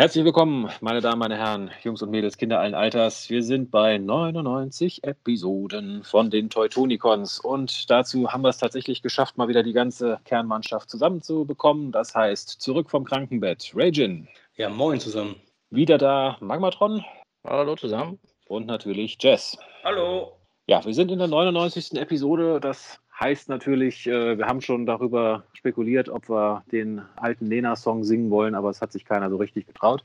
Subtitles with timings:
[0.00, 3.28] Herzlich willkommen, meine Damen, meine Herren, Jungs und Mädels, Kinder allen Alters.
[3.28, 9.36] Wir sind bei 99 Episoden von den Teutonicons und dazu haben wir es tatsächlich geschafft,
[9.36, 11.92] mal wieder die ganze Kernmannschaft zusammenzubekommen.
[11.92, 13.72] Das heißt, zurück vom Krankenbett.
[13.74, 14.26] Ragin.
[14.56, 15.36] Ja, moin zusammen.
[15.68, 17.04] Wieder da Magmatron.
[17.46, 18.18] Hallo zusammen.
[18.46, 19.58] Und natürlich Jess.
[19.84, 20.32] Hallo.
[20.66, 22.00] Ja, wir sind in der 99.
[22.00, 22.58] Episode.
[22.58, 28.30] Das heißt natürlich, äh, wir haben schon darüber spekuliert, ob wir den alten Lena-Song singen
[28.30, 30.02] wollen, aber es hat sich keiner so richtig getraut.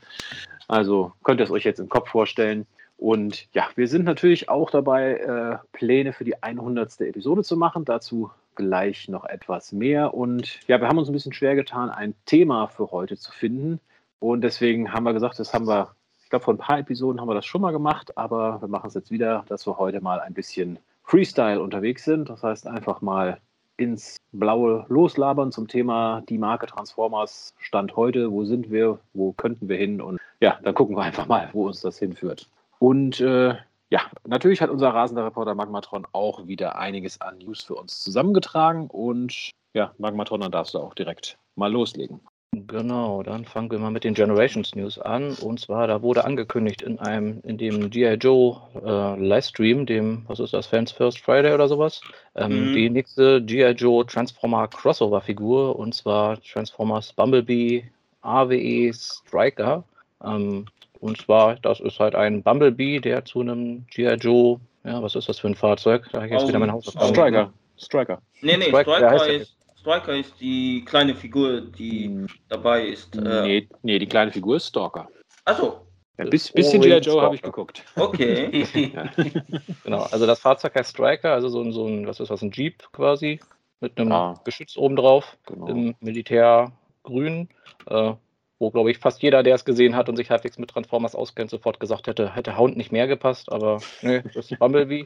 [0.68, 2.66] Also könnt ihr es euch jetzt im Kopf vorstellen.
[2.98, 7.00] Und ja, wir sind natürlich auch dabei, äh, Pläne für die 100.
[7.02, 7.84] Episode zu machen.
[7.84, 10.14] Dazu gleich noch etwas mehr.
[10.14, 13.80] Und ja, wir haben uns ein bisschen schwer getan, ein Thema für heute zu finden.
[14.18, 15.94] Und deswegen haben wir gesagt, das haben wir,
[16.24, 18.88] ich glaube, vor ein paar Episoden haben wir das schon mal gemacht, aber wir machen
[18.88, 22.28] es jetzt wieder, dass wir heute mal ein bisschen Freestyle unterwegs sind.
[22.28, 23.38] Das heißt, einfach mal
[23.76, 28.32] ins Blaue loslabern zum Thema die Marke Transformers Stand heute.
[28.32, 28.98] Wo sind wir?
[29.14, 30.00] Wo könnten wir hin?
[30.00, 32.48] Und ja, dann gucken wir einfach mal, wo uns das hinführt.
[32.78, 33.54] Und äh,
[33.90, 38.88] ja, natürlich hat unser rasender Reporter Magmatron auch wieder einiges an News für uns zusammengetragen.
[38.88, 42.20] Und ja, Magmatron, dann darfst du auch direkt mal loslegen.
[42.52, 45.34] Genau, dann fangen wir mal mit den Generations News an.
[45.42, 48.14] Und zwar, da wurde angekündigt in einem, in dem G.I.
[48.14, 52.00] Joe äh, Livestream, dem, was ist das, Fans First Friday oder sowas,
[52.34, 52.74] ähm, mhm.
[52.74, 53.72] die nächste G.I.
[53.72, 57.84] Joe Transformer Crossover Figur und zwar Transformers Bumblebee
[58.22, 59.84] AWE Striker.
[60.24, 60.66] Ähm,
[61.00, 64.14] und zwar, das ist halt ein Bumblebee, der zu einem G.I.
[64.14, 66.08] Joe, ja, was ist das für ein Fahrzeug?
[66.12, 67.52] Da habe ich jetzt wieder mein Haus Striker.
[67.76, 68.22] Striker.
[68.40, 69.56] Nee, nee, Striker, Striker ist
[69.86, 72.26] Striker ist die kleine Figur, die hm.
[72.48, 73.14] dabei ist.
[73.14, 75.08] Äh nee, nee, die kleine Figur ist Stalker.
[75.44, 75.86] Achso.
[76.18, 76.98] Ja, ein bisschen G.I.
[76.98, 77.84] Joe habe ich geguckt.
[77.94, 78.66] Okay.
[79.84, 82.50] genau, also das Fahrzeug heißt Striker, also so ein, so ein was ist was, ein
[82.50, 83.38] Jeep quasi,
[83.78, 84.40] mit einem ah.
[84.42, 85.68] Geschütz obendrauf, genau.
[85.68, 87.48] im Militärgrün,
[87.86, 88.14] äh,
[88.58, 91.50] wo, glaube ich, fast jeder, der es gesehen hat und sich halbwegs mit Transformers auskennt,
[91.50, 95.04] sofort gesagt hätte, hätte Hound nicht mehr gepasst, aber nö, das ist Bumblebee.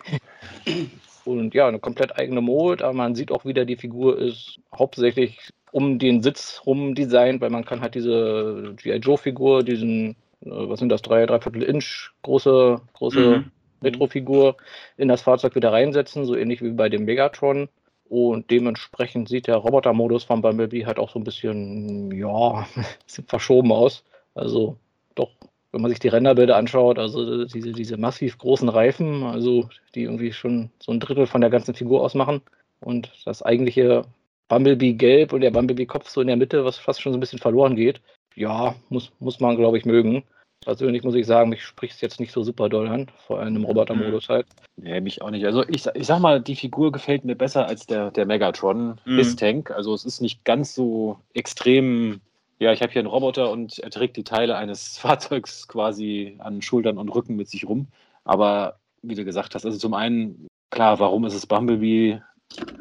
[1.25, 5.39] Und ja, eine komplett eigene Mold, aber man sieht auch wieder, die Figur ist hauptsächlich
[5.73, 8.97] um den Sitz rum designt, weil man kann halt diese G.I.
[8.97, 10.11] Joe-Figur, diesen,
[10.43, 13.51] äh, was sind das, drei, dreiviertel Inch große, große mhm.
[13.83, 14.57] Retro-Figur
[14.97, 17.69] in das Fahrzeug wieder reinsetzen, so ähnlich wie bei dem Megatron.
[18.09, 22.67] Und dementsprechend sieht der Roboter-Modus von Bumblebee halt auch so ein bisschen, ja,
[23.27, 24.03] verschoben aus.
[24.35, 24.77] Also
[25.15, 25.31] doch
[25.73, 30.33] wenn man sich die Renderbilder anschaut, also diese, diese massiv großen Reifen, also die irgendwie
[30.33, 32.41] schon so ein Drittel von der ganzen Figur ausmachen
[32.81, 34.03] und das eigentliche
[34.49, 37.21] Bumblebee gelb und der Bumblebee Kopf so in der Mitte, was fast schon so ein
[37.21, 38.01] bisschen verloren geht.
[38.35, 40.25] Ja, muss, muss man, glaube ich, mögen.
[40.63, 43.57] Persönlich muss ich sagen, mich spricht es jetzt nicht so super doll an, vor allem
[43.57, 44.47] im Roboter-Modus halt.
[44.77, 45.47] Nee, mich auch nicht.
[45.47, 49.37] Also ich, ich sag mal, die Figur gefällt mir besser als der, der Megatron mhm.
[49.37, 49.71] Tank.
[49.71, 52.21] Also es ist nicht ganz so extrem
[52.61, 56.63] ja, ich habe hier einen Roboter und er trägt die Teile eines Fahrzeugs quasi an
[56.63, 57.89] Schultern und Rücken mit sich rum.
[58.25, 62.21] Aber wie du gesagt hast, also zum einen, klar, warum ist es Bumblebee?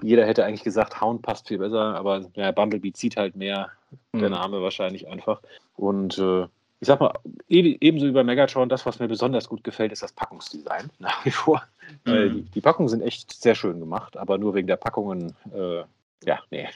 [0.01, 3.69] Jeder hätte eigentlich gesagt, Hound passt viel besser, aber ja, Bumblebee zieht halt mehr,
[4.12, 4.19] mhm.
[4.19, 5.41] der Name wahrscheinlich einfach.
[5.78, 6.44] Und äh,
[6.81, 7.13] ich sag mal,
[7.47, 11.31] ebenso wie bei Megatron, das, was mir besonders gut gefällt, ist das Packungsdesign nach wie
[11.31, 11.63] vor.
[12.03, 12.34] Mhm.
[12.34, 15.84] Die, die, Packungen sind echt sehr schön gemacht, aber nur wegen der Packungen äh,
[16.25, 16.68] ja, nee.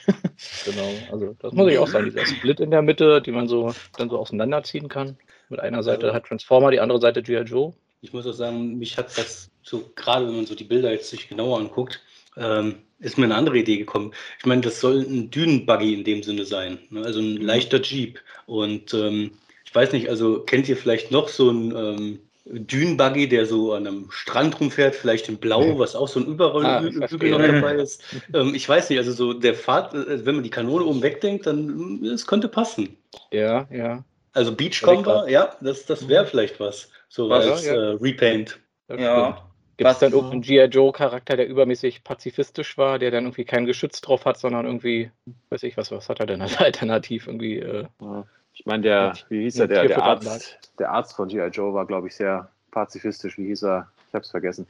[0.64, 3.74] genau, also das muss ich auch sagen, dieser Split in der Mitte, die man so
[3.96, 5.16] dann so auseinanderziehen kann.
[5.48, 7.42] Mit einer Seite also, hat Transformer, die andere Seite G.I.
[7.42, 7.74] Joe.
[8.00, 11.10] Ich muss auch sagen, mich hat das so, gerade wenn man so die Bilder jetzt
[11.10, 12.02] sich genauer anguckt,
[12.36, 14.12] ähm, ist mir eine andere Idee gekommen.
[14.38, 17.02] Ich meine, das soll ein Dünenbuggy in dem Sinne sein, ne?
[17.02, 17.42] also ein mhm.
[17.42, 18.20] leichter Jeep.
[18.46, 19.32] Und ähm,
[19.64, 23.86] ich weiß nicht, also kennt ihr vielleicht noch so ein ähm, Dünenbuggy, der so an
[23.86, 28.02] einem Strand rumfährt, vielleicht in Blau, was auch so ein Überrollhügel ah, noch dabei ist.
[28.34, 31.46] Ähm, ich weiß nicht, also so der Fahrt, äh, wenn man die Kanone oben wegdenkt,
[31.46, 32.98] dann mm, es könnte passen.
[33.30, 34.04] Ja, ja.
[34.34, 36.90] Also Beachcomber, ja, das, das wäre vielleicht was.
[37.08, 37.74] So was, als ja.
[37.74, 38.58] Äh, Repaint.
[38.88, 39.50] ja.
[39.76, 40.66] Gibt es dann irgendeinen G.I.
[40.66, 45.10] Joe-Charakter, der übermäßig pazifistisch war, der dann irgendwie kein Geschütz drauf hat, sondern irgendwie,
[45.48, 47.58] weiß ich was, was hat er denn als Alternativ irgendwie?
[47.58, 48.24] Äh, ja.
[48.54, 51.48] Ich meine, der, wie hieß er, der, der Arzt, der Arzt von G.I.
[51.48, 53.36] Joe war, glaube ich, sehr pazifistisch.
[53.36, 53.88] Wie hieß er?
[54.08, 54.66] Ich habe es vergessen.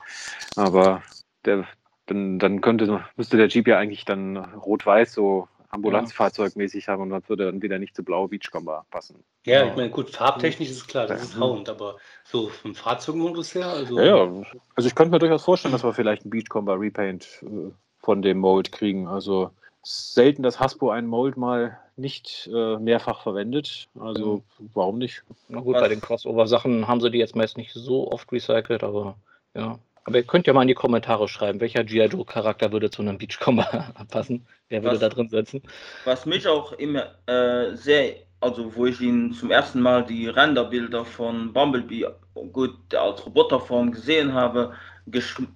[0.57, 1.03] Aber
[1.45, 1.67] der,
[2.07, 7.29] dann, dann könnte, müsste der Jeep ja eigentlich dann rot-weiß so Ambulanzfahrzeugmäßig haben und dann
[7.29, 9.23] würde dann wieder nicht zu blau Beachcomber passen.
[9.45, 9.71] Ja, genau.
[9.71, 13.99] ich meine, gut, farbtechnisch ist klar, das ist Hound, aber so vom Fahrzeugmodus her, also.
[13.99, 14.43] Ja, ja,
[14.77, 18.39] also ich könnte mir durchaus vorstellen, dass wir vielleicht einen Beachcomber Repaint äh, von dem
[18.39, 19.09] Mold kriegen.
[19.09, 19.51] Also
[19.85, 23.89] selten, dass Hasbro einen Mold mal nicht äh, mehrfach verwendet.
[23.99, 24.71] Also mhm.
[24.75, 25.23] warum nicht?
[25.49, 25.83] Na gut, Was?
[25.83, 29.17] bei den Crossover-Sachen haben sie die jetzt meist nicht so oft recycelt, aber
[29.55, 29.79] ja.
[30.07, 32.07] Aber ihr könnt ja mal in die Kommentare schreiben, welcher G.I.
[32.07, 34.45] Joe-Charakter würde zu einem Beachcomber passen.
[34.69, 35.63] Wer würde was, da drin sitzen?
[36.05, 41.05] Was mich auch immer äh, sehr also wo ich ihn zum ersten Mal die Renderbilder
[41.05, 42.07] von Bumblebee
[42.53, 44.75] gut als Roboterform gesehen habe,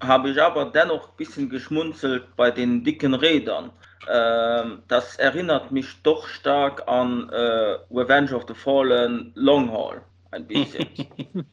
[0.00, 3.70] habe ich aber dennoch ein bisschen geschmunzelt bei den dicken Rädern.
[4.08, 10.00] Ähm, das erinnert mich doch stark an äh, Revenge of the Fallen Long Haul.
[10.30, 10.86] Ein bisschen.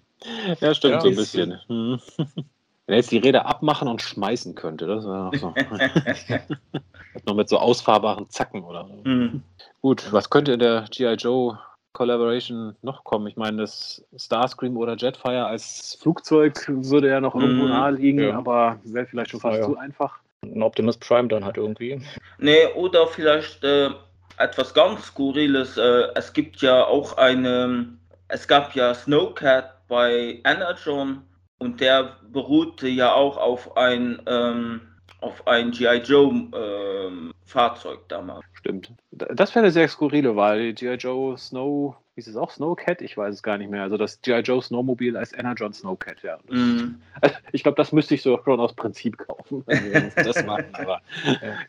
[0.60, 1.60] ja, stimmt ja, so ein bisschen.
[1.68, 2.00] Hm.
[2.18, 5.54] Wenn er jetzt die Räder abmachen und schmeißen könnte, das wäre noch so.
[7.26, 9.10] noch mit so ausfahrbaren Zacken oder so.
[9.10, 9.42] Mhm.
[9.82, 11.14] Gut, was könnte in der G.I.
[11.16, 11.58] Joe
[11.94, 13.26] Collaboration noch kommen?
[13.26, 17.70] Ich meine, das Starscream oder Jetfire als Flugzeug würde ja noch irgendwo mhm.
[17.70, 18.38] nahe liegen, ja.
[18.38, 19.68] aber wäre vielleicht schon fast ja, ja.
[19.68, 20.20] zu einfach.
[20.54, 22.02] Ein Optimus Prime dann halt irgendwie.
[22.38, 23.90] Nee, oder vielleicht äh,
[24.38, 25.78] etwas ganz Skurriles.
[25.78, 27.88] Äh, es gibt ja auch eine,
[28.28, 31.24] es gab ja Snowcat bei Energon
[31.60, 34.82] und der beruhte ja auch auf ein, ähm,
[35.26, 35.98] auf ein G.I.
[35.98, 38.46] Joe ähm, Fahrzeug damals.
[38.54, 38.92] Stimmt.
[39.12, 40.74] Das wäre eine sehr skurrile Wahl.
[40.74, 40.96] G.I.
[40.96, 42.52] Joe Snow, wie ist es auch?
[42.52, 43.02] Snowcat?
[43.02, 43.82] Ich weiß es gar nicht mehr.
[43.82, 44.42] Also das G.I.
[44.42, 46.38] Joe Snowmobil als Energon Snowcat, ja.
[46.48, 47.02] Mm.
[47.52, 51.02] ich glaube, das müsste ich so schon aus Prinzip kaufen, wenn wir das machen, aber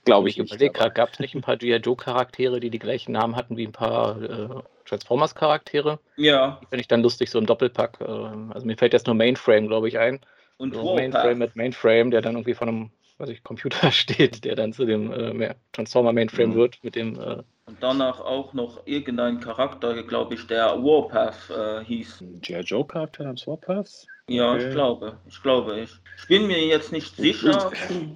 [0.05, 0.75] glaube ich, ich nicht.
[0.75, 1.77] Gab es nicht ein paar G.I.
[1.77, 4.49] Joe Charaktere, die die gleichen Namen hatten wie ein paar äh,
[4.85, 5.99] Transformers-Charaktere.
[6.17, 6.61] Ja.
[6.69, 7.99] Finde ich dann lustig, so ein Doppelpack.
[8.01, 10.21] Ähm, also mir fällt jetzt nur Mainframe, glaube ich, ein.
[10.59, 14.57] Und so Mainframe mit Mainframe, der dann irgendwie von einem, weiß ich, Computer steht, der
[14.57, 16.55] dann zu dem äh, Transformer Mainframe mhm.
[16.55, 17.19] wird, mit dem.
[17.19, 22.23] Äh, und danach auch noch irgendein Charakter, glaube ich, der Warpath äh, hieß.
[22.41, 22.61] G.I.
[22.61, 24.07] Joe Charakter namens Warpath?
[24.29, 24.69] Ja, okay.
[24.69, 25.19] ich glaube.
[25.27, 25.91] Ich glaube ich.
[26.19, 27.73] Ich bin mir jetzt nicht sicher.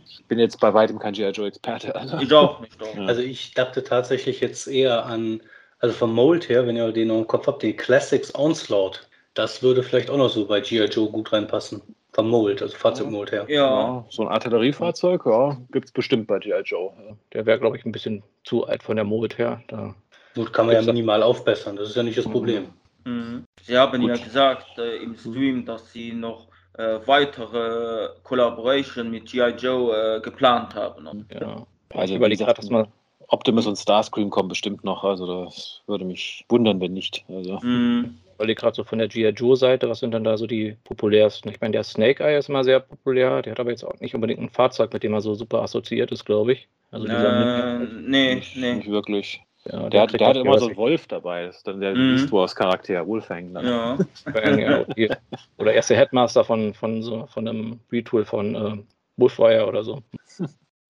[0.08, 1.30] Ich bin jetzt bei weitem kein G.I.
[1.30, 1.94] Joe Experte.
[1.96, 2.18] Also.
[2.18, 2.80] Ich auch nicht.
[2.80, 2.96] Auch.
[3.08, 5.40] Also ich dachte tatsächlich jetzt eher an
[5.80, 9.62] also vom Mold her, wenn ihr den noch im Kopf habt, den Classics Onslaught, das
[9.62, 10.84] würde vielleicht auch noch so bei G.I.
[10.84, 11.82] Joe gut reinpassen.
[12.20, 13.46] Vom Mold, also Fahrzeugmold her.
[13.48, 13.56] Ja.
[13.56, 14.04] ja.
[14.08, 16.62] so ein Artilleriefahrzeug, ja, gibt es bestimmt bei G.I.
[16.64, 16.92] Joe.
[17.32, 19.62] Der wäre, glaube ich, ein bisschen zu alt von der Mold her.
[19.68, 19.94] Da
[20.34, 22.68] gut, kann man ja minimal aufbessern, das ist ja nicht das Problem.
[23.04, 23.44] Mhm.
[23.62, 24.10] Sie haben gut.
[24.10, 29.54] ja gesagt äh, im Stream, dass Sie noch äh, weitere Collaboration mit G.I.
[29.56, 31.26] Joe äh, geplant haben.
[31.32, 31.66] Ja.
[31.94, 32.86] Also ich überlege gerade, dass man
[33.28, 35.04] Optimus und Starscream kommen bestimmt noch.
[35.04, 37.24] Also das würde mich wundern, wenn nicht.
[37.28, 37.58] Also.
[37.62, 38.18] Mhm.
[38.40, 39.28] Weil gerade so von der G.I.
[39.28, 41.50] Joe-Seite, was sind dann da so die populärsten?
[41.50, 43.42] Ich meine, der Snake Eye ist immer sehr populär.
[43.42, 46.10] Der hat aber jetzt auch nicht unbedingt ein Fahrzeug, mit dem er so super assoziiert
[46.10, 46.66] ist, glaube ich.
[46.90, 48.76] Also dieser äh, nee, nicht, nee.
[48.76, 49.42] Nicht wirklich.
[49.70, 51.44] Ja, der, hat, der hat immer so einen Wolf dabei.
[51.44, 52.14] Das ist dann der mhm.
[52.16, 53.52] Beast Wars Charakter, Wolfhang.
[53.52, 53.66] Dann.
[53.66, 54.86] Ja.
[55.58, 58.78] oder erste Headmaster von, von, so, von einem Retool von äh,
[59.18, 60.02] Bushwire oder so.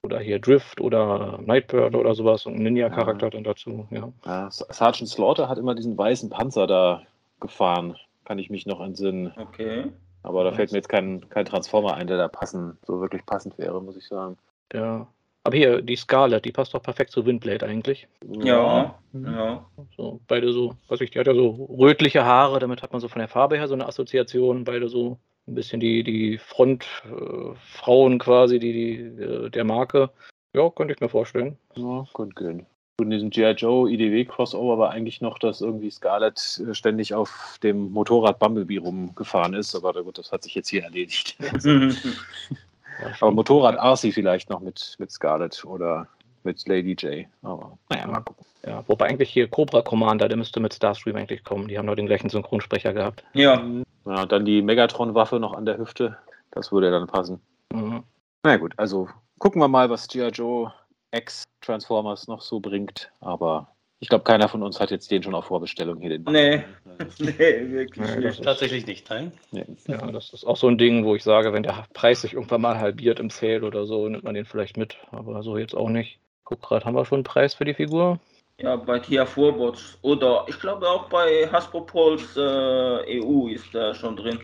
[0.05, 3.31] Oder hier Drift oder Nightbird oder sowas und Ninja-Charakter ja.
[3.31, 4.13] dann dazu, ja.
[4.25, 4.49] ja.
[4.51, 7.03] Sergeant Slaughter hat immer diesen weißen Panzer da
[7.41, 9.33] gefahren, kann ich mich noch entsinnen.
[9.37, 9.91] Okay.
[10.23, 13.57] Aber da fällt mir jetzt kein, kein Transformer ein, der da passen, so wirklich passend
[13.59, 14.37] wäre, muss ich sagen.
[14.73, 15.07] Ja.
[15.43, 18.07] Aber hier, die Scarlet, die passt doch perfekt zu Windblade eigentlich.
[18.29, 19.67] Ja, ja.
[19.97, 21.49] So, beide so, was ich, die hat ja so
[21.79, 25.19] rötliche Haare, damit hat man so von der Farbe her so eine Assoziation, beide so
[25.49, 30.11] ein bisschen die, die Frontfrauen äh, quasi, die, die, äh, der Marke.
[30.53, 31.57] Ja, könnte ich mir vorstellen.
[31.75, 32.67] Ja, könnte gehen.
[33.03, 33.53] In diesem G.I.
[33.53, 38.79] Joe IDW Crossover war eigentlich noch, dass irgendwie Scarlett äh, ständig auf dem Motorrad Bumblebee
[38.79, 41.37] rumgefahren ist, aber gut, das hat sich jetzt hier erledigt.
[43.21, 46.07] aber Motorrad Arcee vielleicht noch mit, mit Scarlett oder
[46.43, 47.27] mit Lady J.
[47.43, 48.47] Aber naja, mal gucken.
[48.67, 51.69] Ja, wobei eigentlich hier Cobra Commander, der müsste mit Starstream eigentlich kommen.
[51.69, 53.25] Die haben noch den gleichen Synchronsprecher gehabt.
[53.33, 53.63] Ja.
[54.05, 56.19] ja dann die Megatron-Waffe noch an der Hüfte.
[56.51, 57.41] Das würde dann passen.
[57.73, 58.03] Mhm.
[58.43, 59.09] Na gut, also
[59.39, 60.29] gucken wir mal, was G.I.
[60.29, 60.73] Joe
[61.13, 63.11] X Transformers noch so bringt.
[63.21, 66.11] Aber ich glaube, keiner von uns hat jetzt den schon auf Vorbestellung hier.
[66.11, 66.65] Den nee.
[67.19, 68.43] nee, wirklich nee, nicht.
[68.43, 69.33] Tatsächlich nicht, nein.
[69.51, 69.67] Nee.
[69.87, 72.63] Ja, das ist auch so ein Ding, wo ich sage, wenn der Preis sich irgendwann
[72.63, 74.97] mal halbiert im Sale oder so, nimmt man den vielleicht mit.
[75.11, 76.19] Aber so jetzt auch nicht.
[76.45, 78.19] Guck gerade, haben wir schon einen Preis für die Figur?
[78.59, 83.95] Ja, bei TIA Forbots oder ich glaube auch bei Hasbro Pulse äh, EU ist der
[83.95, 84.39] schon drin.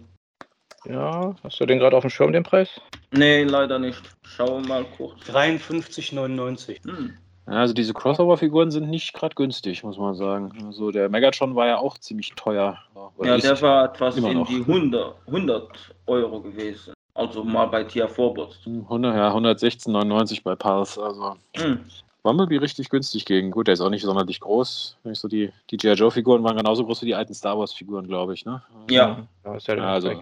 [0.85, 2.81] Ja, hast du den gerade auf dem Schirm, den Preis?
[3.13, 4.03] Nee, leider nicht.
[4.23, 5.21] Schauen wir mal kurz.
[5.29, 6.85] 53,99.
[6.85, 7.15] Hm.
[7.47, 10.53] Also diese Crossover-Figuren sind nicht gerade günstig, muss man sagen.
[10.67, 12.77] Also der Megatron war ja auch ziemlich teuer.
[13.23, 14.49] ja, der war etwas in noch.
[14.49, 15.69] die 100, 100
[16.07, 16.93] Euro gewesen.
[17.15, 18.59] Also mal bei TIA Forbots.
[18.67, 21.03] 100, ja, 116,99 bei Pulse.
[21.03, 21.81] Also hm.
[22.25, 23.53] Bumblebee richtig günstig gegen.
[23.53, 24.97] Gut, der ist auch nicht sonderlich groß.
[25.05, 25.93] Wenn ich so die, die G.I.
[25.93, 28.61] Joe-Figuren waren genauso groß wie die alten Star Wars-Figuren, glaube ich, ne?
[28.91, 29.25] Ja.
[29.45, 30.21] ja, ist ja also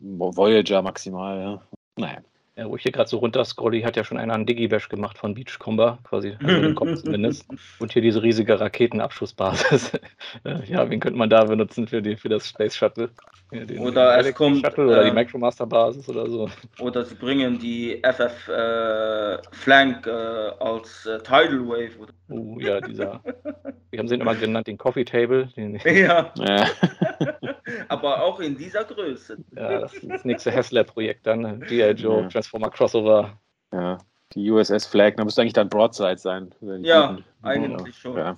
[0.00, 1.62] Voyager maximal, ja.
[1.96, 2.22] Naja.
[2.60, 5.16] Ja, wo ich hier gerade so runter scrolle, hat ja schon einer einen Digibash gemacht
[5.16, 7.46] von Beachcomber, quasi, also den Kopf zumindest.
[7.78, 9.92] Und hier diese riesige Raketenabschussbasis.
[10.66, 13.08] ja, wen könnte man da benutzen für, die, für das Space Shuttle?
[13.50, 14.60] Ja, oder es kommt.
[14.60, 16.50] Shuttle oder ähm, die Micromaster Basis oder so.
[16.80, 21.92] Oder sie bringen die FF äh, Flank äh, als äh, Tidal Wave.
[22.28, 23.20] Oh uh, ja, dieser.
[23.90, 25.48] wie haben sie immer genannt, den Coffee Table.
[25.56, 26.32] Den, ja.
[26.36, 26.66] ja.
[27.88, 29.38] Aber auch in dieser Größe.
[29.56, 31.60] Ja, das, das nächste Hassler-Projekt dann.
[31.62, 31.90] G.I.
[31.92, 32.28] Joe, ja.
[32.50, 33.38] Transformer Crossover.
[33.72, 33.98] Ja,
[34.34, 36.52] die USS Flag, da müsste eigentlich dann Broadside sein.
[36.82, 38.16] Ja, eigentlich schon.
[38.16, 38.36] Ja.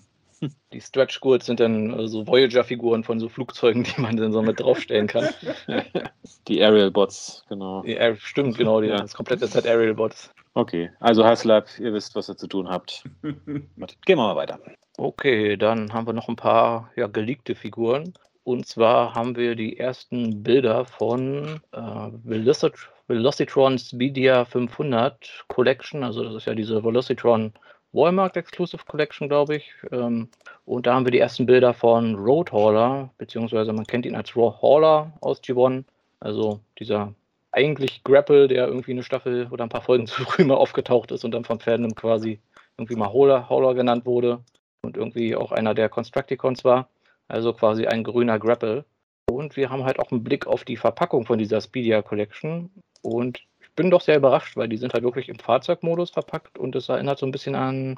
[0.72, 4.42] Die Stretch Goods sind dann so also Voyager-Figuren von so Flugzeugen, die man dann so
[4.42, 5.28] mit draufstellen kann.
[6.48, 7.82] Die Aerial Bots, genau.
[7.82, 8.96] Die, stimmt, genau, die, ja.
[8.96, 10.32] das komplette Set Aerial Bots.
[10.54, 13.04] Okay, also Haslab, ihr wisst, was ihr zu tun habt.
[13.22, 13.68] Gehen
[14.06, 14.58] wir mal weiter.
[14.98, 18.12] Okay, dann haben wir noch ein paar ja, geleakte Figuren.
[18.42, 22.74] Und zwar haben wir die ersten Bilder von äh, Velocit
[23.12, 26.02] Velocitron Speedia 500 Collection.
[26.02, 27.52] Also das ist ja diese Velocitron
[27.92, 29.74] Walmart Exclusive Collection, glaube ich.
[29.90, 30.28] Ähm,
[30.64, 35.12] und da haben wir die ersten Bilder von Roadhauler, beziehungsweise man kennt ihn als Roadhauler
[35.20, 35.84] aus G1.
[36.20, 37.12] Also dieser
[37.50, 41.22] eigentlich Grapple, der irgendwie eine Staffel oder ein paar Folgen zu früh mal aufgetaucht ist
[41.24, 42.40] und dann vom Fandom quasi
[42.78, 44.40] irgendwie mal Hauler, Hauler genannt wurde
[44.80, 46.88] und irgendwie auch einer der Constructicons war.
[47.28, 48.86] Also quasi ein grüner Grapple.
[49.30, 52.70] Und wir haben halt auch einen Blick auf die Verpackung von dieser Speedia Collection.
[53.02, 56.74] Und ich bin doch sehr überrascht, weil die sind halt wirklich im Fahrzeugmodus verpackt und
[56.76, 57.96] es erinnert so ein bisschen an,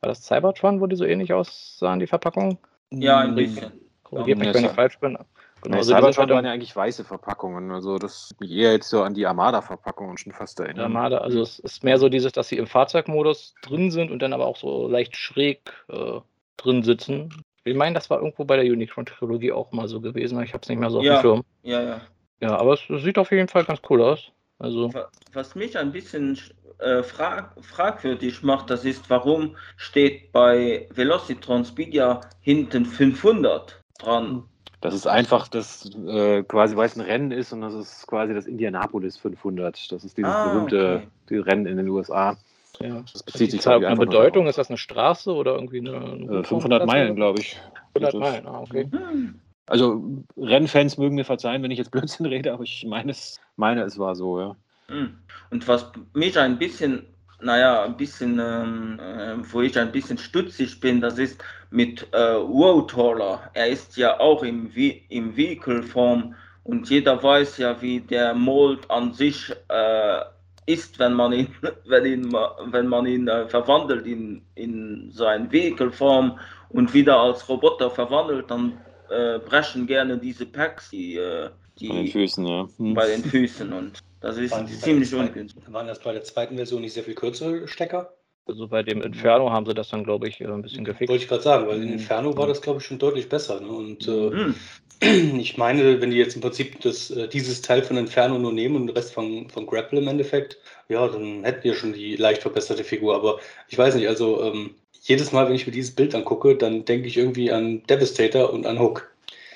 [0.00, 2.58] war das Cybertron, wo die so ähnlich aussahen, die Verpackung?
[2.90, 3.72] Ja, ein bisschen.
[4.04, 5.18] Korrigiert mich, wenn ich falsch bin.
[5.62, 7.72] Genau, nee, also Cybertron halt waren ja eigentlich weiße Verpackungen.
[7.72, 10.84] Also das mich eher jetzt so an die Armada-Verpackungen schon fast erinnern.
[10.84, 14.32] Armada, also es ist mehr so dieses, dass sie im Fahrzeugmodus drin sind und dann
[14.32, 16.20] aber auch so leicht schräg äh,
[16.56, 17.34] drin sitzen.
[17.64, 20.40] Ich meine, das war irgendwo bei der Unicron-Trilogie auch mal so gewesen.
[20.42, 21.44] Ich habe es nicht mehr so auf ja, dem Schirm.
[21.64, 22.00] Ja, ja.
[22.40, 24.30] Ja, aber es sieht auf jeden Fall ganz cool aus.
[24.58, 24.90] Also.
[25.32, 26.38] Was mich ein bisschen
[26.78, 34.44] äh, frag fragwürdig macht, das ist, warum steht bei Velocitron Speedia hinten 500 dran?
[34.80, 38.32] Das ist einfach das äh, quasi, weil es ein Rennen ist und das ist quasi
[38.32, 39.90] das Indianapolis 500.
[39.90, 41.38] Das ist dieses ah, berühmte okay.
[41.38, 42.36] Rennen in den USA.
[42.78, 43.02] Ja.
[43.12, 44.46] Das bezieht sich auf eine Bedeutung.
[44.46, 45.96] Ist das eine Straße oder irgendwie eine.
[45.96, 47.60] eine 500 äh, Meilen, glaube ich.
[47.94, 48.88] 100 Meilen, ah, okay.
[48.90, 49.40] Mhm.
[49.68, 50.02] Also
[50.36, 53.98] Rennfans mögen mir verzeihen, wenn ich jetzt Blödsinn rede, aber ich meine es, meine, es
[53.98, 54.56] war so, ja.
[54.88, 55.18] Mhm.
[55.50, 57.06] Und was mich ein bisschen
[57.40, 62.32] naja, ein bisschen, ähm, äh, wo ich ein bisschen stutzig bin, das ist mit äh,
[62.32, 63.50] Roadhauler.
[63.54, 64.70] Er ist ja auch im,
[65.08, 66.34] im Vehicle-Form
[66.64, 70.20] und jeder weiß ja, wie der Mold an sich äh,
[70.66, 71.54] ist, wenn man ihn,
[71.86, 72.32] wenn ihn,
[72.66, 76.38] wenn man ihn äh, verwandelt in, in sein Vehicle-Form
[76.70, 78.78] und wieder als Roboter verwandelt, dann
[79.10, 82.68] äh, brechen gerne diese Packs, die, äh, die bei den Füßen, ja.
[82.78, 82.94] Hm.
[82.94, 85.62] Bei den Füßen und das ist waren ziemlich ungünstig.
[85.68, 88.12] Waren das bei der zweiten Version nicht sehr viel kürzere Stecker?
[88.46, 91.10] Also bei dem Inferno haben sie das dann, glaube ich, ein bisschen gefixt.
[91.10, 93.60] Wollte ich gerade sagen, weil in Inferno war das, glaube ich, schon deutlich besser.
[93.60, 93.68] Ne?
[93.68, 94.54] Und äh, mhm.
[95.38, 98.76] ich meine, wenn die jetzt im Prinzip das, äh, dieses Teil von Inferno nur nehmen
[98.76, 102.40] und den Rest von, von Grapple im Endeffekt, ja, dann hätten wir schon die leicht
[102.40, 103.14] verbesserte Figur.
[103.14, 103.38] Aber
[103.68, 104.74] ich weiß nicht, also ähm,
[105.08, 108.66] jedes Mal, wenn ich mir dieses Bild angucke, dann denke ich irgendwie an Devastator und
[108.66, 109.10] an Hook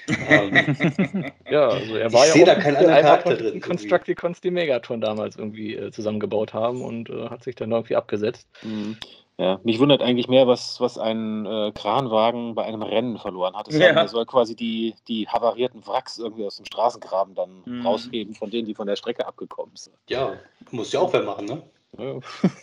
[0.09, 0.55] ähm,
[1.51, 3.61] ja, also er war ich ja sehe da keinen anderen Charakter drin.
[3.61, 8.49] Constructicons, die Megatron damals irgendwie äh, zusammengebaut haben und äh, hat sich dann irgendwie abgesetzt.
[8.63, 8.97] Mhm.
[9.39, 13.73] Ja, mich wundert eigentlich mehr, was, was ein äh, Kranwagen bei einem Rennen verloren hat.
[13.73, 13.87] Ja.
[13.87, 17.87] Er soll quasi die, die havarierten Wracks irgendwie aus dem Straßengraben dann mhm.
[17.87, 19.97] rausheben, von denen, die von der Strecke abgekommen sind.
[20.09, 20.35] Ja,
[20.71, 21.63] muss ja auch wer machen, ne?
[21.99, 22.15] Ja.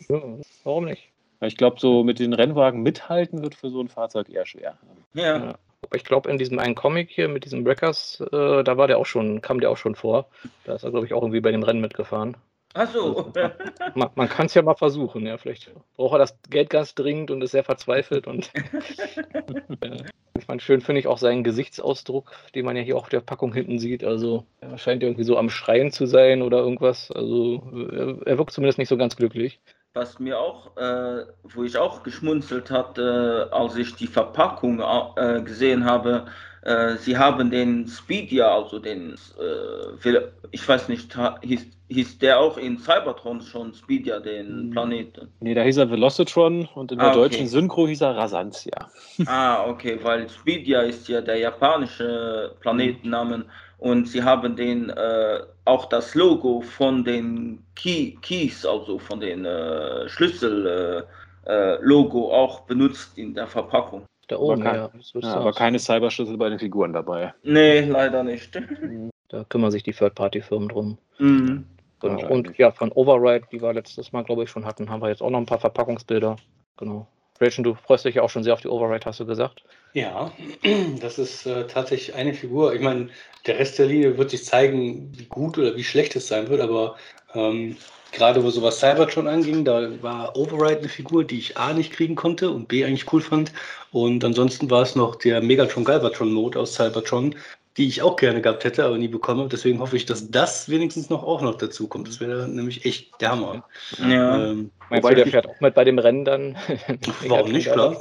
[0.16, 0.22] ja
[0.64, 1.10] warum nicht?
[1.42, 4.78] Ich glaube, so mit den Rennwagen mithalten wird für so ein Fahrzeug eher schwer.
[5.14, 5.38] ja.
[5.38, 5.56] ja.
[5.94, 9.06] Ich glaube, in diesem einen Comic hier mit diesem Wreckers, äh, da war der auch
[9.06, 10.28] schon, kam der auch schon vor.
[10.66, 12.36] Da ist er, glaube ich, auch irgendwie bei dem Rennen mitgefahren.
[12.74, 13.32] Ach so.
[13.34, 13.52] Also,
[13.96, 15.38] man, man kann es ja mal versuchen, ja.
[15.38, 18.28] Vielleicht braucht er das Geld ganz dringend und ist sehr verzweifelt.
[18.28, 18.52] Und
[20.38, 23.22] ich meine, schön finde ich auch seinen Gesichtsausdruck, den man ja hier auch auf der
[23.22, 24.04] Packung hinten sieht.
[24.04, 27.10] Also er scheint irgendwie so am Schreien zu sein oder irgendwas.
[27.10, 29.60] Also er, er wirkt zumindest nicht so ganz glücklich
[30.00, 35.84] was mir auch, äh, wo ich auch geschmunzelt hatte, als ich die Verpackung äh, gesehen
[35.84, 36.26] habe,
[36.62, 40.20] äh, sie haben den Speedia, also den, äh,
[40.52, 44.70] ich weiß nicht, hieß, hieß der auch in Cybertron schon Speedia, den hm.
[44.72, 45.28] Planeten?
[45.42, 47.20] Nee, da hieß er Velocitron und in der ah, okay.
[47.20, 48.90] deutschen Synchro hieß er Rasantia.
[49.26, 53.46] Ah, okay, weil Speedia ist ja der japanische Planetenname
[53.80, 59.46] und sie haben den äh, auch das Logo von den Key, Keys, also von den
[59.46, 61.08] äh, Schlüssel
[61.46, 64.06] äh, äh Logo auch benutzt in der Verpackung.
[64.28, 67.34] Da oben, aber, kein, ja, ja, aber keine Cyberschlüssel bei den Figuren dabei.
[67.44, 68.60] Nee, leider nicht.
[69.32, 70.98] Da kümmern sich die Third-Party-Firmen drum.
[71.20, 71.64] Mhm.
[72.02, 75.10] Und, und, ja, von Override, die wir letztes Mal, glaube ich, schon hatten, haben wir
[75.10, 76.36] jetzt auch noch ein paar Verpackungsbilder.
[76.78, 77.08] Genau.
[77.40, 79.64] Rachel, du freust dich ja auch schon sehr auf die Override, hast du gesagt.
[79.94, 80.32] Ja,
[81.00, 82.74] das ist äh, tatsächlich eine Figur.
[82.74, 83.10] Ich meine,
[83.48, 86.62] der Rest der Linie wird sich zeigen, wie gut oder wie schlecht es sein wird,
[86.62, 86.98] aber
[87.34, 87.78] ähm,
[88.12, 92.16] gerade wo sowas Cybertron anging, da war Override eine Figur, die ich A nicht kriegen
[92.16, 93.52] konnte und B eigentlich cool fand.
[93.92, 97.36] Und ansonsten war es noch der Megatron Galvatron Mode aus Cybertron,
[97.80, 99.48] die ich auch gerne gehabt hätte, aber nie bekomme.
[99.48, 102.10] Deswegen hoffe ich, dass das wenigstens noch auch noch dazu kommt.
[102.10, 103.64] Das wäre nämlich echt der Hammer.
[103.98, 104.50] Ja.
[104.50, 106.58] Ähm, du, der fährt auch mit bei dem Rennen dann?
[107.28, 107.96] Warum nicht, klar?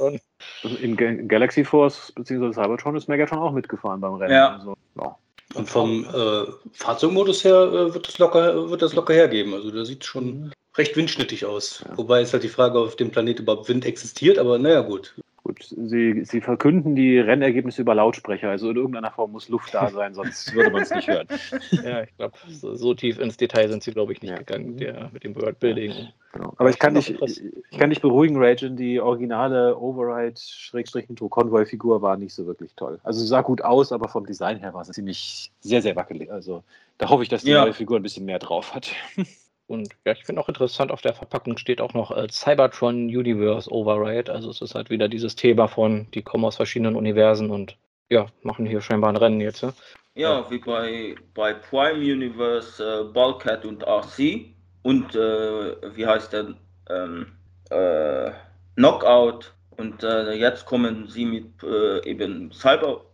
[0.81, 2.51] In Galaxy Force bzw.
[2.51, 4.33] Cybertron ist Megatron auch mitgefahren beim Rennen.
[4.33, 4.57] Ja.
[4.57, 5.15] Also, ja.
[5.55, 9.53] Und vom äh, Fahrzeugmodus her äh, wird, das locker, wird das locker hergeben.
[9.53, 10.51] Also da sieht schon mhm.
[10.77, 11.85] recht windschnittig aus.
[11.87, 11.97] Ja.
[11.97, 15.15] Wobei ist halt die Frage, ob auf dem Planet überhaupt Wind existiert, aber naja, gut.
[15.49, 19.89] Gut, Sie, Sie verkünden die Rennergebnisse über Lautsprecher, also in irgendeiner Form muss Luft da
[19.89, 21.25] sein, sonst würde man es nicht hören.
[21.71, 24.37] Ja, ich glaube, so, so, tief ins Detail sind Sie, glaube ich, nicht ja.
[24.37, 25.89] gegangen der, mit dem Wordbuilding.
[25.89, 26.53] Ja, genau.
[26.57, 32.45] Aber ich kann, dich, ich kann dich beruhigen, Rajan, die originale Override-Convoy-Figur war nicht so
[32.45, 32.99] wirklich toll.
[33.01, 36.31] Also sie sah gut aus, aber vom Design her war sie ziemlich sehr, sehr wackelig.
[36.31, 36.61] Also
[36.99, 37.63] da hoffe ich, dass die ja.
[37.63, 38.91] neue Figur ein bisschen mehr drauf hat.
[39.69, 43.69] Und ja, ich finde auch interessant, auf der Verpackung steht auch noch äh, Cybertron Universe
[43.69, 44.31] Override.
[44.33, 47.77] Also es ist halt wieder dieses Thema von, die kommen aus verschiedenen Universen und
[48.09, 49.61] ja, machen hier scheinbar ein Rennen jetzt.
[49.61, 49.71] Ja,
[50.15, 54.47] ja wie bei, bei Prime Universe, äh, Bulkhead und RC
[54.81, 56.55] und äh, wie heißt der
[56.89, 57.27] ähm,
[57.69, 58.31] äh,
[58.75, 63.05] Knockout und äh, jetzt kommen sie mit äh, eben Cyber,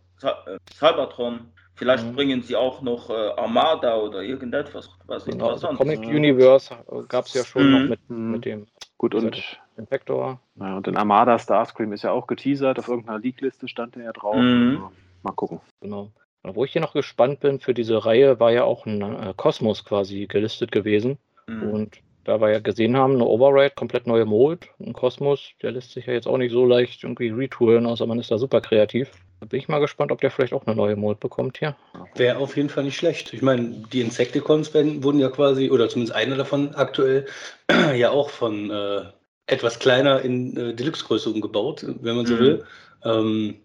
[0.72, 2.14] Cybertron Vielleicht mhm.
[2.14, 6.08] bringen sie auch noch äh, Armada oder irgendetwas, was genau, also Comic ist.
[6.08, 6.74] Universe
[7.08, 7.72] gab es ja schon mhm.
[7.72, 8.30] noch mit, mhm.
[8.32, 8.66] mit dem
[8.98, 10.40] Gut, und Infector.
[10.58, 14.12] Ja, und in Armada Starscream ist ja auch geteasert, auf irgendeiner League-Liste stand der ja
[14.12, 14.36] drauf.
[14.36, 14.76] Mhm.
[14.76, 14.92] Also,
[15.22, 15.60] mal gucken.
[15.82, 16.10] Genau.
[16.42, 19.84] Wo ich hier noch gespannt bin für diese Reihe, war ja auch ein äh, Kosmos
[19.84, 21.18] quasi gelistet gewesen.
[21.46, 21.70] Mhm.
[21.70, 25.92] Und da wir ja gesehen haben, eine Override, komplett neue Mode, ein Kosmos, der lässt
[25.92, 29.10] sich ja jetzt auch nicht so leicht irgendwie retoolen, außer man ist da super kreativ.
[29.40, 31.76] Da bin ich mal gespannt, ob der vielleicht auch eine neue Mode bekommt hier.
[32.14, 33.34] Wäre auf jeden Fall nicht schlecht.
[33.34, 37.26] Ich meine, die Insecticons wurden ja quasi, oder zumindest einer davon aktuell,
[37.94, 39.02] ja auch von äh,
[39.46, 42.38] etwas kleiner in äh, Deluxe-Größe umgebaut, wenn man so mhm.
[42.38, 42.64] will.
[43.04, 43.56] Ähm,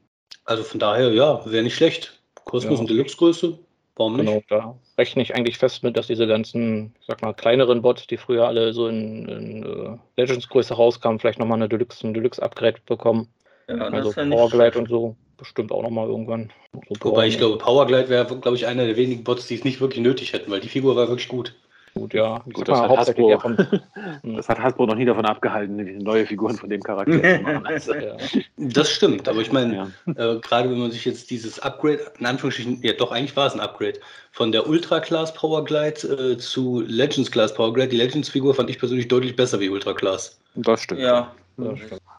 [0.45, 2.19] also von daher, ja, wäre nicht schlecht.
[2.43, 2.81] Kosmos ja.
[2.81, 3.57] in Deluxe-Größe,
[3.95, 4.25] warum nicht?
[4.25, 8.07] Genau, da rechne ich eigentlich fest mit, dass diese ganzen, ich sag mal, kleineren Bots,
[8.07, 12.79] die früher alle so in, in uh, Legends-Größe rauskamen, vielleicht nochmal eine Deluxe, ein Deluxe-Upgrade
[12.85, 13.29] bekommen.
[13.69, 16.51] Ja, also Powerglide und so bestimmt auch nochmal irgendwann.
[16.71, 19.81] So Wobei ich glaube, Powerglide wäre, glaube ich, einer der wenigen Bots, die es nicht
[19.81, 21.53] wirklich nötig hätten, weil die Figur war wirklich gut.
[21.93, 22.41] Gut, ja.
[22.53, 23.57] Gut, das, hat Hasbro, vom,
[24.23, 27.65] das hat Hasbro noch nie davon abgehalten, neue Figuren von dem Charakter zu machen.
[27.71, 28.15] Also, ja.
[28.57, 30.33] Das stimmt, aber ich meine, ja.
[30.35, 33.53] äh, gerade wenn man sich jetzt dieses Upgrade, in Anführungsstrichen, ja doch, eigentlich war es
[33.53, 33.99] ein Upgrade,
[34.31, 37.89] von der Ultra Class Power Glide äh, zu Legends Class Power Glide.
[37.89, 40.39] Die Legends Figur fand ich persönlich deutlich besser wie Ultra Class.
[40.55, 41.01] Das stimmt.
[41.01, 41.33] Ja.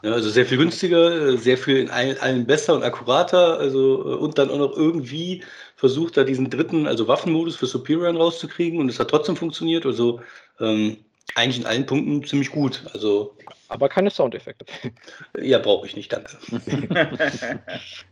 [0.03, 4.37] Ja, also sehr viel günstiger, sehr viel in allen besser und akkurater, also äh, und
[4.37, 5.43] dann auch noch irgendwie
[5.75, 9.85] versucht, da diesen dritten, also Waffenmodus für Superior rauszukriegen und es hat trotzdem funktioniert.
[9.85, 10.21] Also
[10.59, 10.97] ähm,
[11.35, 12.83] eigentlich in allen Punkten ziemlich gut.
[12.93, 13.35] Also,
[13.67, 14.65] Aber keine Soundeffekte.
[15.41, 16.37] Ja, brauche ich nicht, danke.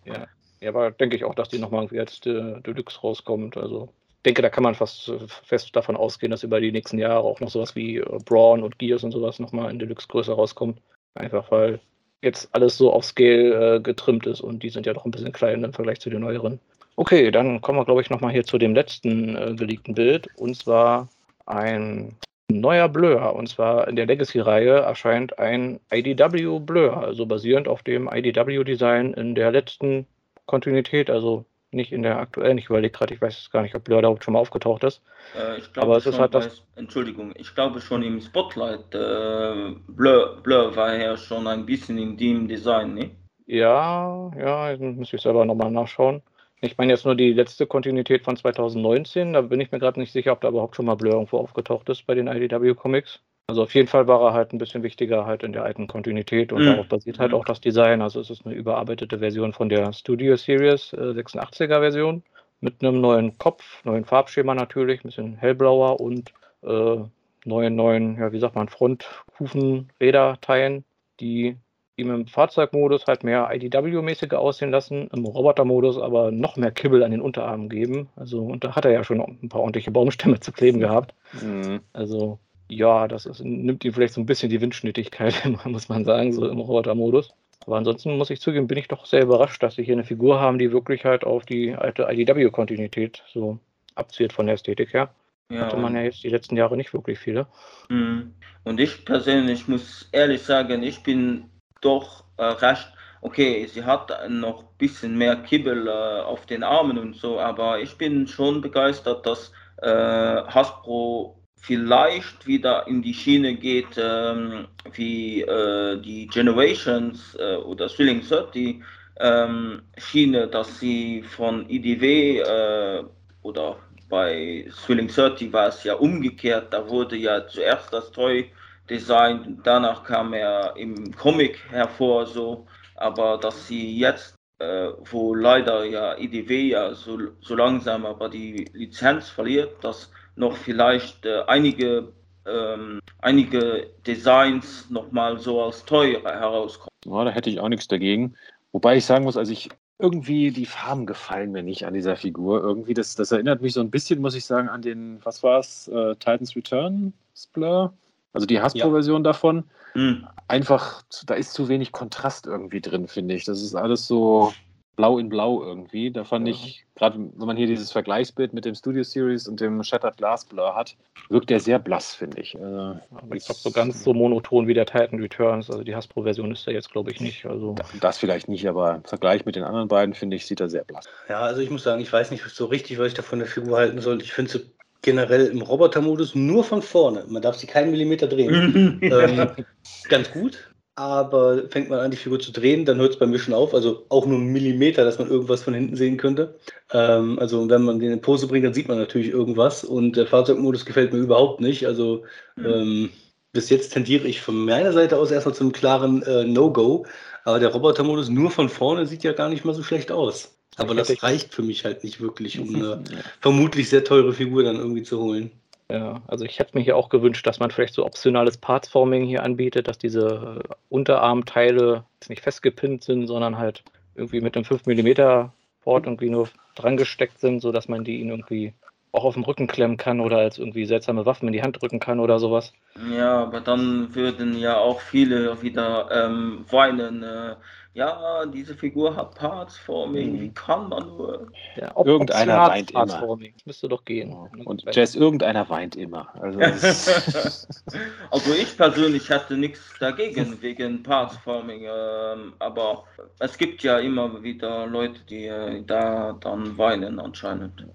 [0.06, 0.28] ja.
[0.60, 3.58] ja, aber denke ich auch, dass die nochmal irgendwie als äh, Deluxe rauskommt.
[3.58, 7.00] Also ich denke, da kann man fast äh, fest davon ausgehen, dass über die nächsten
[7.00, 10.82] Jahre auch noch sowas wie äh, Brawn und Gears und sowas nochmal in Deluxe-Größe rauskommt.
[11.15, 11.80] Einfach weil
[12.21, 15.32] jetzt alles so auf Scale äh, getrimmt ist und die sind ja doch ein bisschen
[15.32, 16.60] klein im Vergleich zu den neueren.
[16.95, 20.28] Okay, dann kommen wir, glaube ich, nochmal hier zu dem letzten äh, geleakten Bild.
[20.36, 21.10] Und zwar
[21.45, 22.15] ein
[22.50, 23.34] neuer Blur.
[23.34, 29.36] Und zwar in der Legacy-Reihe erscheint ein IDW Blur, also basierend auf dem IDW-Design in
[29.36, 30.06] der letzten
[30.45, 32.58] Kontinuität, also nicht in der aktuellen.
[32.58, 35.02] Ich überlege gerade, ich weiß gar nicht, ob Blur da schon mal aufgetaucht ist.
[35.38, 36.66] Äh, ich glaube, Aber es ist halt das.
[36.76, 38.94] Entschuldigung, ich glaube schon im Spotlight.
[38.94, 43.12] Äh, Blur, Blur war ja schon ein bisschen in dem Design, ne?
[43.46, 46.22] Ja, ja, muss ich selber nochmal nachschauen.
[46.62, 49.34] Ich meine jetzt nur die letzte Kontinuität von 2019.
[49.34, 51.90] Da bin ich mir gerade nicht sicher, ob da überhaupt schon mal Blur irgendwo aufgetaucht
[51.90, 53.20] ist bei den IDW Comics.
[53.52, 56.54] Also auf jeden Fall war er halt ein bisschen wichtiger halt in der alten Kontinuität
[56.54, 56.68] und mhm.
[56.68, 58.02] darauf basiert halt auch das Design.
[58.02, 62.24] Also es ist eine überarbeitete Version von der Studio Series äh, 86er Version
[62.62, 66.32] mit einem neuen Kopf, neuen Farbschema natürlich, ein bisschen hellblauer und
[66.64, 67.00] äh,
[67.44, 70.86] neuen, neuen, ja wie sagt man, Fronthufenräderteilen,
[71.20, 71.58] die
[71.98, 77.12] ihm im Fahrzeugmodus halt mehr IDW-mäßiger aussehen lassen, im Robotermodus aber noch mehr Kibbel an
[77.12, 78.08] den Unterarmen geben.
[78.16, 81.14] Also, und da hat er ja schon ein paar ordentliche Baumstämme zu kleben gehabt.
[81.42, 81.82] Mhm.
[81.92, 82.40] Also,
[82.72, 86.48] ja, das ist, nimmt ihm vielleicht so ein bisschen die Windschnittigkeit, muss man sagen, so
[86.48, 87.34] im Robotermodus.
[87.68, 90.40] Aber ansonsten muss ich zugeben, bin ich doch sehr überrascht, dass sie hier eine Figur
[90.40, 93.60] haben, die wirklich halt auf die alte IDW-Kontinuität so
[93.96, 95.10] abzielt von der Ästhetik her.
[95.50, 97.46] Ja, Hatte man ja jetzt die letzten Jahre nicht wirklich viele.
[97.90, 98.34] Mhm.
[98.64, 101.50] Und ich persönlich muss ehrlich sagen, ich bin
[101.82, 102.92] doch recht.
[103.20, 107.80] Okay, sie hat noch ein bisschen mehr Kibbel äh, auf den Armen und so, aber
[107.80, 115.41] ich bin schon begeistert, dass äh, Hasbro vielleicht wieder in die Schiene geht, ähm, wie
[115.41, 118.82] äh, die Generations äh, oder Thrilling 30
[119.19, 123.04] ähm, Schiene, dass sie von IDW äh,
[123.43, 123.78] oder
[124.10, 128.52] bei Thrilling 30 war es ja umgekehrt, da wurde ja zuerst das Toy
[128.89, 135.86] designt, danach kam er im Comic hervor, so, aber dass sie jetzt, äh, wo leider
[135.86, 142.13] ja IDW ja so, so langsam aber die Lizenz verliert, dass noch vielleicht äh, einige,
[142.46, 146.89] ähm, einige Designs nochmal so als teuer herauskommen.
[147.06, 148.36] Ja, da hätte ich auch nichts dagegen.
[148.72, 152.62] Wobei ich sagen muss, also ich irgendwie die Farben gefallen mir nicht an dieser Figur.
[152.62, 155.60] Irgendwie, das, das erinnert mich so ein bisschen, muss ich sagen, an den, was war
[155.60, 157.94] es, äh, Titans Return Splur?
[158.34, 159.32] Also die Hasbro-Version ja.
[159.32, 159.63] davon.
[159.94, 160.26] Mhm.
[160.48, 163.46] Einfach, da ist zu wenig Kontrast irgendwie drin, finde ich.
[163.46, 164.54] Das ist alles so,
[164.95, 166.12] blau in blau irgendwie.
[166.12, 166.54] Da fand ja.
[166.54, 170.45] ich, gerade wenn man hier dieses Vergleichsbild mit dem Studio Series und dem Shattered Glass
[170.45, 170.95] Blur hat,
[171.30, 172.56] wirkt der sehr blass, finde ich.
[172.56, 176.51] Also, Aber ich glaube, so ganz so monoton wie der Titan Returns, also die Hasbro-Version
[176.51, 177.45] ist da jetzt, glaube ich, nicht.
[177.45, 180.69] Also das vielleicht nicht, aber im Vergleich mit den anderen beiden, finde ich, sieht er
[180.69, 181.06] sehr blass.
[181.30, 183.47] Ja, also ich muss sagen, ich weiß nicht so richtig, was ich da von der
[183.47, 184.21] Figur halten soll.
[184.21, 187.25] Ich finde sie generell im Roboter-Modus nur von vorne.
[187.27, 188.99] Man darf sie keinen Millimeter drehen.
[189.01, 189.65] ähm,
[190.10, 190.71] ganz gut
[191.02, 193.74] aber fängt man an, die Figur zu drehen, dann hört es bei mir schon auf.
[193.74, 196.60] Also auch nur einen Millimeter, dass man irgendwas von hinten sehen könnte.
[196.92, 199.84] Ähm, also wenn man den in Pose bringt, dann sieht man natürlich irgendwas.
[199.84, 201.88] Und der Fahrzeugmodus gefällt mir überhaupt nicht.
[201.88, 202.24] Also
[202.56, 202.66] mhm.
[202.66, 203.10] ähm,
[203.52, 207.06] bis jetzt tendiere ich von meiner Seite aus erstmal zum klaren äh, No-Go.
[207.44, 210.56] Aber der Robotermodus nur von vorne sieht ja gar nicht mal so schlecht aus.
[210.78, 213.04] Aber das reicht für mich halt nicht wirklich, um eine
[213.42, 215.52] vermutlich sehr teure Figur dann irgendwie zu holen.
[215.91, 219.43] Ja, also ich hätte mir hier auch gewünscht, dass man vielleicht so optionales Partsforming hier
[219.43, 223.84] anbietet, dass diese äh, Unterarmteile nicht festgepinnt sind, sondern halt
[224.15, 225.49] irgendwie mit einem 5 mm
[225.84, 228.73] Port irgendwie nur dran gesteckt sind, sodass man die ihn irgendwie
[229.12, 231.99] auch auf dem Rücken klemmen kann oder als irgendwie seltsame Waffen in die Hand drücken
[231.99, 232.71] kann oder sowas.
[233.13, 237.23] Ja, aber dann würden ja auch viele wieder ähm, weinen.
[237.23, 237.56] Äh,
[237.93, 240.54] ja, diese Figur hat Partsforming, wie mhm.
[240.54, 241.51] kann man nur?
[241.75, 243.06] Ja, ob, irgendeiner weint immer.
[243.06, 244.34] Das müsste doch gehen.
[244.63, 246.34] Und Jess, irgendeiner weint immer.
[246.41, 246.60] Also,
[248.32, 253.04] also ich persönlich hatte nichts dagegen wegen Partsforming, äh, aber
[253.39, 257.86] es gibt ja immer wieder Leute, die äh, da dann weinen anscheinend.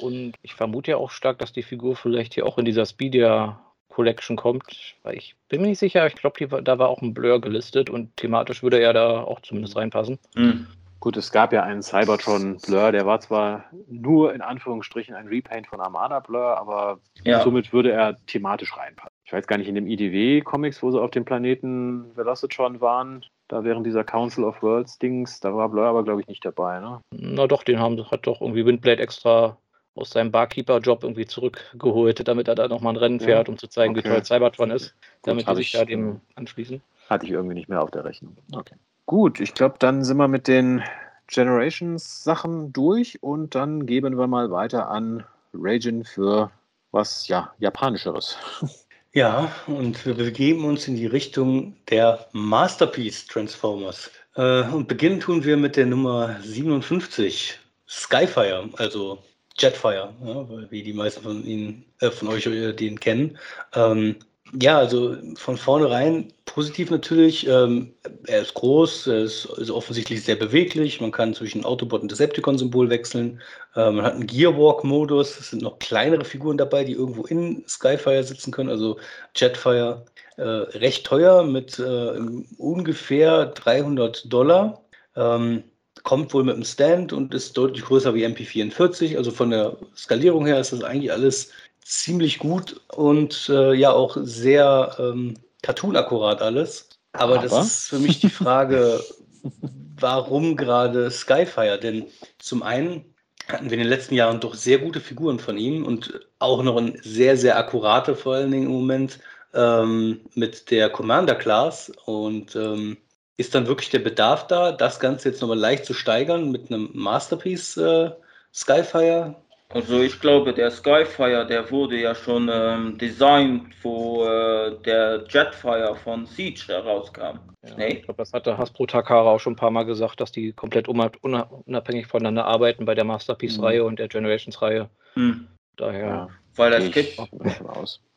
[0.00, 3.60] Und ich vermute ja auch stark, dass die Figur vielleicht hier auch in dieser Speedia
[3.98, 4.94] Collection kommt.
[5.02, 8.16] Weil ich bin mir nicht sicher, ich glaube, da war auch ein Blur gelistet und
[8.16, 10.20] thematisch würde er da auch zumindest reinpassen.
[10.36, 10.68] Mhm.
[11.00, 15.66] Gut, es gab ja einen Cybertron Blur, der war zwar nur in Anführungsstrichen ein Repaint
[15.66, 17.40] von Armada Blur, aber ja.
[17.42, 19.16] somit würde er thematisch reinpassen.
[19.24, 23.64] Ich weiß gar nicht, in dem IDW-Comics, wo sie auf dem Planeten Velocitron waren, da
[23.64, 27.00] während dieser Council of Worlds Dings, da war Blur aber, glaube ich, nicht dabei, ne?
[27.10, 29.56] Na doch, den haben, hat doch irgendwie Windblade extra
[29.98, 33.96] aus seinem Barkeeper-Job irgendwie zurückgeholt, damit er da nochmal ein Rennen fährt, um zu zeigen,
[33.96, 34.04] okay.
[34.04, 36.80] wie toll Cybertron ist, damit Gut, die sich da dem anschließen.
[37.08, 38.36] Hatte ich irgendwie nicht mehr auf der Rechnung.
[38.54, 38.74] Okay.
[39.06, 40.82] Gut, ich glaube, dann sind wir mit den
[41.28, 46.50] Generations-Sachen durch und dann geben wir mal weiter an Ragin für
[46.92, 48.36] was ja japanischeres.
[49.14, 54.10] Ja, und wir begeben uns in die Richtung der Masterpiece Transformers.
[54.36, 57.58] Äh, und beginnen tun wir mit der Nummer 57,
[57.88, 59.18] Skyfire, also
[59.58, 63.38] Jetfire, ja, wie die meisten von Ihnen, äh, von euch äh, den kennen.
[63.74, 64.16] Ähm,
[64.60, 67.46] ja, also von vornherein positiv natürlich.
[67.46, 67.94] Ähm,
[68.26, 71.00] er ist groß, er ist, ist, offensichtlich sehr beweglich.
[71.00, 73.40] Man kann zwischen Autobot und Decepticon-Symbol wechseln.
[73.76, 75.38] Äh, man hat einen Gearwalk-Modus.
[75.38, 78.70] Es sind noch kleinere Figuren dabei, die irgendwo in Skyfire sitzen können.
[78.70, 78.98] Also
[79.36, 82.18] Jetfire äh, recht teuer mit äh,
[82.56, 84.82] ungefähr 300 Dollar.
[85.14, 85.64] Ähm,
[86.02, 89.16] kommt wohl mit einem Stand und ist deutlich größer wie MP44.
[89.16, 91.50] Also von der Skalierung her ist das eigentlich alles
[91.82, 96.88] ziemlich gut und äh, ja auch sehr ähm, cartoon-akkurat alles.
[97.12, 99.02] Aber, Aber, das ist für mich die Frage,
[99.98, 101.78] warum gerade Skyfire?
[101.78, 102.06] Denn
[102.38, 103.04] zum einen
[103.48, 106.76] hatten wir in den letzten Jahren doch sehr gute Figuren von ihm und auch noch
[106.76, 109.18] ein sehr, sehr akkurate vor allen Dingen im Moment
[109.54, 112.98] ähm, mit der Commander Class und ähm,
[113.38, 116.90] ist dann wirklich der Bedarf da, das Ganze jetzt nochmal leicht zu steigern mit einem
[116.92, 118.10] Masterpiece äh,
[118.52, 119.36] Skyfire?
[119.70, 125.94] Also ich glaube, der Skyfire, der wurde ja schon ähm, designt, wo äh, der Jetfire
[125.94, 127.38] von Siege herauskam.
[127.66, 127.88] Ja, nee?
[127.88, 130.88] Ich glaube, das hatte Hasbro Takara auch schon ein paar Mal gesagt, dass die komplett
[130.88, 133.86] unabhängig voneinander arbeiten bei der Masterpiece-Reihe mhm.
[133.86, 134.88] und der Generations-Reihe.
[135.14, 135.48] Mhm.
[135.76, 136.06] Daher.
[136.06, 137.18] Ja, weil das gibt,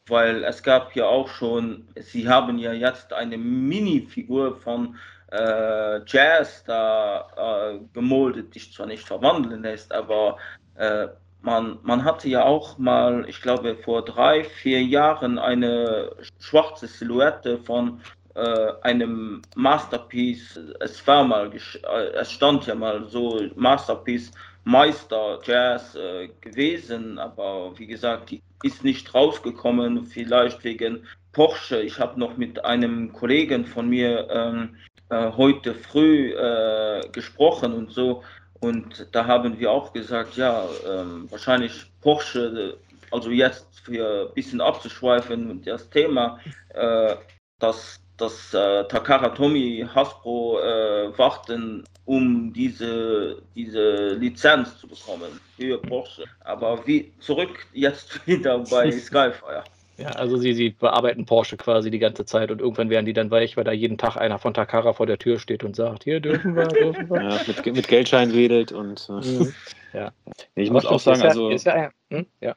[0.07, 4.95] weil es gab ja auch schon, sie haben ja jetzt eine Minifigur von
[5.31, 10.37] äh, Jazz da äh, gemoldet, die zwar nicht verwandeln lässt, aber
[10.75, 11.07] äh,
[11.41, 17.57] man, man hatte ja auch mal, ich glaube vor drei, vier Jahren eine schwarze Silhouette
[17.59, 18.01] von
[18.35, 20.59] äh, einem Masterpiece.
[20.79, 24.31] Es war mal, äh, es stand ja mal so Masterpiece
[24.63, 31.81] Meister Jazz äh, gewesen, aber wie gesagt, die ist nicht rausgekommen, vielleicht wegen Porsche.
[31.81, 34.75] Ich habe noch mit einem Kollegen von mir ähm,
[35.09, 38.23] äh, heute früh äh, gesprochen und so.
[38.59, 42.77] Und da haben wir auch gesagt, ja, ähm, wahrscheinlich Porsche,
[43.11, 47.15] also jetzt für ein bisschen abzuschweifen und das Thema, äh,
[47.59, 55.77] dass, dass äh, Takara Tomi Hasbro äh, warten, um diese, diese Lizenz zu bekommen für
[55.79, 56.23] Porsche.
[56.41, 59.63] Aber wie zurück jetzt wieder bei Skyfire.
[59.97, 63.29] Ja, also sie, sie bearbeiten Porsche quasi die ganze Zeit und irgendwann werden die dann
[63.29, 66.19] weich, weil da jeden Tag einer von Takara vor der Tür steht und sagt, hier
[66.19, 67.21] dürfen wir, dürfen wir.
[67.21, 69.53] Ja, mit, mit Geldschein wedelt und äh, mhm.
[69.93, 70.11] ja.
[70.55, 71.49] Nee, ich muss auch sagen, also.
[71.49, 72.25] Ist ja, hm?
[72.39, 72.55] ja.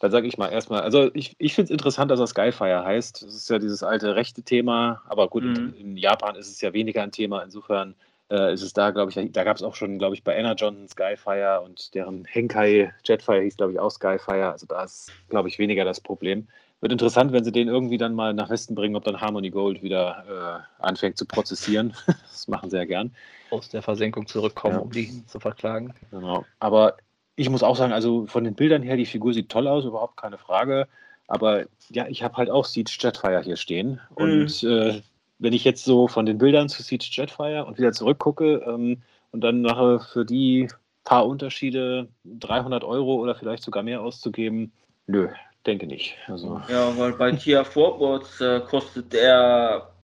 [0.00, 3.22] Dann sage ich mal erstmal, also ich, ich finde es interessant, dass er Skyfire heißt.
[3.22, 5.54] Das ist ja dieses alte rechte Thema, aber gut, mhm.
[5.54, 7.42] in, in Japan ist es ja weniger ein Thema.
[7.42, 7.94] Insofern
[8.30, 10.88] äh, ist es da, glaube ich, da gab es auch schon, glaube ich, bei Energon
[10.88, 14.50] Skyfire und deren Henkai Jetfire hieß, glaube ich, auch Skyfire.
[14.50, 16.48] Also da ist, glaube ich, weniger das Problem.
[16.80, 19.82] Wird interessant, wenn sie den irgendwie dann mal nach Westen bringen, ob dann Harmony Gold
[19.82, 21.92] wieder äh, anfängt zu prozessieren.
[22.06, 23.14] das machen sie ja gern.
[23.50, 24.80] Aus der Versenkung zurückkommen, ja.
[24.80, 25.92] um die zu verklagen.
[26.10, 26.46] Genau.
[26.58, 26.96] Aber
[27.40, 30.18] ich muss auch sagen, also von den Bildern her, die Figur sieht toll aus, überhaupt
[30.18, 30.86] keine Frage.
[31.26, 33.98] Aber ja, ich habe halt auch Siege Jetfire hier stehen.
[34.10, 34.16] Mhm.
[34.16, 35.00] Und äh,
[35.38, 39.00] wenn ich jetzt so von den Bildern zu Siege Jetfire und wieder zurückgucke ähm,
[39.32, 40.68] und dann nachher für die
[41.04, 44.70] paar Unterschiede 300 Euro oder vielleicht sogar mehr auszugeben,
[45.06, 45.28] nö,
[45.64, 46.18] denke nicht.
[46.26, 46.60] Also.
[46.68, 49.94] Ja, weil bei Tia Forwards äh, kostet er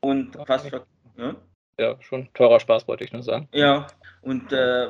[0.00, 0.70] und fast.
[1.16, 1.34] Ja?
[1.78, 3.48] ja, schon teurer Spaß, wollte ich nur sagen.
[3.52, 3.86] Ja,
[4.22, 4.88] und äh,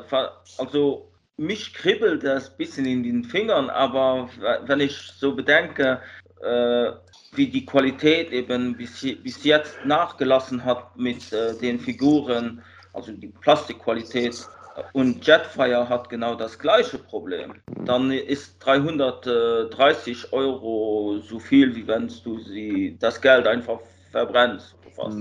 [0.59, 4.29] also mich kribbelt das ein bisschen in den Fingern, aber
[4.65, 6.01] wenn ich so bedenke,
[6.43, 6.93] äh,
[7.33, 13.29] wie die Qualität eben bis, bis jetzt nachgelassen hat mit äh, den Figuren, also die
[13.29, 14.49] Plastikqualität,
[14.93, 17.55] und Jetfire hat genau das gleiche Problem.
[17.85, 24.77] Dann ist 330 Euro so viel, wie wenn du sie das Geld einfach verbrennst.
[24.95, 25.19] Fast.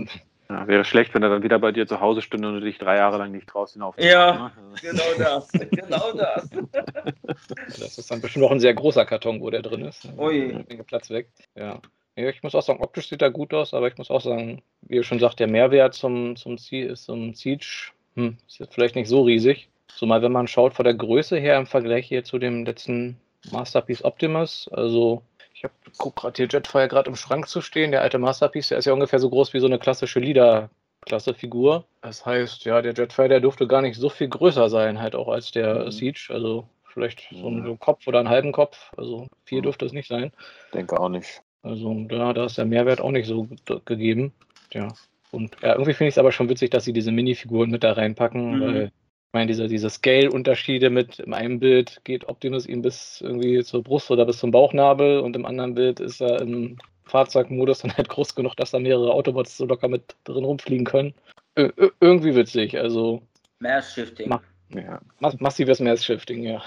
[0.50, 2.78] Ja, wäre schlecht, wenn er dann wieder bei dir zu Hause stünde und du dich
[2.78, 3.96] drei Jahre lang nicht traust, hinauf.
[3.98, 4.76] Ja, ne?
[4.82, 5.52] genau das.
[5.52, 6.50] genau das.
[7.68, 10.08] das ist dann bestimmt noch ein sehr großer Karton, wo der drin ist.
[10.18, 10.64] Ui.
[10.86, 11.30] Platz weg.
[11.56, 11.82] Ja.
[12.16, 12.30] ja.
[12.30, 14.98] Ich muss auch sagen, optisch sieht er gut aus, aber ich muss auch sagen, wie
[14.98, 19.24] ihr schon sagt, der Mehrwert zum, zum, zum Siege hm, ist jetzt vielleicht nicht so
[19.24, 19.70] riesig.
[19.88, 23.18] Zumal, wenn man schaut, von der Größe her im Vergleich hier zu dem letzten
[23.52, 25.22] Masterpiece Optimus, also
[25.56, 27.92] ich habe guck gerade hier Jetfire gerade im Schrank zu stehen.
[27.92, 31.86] Der alte Masterpiece, der ist ja ungefähr so groß wie so eine klassische Leader-Klasse-Figur.
[32.02, 35.30] Das heißt, ja, der Jetfire, der durfte gar nicht so viel größer sein, halt auch
[35.30, 35.92] als der mhm.
[35.92, 36.28] Siege.
[36.30, 37.80] Also vielleicht so ein mhm.
[37.80, 38.92] Kopf oder einen halben Kopf.
[38.98, 39.64] Also viel mhm.
[39.64, 40.34] dürfte es nicht sein.
[40.74, 41.42] Denke auch nicht.
[41.64, 43.48] Also da, da ist der Mehrwert auch nicht so
[43.86, 44.34] gegeben.
[44.74, 44.90] Ja.
[45.36, 47.92] Und ja, irgendwie finde ich es aber schon witzig, dass sie diese Minifiguren mit da
[47.92, 48.62] reinpacken, mhm.
[48.62, 48.92] weil
[49.36, 54.10] meine, diese, diese Scale-Unterschiede mit in einem Bild geht Optimus ihm bis irgendwie zur Brust
[54.10, 58.34] oder bis zum Bauchnabel und im anderen Bild ist er im Fahrzeugmodus dann halt groß
[58.34, 61.14] genug, dass da mehrere Autobots so locker mit drin rumfliegen können.
[61.58, 61.70] Ö
[62.00, 63.22] irgendwie witzig, also.
[63.60, 64.30] Mass-Shifting.
[64.30, 65.00] Ma ja.
[65.40, 66.62] massives Mass-Shifting, ja.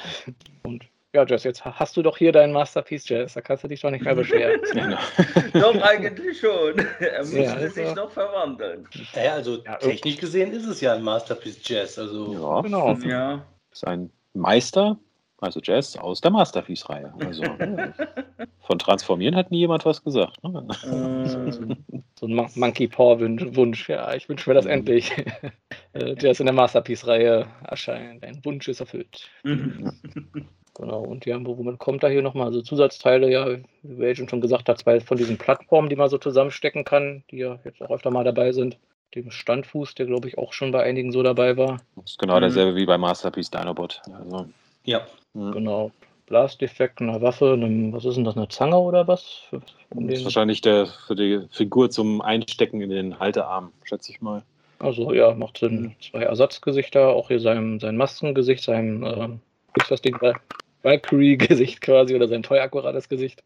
[0.63, 0.85] Und
[1.19, 3.35] ja, Jess, jetzt hast du doch hier dein Masterpiece, Jess.
[3.35, 4.61] Da kannst du dich doch nicht mehr beschweren.
[4.73, 4.99] Genau.
[5.73, 6.79] doch, eigentlich schon.
[7.01, 8.87] Er müsste ja, also, sich noch verwandeln.
[9.15, 11.99] Ja, also ja, technisch gesehen ist es ja ein Masterpiece Jazz.
[11.99, 12.93] Also, ja, genau.
[13.05, 13.45] Ja.
[13.73, 14.97] Ist ein Meister,
[15.41, 17.13] also Jazz aus der Masterpiece-Reihe.
[17.25, 17.43] Also,
[18.61, 20.43] von Transformieren hat nie jemand was gesagt.
[20.45, 20.67] Ne?
[22.19, 23.89] so ein Monkey Paw-Wunsch.
[23.89, 24.73] Ja, ich wünsche mir das mhm.
[24.73, 25.13] endlich.
[25.95, 28.23] Äh, Jazz in der Masterpiece-Reihe erscheint.
[28.23, 29.29] Ein Wunsch ist erfüllt.
[29.43, 29.93] Mhm.
[30.79, 32.47] Genau, und ja, womit kommt da hier nochmal?
[32.47, 36.19] Also Zusatzteile, ja, wie Agent schon gesagt hat, zwei von diesen Plattformen, die man so
[36.19, 38.79] zusammenstecken kann, die ja jetzt auch öfter mal dabei sind.
[39.15, 41.79] Dem Standfuß, der glaube ich auch schon bei einigen so dabei war.
[41.97, 42.43] Das ist genau mhm.
[42.43, 44.03] derselbe wie bei Masterpiece Dinobot.
[44.13, 44.47] Also,
[44.85, 45.07] ja.
[45.35, 45.53] Mhm.
[45.53, 45.91] Genau.
[46.27, 49.25] Blastdefekt, eine Waffe, eine, was ist denn das, eine Zange oder was?
[49.49, 49.61] Für,
[49.91, 54.43] das ist wahrscheinlich der für die Figur zum Einstecken in den Haltearm, schätze ich mal.
[54.79, 55.97] Also ja, macht Sinn.
[56.01, 59.29] Zwei Ersatzgesichter, auch hier sein, sein Maskengesicht, sein, äh,
[59.81, 60.19] ist das Ding
[60.83, 63.43] Valkyrie-Gesicht quasi oder sein teuer akkurates Gesicht.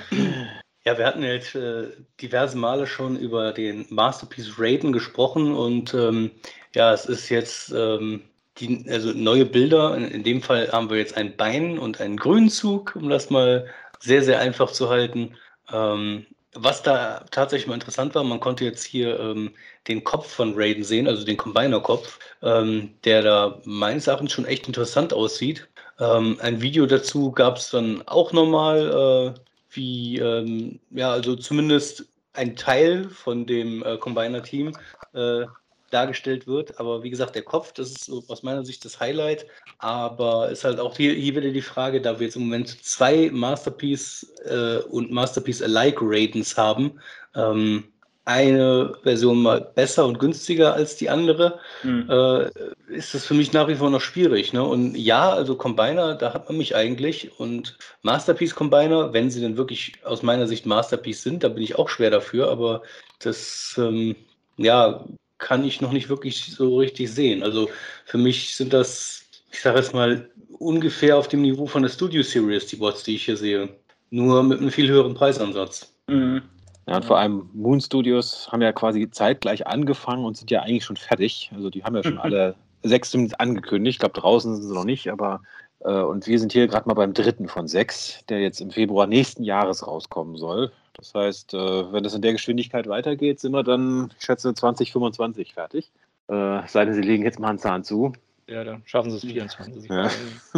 [0.85, 1.89] ja, wir hatten jetzt äh,
[2.21, 6.31] diverse Male schon über den Masterpiece Raiden gesprochen und ähm,
[6.75, 8.23] ja, es ist jetzt ähm,
[8.59, 9.97] die, also neue Bilder.
[9.97, 13.67] In, in, dem Fall haben wir jetzt ein Bein und einen Grünzug, um das mal
[14.01, 15.37] sehr, sehr einfach zu halten.
[15.73, 19.55] Ähm, was da tatsächlich mal interessant war, man konnte jetzt hier ähm,
[19.87, 24.67] den Kopf von Raiden sehen, also den Combiner-Kopf, ähm, der da meines Erachtens schon echt
[24.67, 25.69] interessant aussieht.
[26.01, 32.07] Ähm, ein Video dazu gab es dann auch nochmal, äh, wie, ähm, ja, also zumindest
[32.33, 34.73] ein Teil von dem äh, Combiner-Team
[35.15, 35.47] äh,
[35.91, 36.79] dargestellt wird.
[36.81, 39.47] Aber wie gesagt, der Kopf, das ist aus meiner Sicht das Highlight.
[39.79, 43.31] Aber ist halt auch hier, hier wieder die Frage, da wir jetzt im Moment zwei
[43.33, 47.01] Masterpiece äh, und Masterpiece Alike Ratings haben,
[47.35, 47.85] ähm,
[48.31, 52.09] eine Version mal besser und günstiger als die andere, mhm.
[52.09, 52.51] äh,
[52.95, 54.53] ist das für mich nach wie vor noch schwierig.
[54.53, 54.63] Ne?
[54.63, 57.33] Und ja, also Combiner, da hat man mich eigentlich.
[57.41, 61.77] Und Masterpiece Combiner, wenn sie denn wirklich aus meiner Sicht Masterpiece sind, da bin ich
[61.77, 62.51] auch schwer dafür.
[62.51, 62.83] Aber
[63.19, 64.15] das, ähm,
[64.59, 65.05] ja,
[65.41, 67.43] kann ich noch nicht wirklich so richtig sehen.
[67.43, 67.69] Also
[68.05, 72.23] für mich sind das, ich sage jetzt mal, ungefähr auf dem Niveau von der Studio
[72.23, 73.69] Series, die Bots, die ich hier sehe.
[74.11, 75.93] Nur mit einem viel höheren Preisansatz.
[76.07, 76.43] Mhm.
[76.87, 80.85] Ja, und vor allem Moon Studios haben ja quasi zeitgleich angefangen und sind ja eigentlich
[80.85, 81.51] schon fertig.
[81.55, 83.97] Also die haben ja schon alle sechs angekündigt.
[83.97, 85.41] Ich glaube, draußen sind sie noch nicht, aber
[85.89, 89.45] und wir sind hier gerade mal beim dritten von sechs, der jetzt im Februar nächsten
[89.45, 90.73] Jahres rauskommen soll.
[90.95, 95.55] Das heißt, äh, wenn das in der Geschwindigkeit weitergeht, sind wir dann, ich schätze, 2025
[95.55, 95.91] fertig.
[96.29, 98.13] Äh, sei denn, sie legen jetzt mal einen Zahn zu.
[98.47, 99.89] Ja, dann schaffen sie es 24.
[99.89, 100.11] Ja.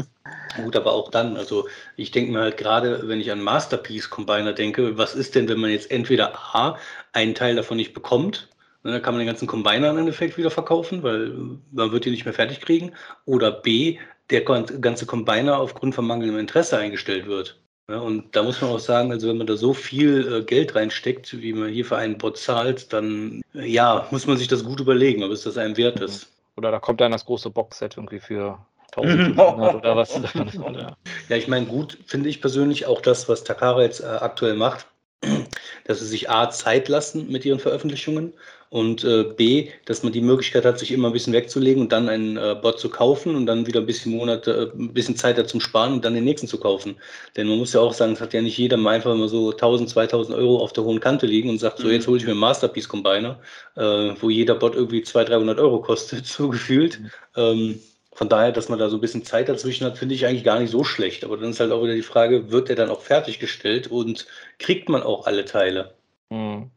[0.63, 4.55] Gut, aber auch dann, also ich denke mir halt gerade, wenn ich an Masterpiece Combiner
[4.55, 6.79] denke, was ist denn, wenn man jetzt entweder A,
[7.13, 8.49] einen Teil davon nicht bekommt,
[8.83, 11.33] ne, dann kann man den ganzen Combiner im Endeffekt wieder verkaufen, weil
[11.71, 12.93] man wird die nicht mehr fertig kriegen,
[13.27, 13.99] oder B,
[14.33, 17.59] der ganze Combiner aufgrund von mangelndem Interesse eingestellt wird.
[17.89, 20.75] Ja, und da muss man auch sagen, also wenn man da so viel äh, Geld
[20.75, 24.65] reinsteckt, wie man hier für einen Bot zahlt, dann äh, ja, muss man sich das
[24.65, 26.33] gut überlegen, ob es das einem wert ist.
[26.57, 28.59] Oder da kommt dann das große Boxset irgendwie für
[28.97, 30.15] 1500 oder was.
[31.29, 34.87] ja, ich meine, gut finde ich persönlich auch das, was Takara jetzt äh, aktuell macht,
[35.85, 38.33] dass sie sich A Zeit lassen mit ihren Veröffentlichungen
[38.73, 42.09] und äh, B, dass man die Möglichkeit hat, sich immer ein bisschen wegzulegen und dann
[42.09, 45.37] einen äh, Bot zu kaufen und dann wieder ein bisschen Monate, äh, ein bisschen Zeit
[45.37, 46.97] hat zum Sparen und dann den nächsten zu kaufen.
[47.37, 49.51] Denn man muss ja auch sagen, es hat ja nicht jeder mal einfach immer so
[49.51, 52.31] 1000, 2000 Euro auf der hohen Kante liegen und sagt, so jetzt hole ich mir
[52.31, 53.41] einen Masterpiece Combiner,
[53.77, 56.99] äh, wo jeder Bot irgendwie 200, 300 Euro kostet, so gefühlt.
[56.99, 57.11] Mhm.
[57.37, 57.81] Ähm,
[58.15, 60.59] von daher, dass man da so ein bisschen Zeit dazwischen hat, finde ich eigentlich gar
[60.59, 61.25] nicht so schlecht.
[61.25, 64.27] Aber dann ist halt auch wieder die Frage, wird der dann auch fertiggestellt und
[64.59, 65.93] kriegt man auch alle Teile?
[66.33, 66.71] Mhm.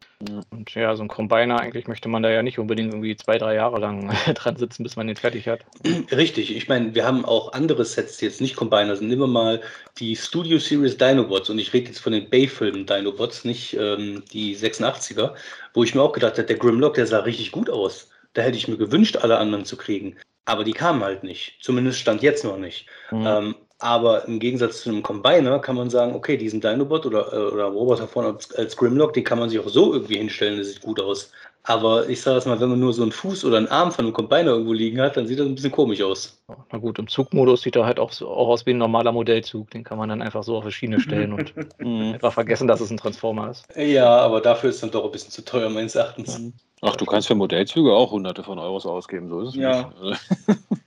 [0.50, 3.56] Und ja, so ein Combiner, eigentlich möchte man da ja nicht unbedingt irgendwie zwei, drei
[3.56, 5.65] Jahre lang dran sitzen, bis man den fertig hat.
[6.12, 9.08] Richtig, ich meine, wir haben auch andere Sets, die jetzt nicht Combiner sind.
[9.08, 9.62] Nehmen wir mal
[9.98, 14.58] die Studio Series Dinobots und ich rede jetzt von den Bay-Filmen Dinobots, nicht ähm, die
[14.58, 15.34] 86er,
[15.74, 18.10] wo ich mir auch gedacht habe, der Grimlock, der sah richtig gut aus.
[18.34, 20.18] Da hätte ich mir gewünscht, alle anderen zu kriegen.
[20.44, 21.58] Aber die kamen halt nicht.
[21.62, 22.88] Zumindest stand jetzt noch nicht.
[23.10, 23.26] Mhm.
[23.26, 27.54] Ähm, aber im Gegensatz zu einem Combiner kann man sagen, okay, diesen Dinobot oder, äh,
[27.54, 30.70] oder Roboter vorne als, als Grimlock, den kann man sich auch so irgendwie hinstellen, das
[30.70, 31.32] sieht gut aus.
[31.68, 34.06] Aber ich sage es mal, wenn man nur so einen Fuß oder einen Arm von
[34.06, 36.40] einem Combiner irgendwo liegen hat, dann sieht das ein bisschen komisch aus.
[36.72, 39.72] Na gut, im Zugmodus sieht er halt auch, so, auch aus wie ein normaler Modellzug.
[39.72, 42.14] Den kann man dann einfach so auf die Schiene stellen und mhm.
[42.14, 43.66] einfach vergessen, dass es ein Transformer ist.
[43.76, 46.40] Ja, aber dafür ist es dann doch ein bisschen zu teuer, meines Erachtens.
[46.82, 49.92] Ach, du kannst für Modellzüge auch hunderte von Euros ausgeben, so ist es ja.
[50.04, 50.22] nicht.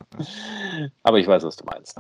[1.02, 1.98] Aber ich weiß, was du meinst.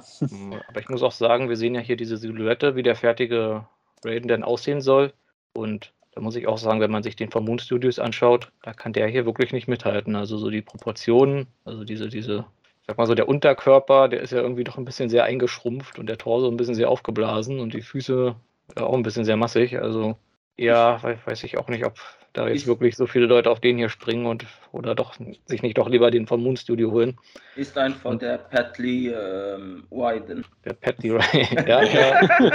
[0.68, 3.66] Aber ich muss auch sagen, wir sehen ja hier diese Silhouette, wie der fertige
[4.04, 5.12] Raiden denn aussehen soll.
[5.52, 8.72] Und da muss ich auch sagen, wenn man sich den von Moon Studios anschaut, da
[8.72, 10.16] kann der hier wirklich nicht mithalten.
[10.16, 12.44] Also so die Proportionen, also diese, diese,
[12.86, 16.06] sag mal so, der Unterkörper, der ist ja irgendwie doch ein bisschen sehr eingeschrumpft und
[16.06, 18.34] der Torso ein bisschen sehr aufgeblasen und die Füße
[18.76, 19.78] ja, auch ein bisschen sehr massig.
[19.80, 20.16] Also
[20.56, 21.98] ja, weiß ich auch nicht, ob
[22.32, 25.14] da jetzt ist, wirklich so viele Leute auf den hier springen und oder doch
[25.46, 27.18] sich nicht doch lieber den vom Moon Studio holen.
[27.56, 30.44] Ist einfach und, der Patley ähm, Wyden.
[30.64, 31.82] Der Patley Wyden, ja.
[31.82, 32.20] ja.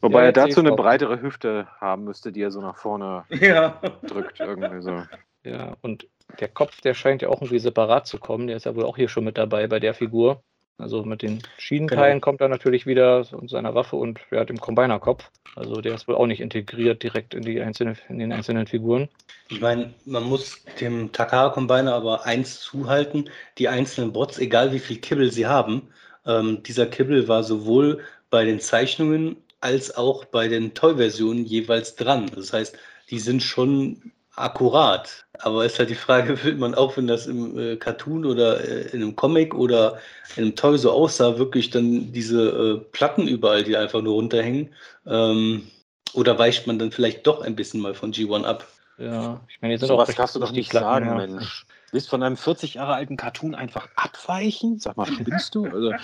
[0.00, 3.80] Wobei ja, er dazu eine breitere Hüfte haben müsste, die er so nach vorne ja.
[4.06, 5.02] drückt irgendwie so.
[5.44, 6.08] Ja, und
[6.40, 8.48] der Kopf, der scheint ja auch irgendwie separat zu kommen.
[8.48, 10.42] Der ist ja wohl auch hier schon mit dabei bei der Figur.
[10.78, 12.24] Also mit den Schienenteilen genau.
[12.24, 15.30] kommt er natürlich wieder und seiner Waffe und ja, dem Combiner-Kopf.
[15.54, 19.08] Also der ist wohl auch nicht integriert direkt in, die einzelne, in den einzelnen Figuren.
[19.48, 24.78] Ich meine, man muss dem Takara Combiner aber eins zuhalten, die einzelnen Bots, egal wie
[24.78, 25.88] viel Kibbel sie haben,
[26.26, 32.30] ähm, dieser Kibbel war sowohl bei den Zeichnungen als auch bei den Toy-Versionen jeweils dran.
[32.34, 32.76] Das heißt,
[33.10, 35.26] die sind schon akkurat.
[35.38, 38.88] Aber ist halt die Frage, will man auch, wenn das im äh, Cartoon oder äh,
[38.92, 39.98] in einem Comic oder
[40.36, 44.74] in einem Toy so aussah, wirklich dann diese äh, Platten überall, die einfach nur runterhängen?
[45.06, 45.68] Ähm,
[46.14, 48.66] oder weicht man dann vielleicht doch ein bisschen mal von G1 ab?
[48.98, 51.14] Ja, ich meine, jetzt so was kannst du doch nicht Platten, sagen, ja.
[51.14, 51.66] Mensch.
[51.92, 54.78] Willst von einem 40 Jahre alten Cartoon einfach abweichen?
[54.78, 55.66] Sag mal, spinnst du?
[55.66, 55.98] Also, ja.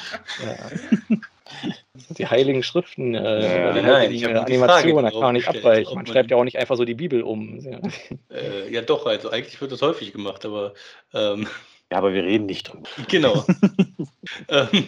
[2.19, 5.95] Die heiligen Schriften, äh, ja, die nein, Animationen, da kann man nicht abweichen.
[5.95, 7.61] Man schreibt ja auch nicht einfach so die Bibel um.
[7.61, 7.81] Ja,
[8.31, 10.75] äh, ja doch, also eigentlich wird das häufig gemacht, aber.
[11.13, 11.47] Ähm,
[11.91, 12.89] ja, aber wir reden nicht drüber.
[13.09, 13.45] Genau.
[14.49, 14.87] ähm,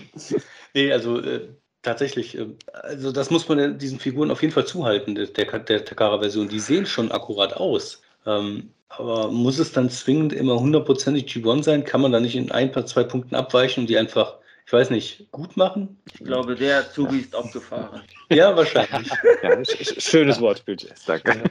[0.72, 1.48] nee, also äh,
[1.82, 5.84] tatsächlich, äh, also das muss man diesen Figuren auf jeden Fall zuhalten, der, der, der
[5.84, 6.48] Takara-Version.
[6.48, 8.02] Die sehen schon akkurat aus.
[8.26, 11.84] Ähm, aber muss es dann zwingend immer hundertprozentig G1 sein?
[11.84, 14.90] Kann man da nicht in ein paar, zwei Punkten abweichen und die einfach ich weiß
[14.90, 16.00] nicht, gut machen?
[16.12, 17.18] Ich glaube, der Zug ja.
[17.18, 18.02] ist abgefahren.
[18.30, 19.10] Ja, wahrscheinlich.
[19.42, 21.42] ja, schönes Wortbild, Jess, danke.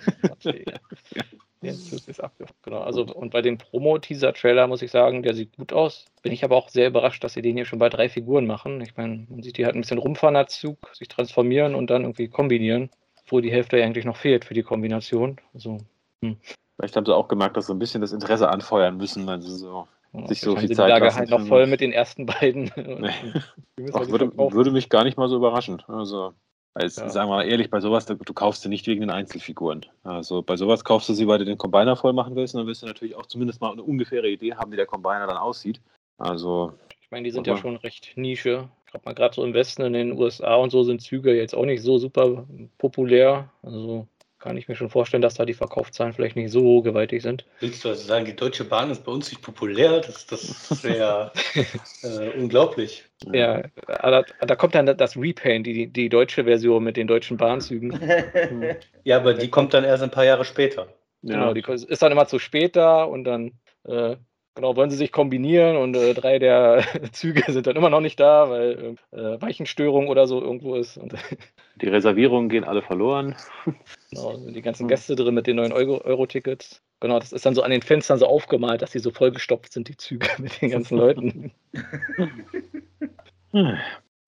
[1.61, 2.57] Der Zug ist abgefahren.
[2.63, 2.81] Genau.
[2.81, 6.05] Also, und bei dem Promo-Teaser-Trailer muss ich sagen, der sieht gut aus.
[6.21, 8.81] Bin ich aber auch sehr überrascht, dass sie den hier schon bei drei Figuren machen.
[8.81, 12.01] Ich meine, man sieht die halt ein bisschen rumfahren als Zug, sich transformieren und dann
[12.01, 12.89] irgendwie kombinieren,
[13.27, 15.37] wo die Hälfte eigentlich noch fehlt für die Kombination.
[15.53, 15.77] Also,
[16.21, 16.37] hm.
[16.77, 19.55] Vielleicht haben sie auch gemerkt, dass sie ein bisschen das Interesse anfeuern müssen, weil sie
[20.27, 22.71] sich so viel Zeit Lager halt noch voll mit den ersten beiden.
[23.93, 25.81] Ach, würde, würde, mich gar nicht mal so überraschen.
[25.87, 26.33] Also,
[26.75, 27.09] als, ja.
[27.09, 29.85] sagen wir mal ehrlich, bei sowas, du, du, kaufst sie nicht wegen den Einzelfiguren.
[30.03, 32.67] Also bei sowas kaufst du sie, weil du den Combiner voll machen willst und dann
[32.67, 35.81] wirst du natürlich auch zumindest mal eine ungefähre Idee haben, wie der Combiner dann aussieht.
[36.17, 36.73] Also.
[37.01, 38.69] Ich meine, die sind ja schon recht Nische.
[38.85, 41.55] Ich glaube mal gerade so im Westen, in den USA und so sind Züge jetzt
[41.55, 42.45] auch nicht so super
[42.77, 43.49] populär.
[43.61, 44.07] Also
[44.43, 47.45] kann ich mir schon vorstellen, dass da die Verkaufszahlen vielleicht nicht so gewaltig sind.
[47.61, 50.01] Willst du also sagen, die Deutsche Bahn ist bei uns nicht populär?
[50.01, 51.31] Das, das wäre
[52.03, 53.05] äh, unglaublich.
[53.31, 57.97] Ja, da, da, kommt dann das Repaint, die, die deutsche Version mit den deutschen Bahnzügen.
[59.05, 60.89] ja, aber die kommt dann erst ein paar Jahre später.
[61.21, 63.53] Genau, die ist dann immer zu spät da und dann
[63.85, 64.17] äh,
[64.55, 68.19] Genau, wollen sie sich kombinieren und äh, drei der Züge sind dann immer noch nicht
[68.19, 70.97] da, weil äh, Weichenstörung oder so irgendwo ist.
[70.97, 71.15] Und,
[71.81, 73.35] die Reservierungen gehen alle verloren.
[74.11, 76.83] Genau, sind die ganzen Gäste drin mit den neuen Euro-Tickets.
[76.99, 79.87] Genau, das ist dann so an den Fenstern so aufgemalt, dass sie so vollgestopft sind,
[79.87, 81.51] die Züge mit den ganzen Leuten.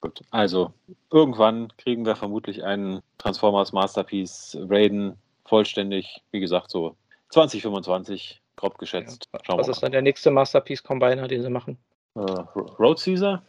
[0.02, 0.74] Gut, also
[1.12, 6.96] irgendwann kriegen wir vermutlich einen Transformers Masterpiece Raiden vollständig, wie gesagt, so
[7.30, 9.30] 2025 grob geschätzt.
[9.48, 9.58] Ja.
[9.58, 11.78] Was ist dann der nächste Masterpiece Combiner, den sie machen?
[12.16, 12.44] Uh,
[12.80, 13.44] Road Caesar?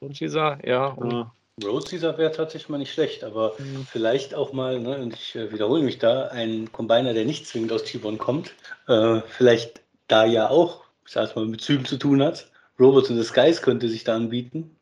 [0.00, 0.96] Road Caesar, ja.
[1.10, 1.32] ja.
[1.64, 3.86] Road Caesar wäre tatsächlich mal nicht schlecht, aber mhm.
[3.90, 7.72] vielleicht auch mal, ne, und ich äh, wiederhole mich da, ein Combiner, der nicht zwingend
[7.72, 8.54] aus T-Bone kommt,
[8.88, 12.50] äh, vielleicht da ja auch, ich sag mal, mit Zügen zu tun hat.
[12.78, 14.76] Robots in the Skies könnte sich da anbieten.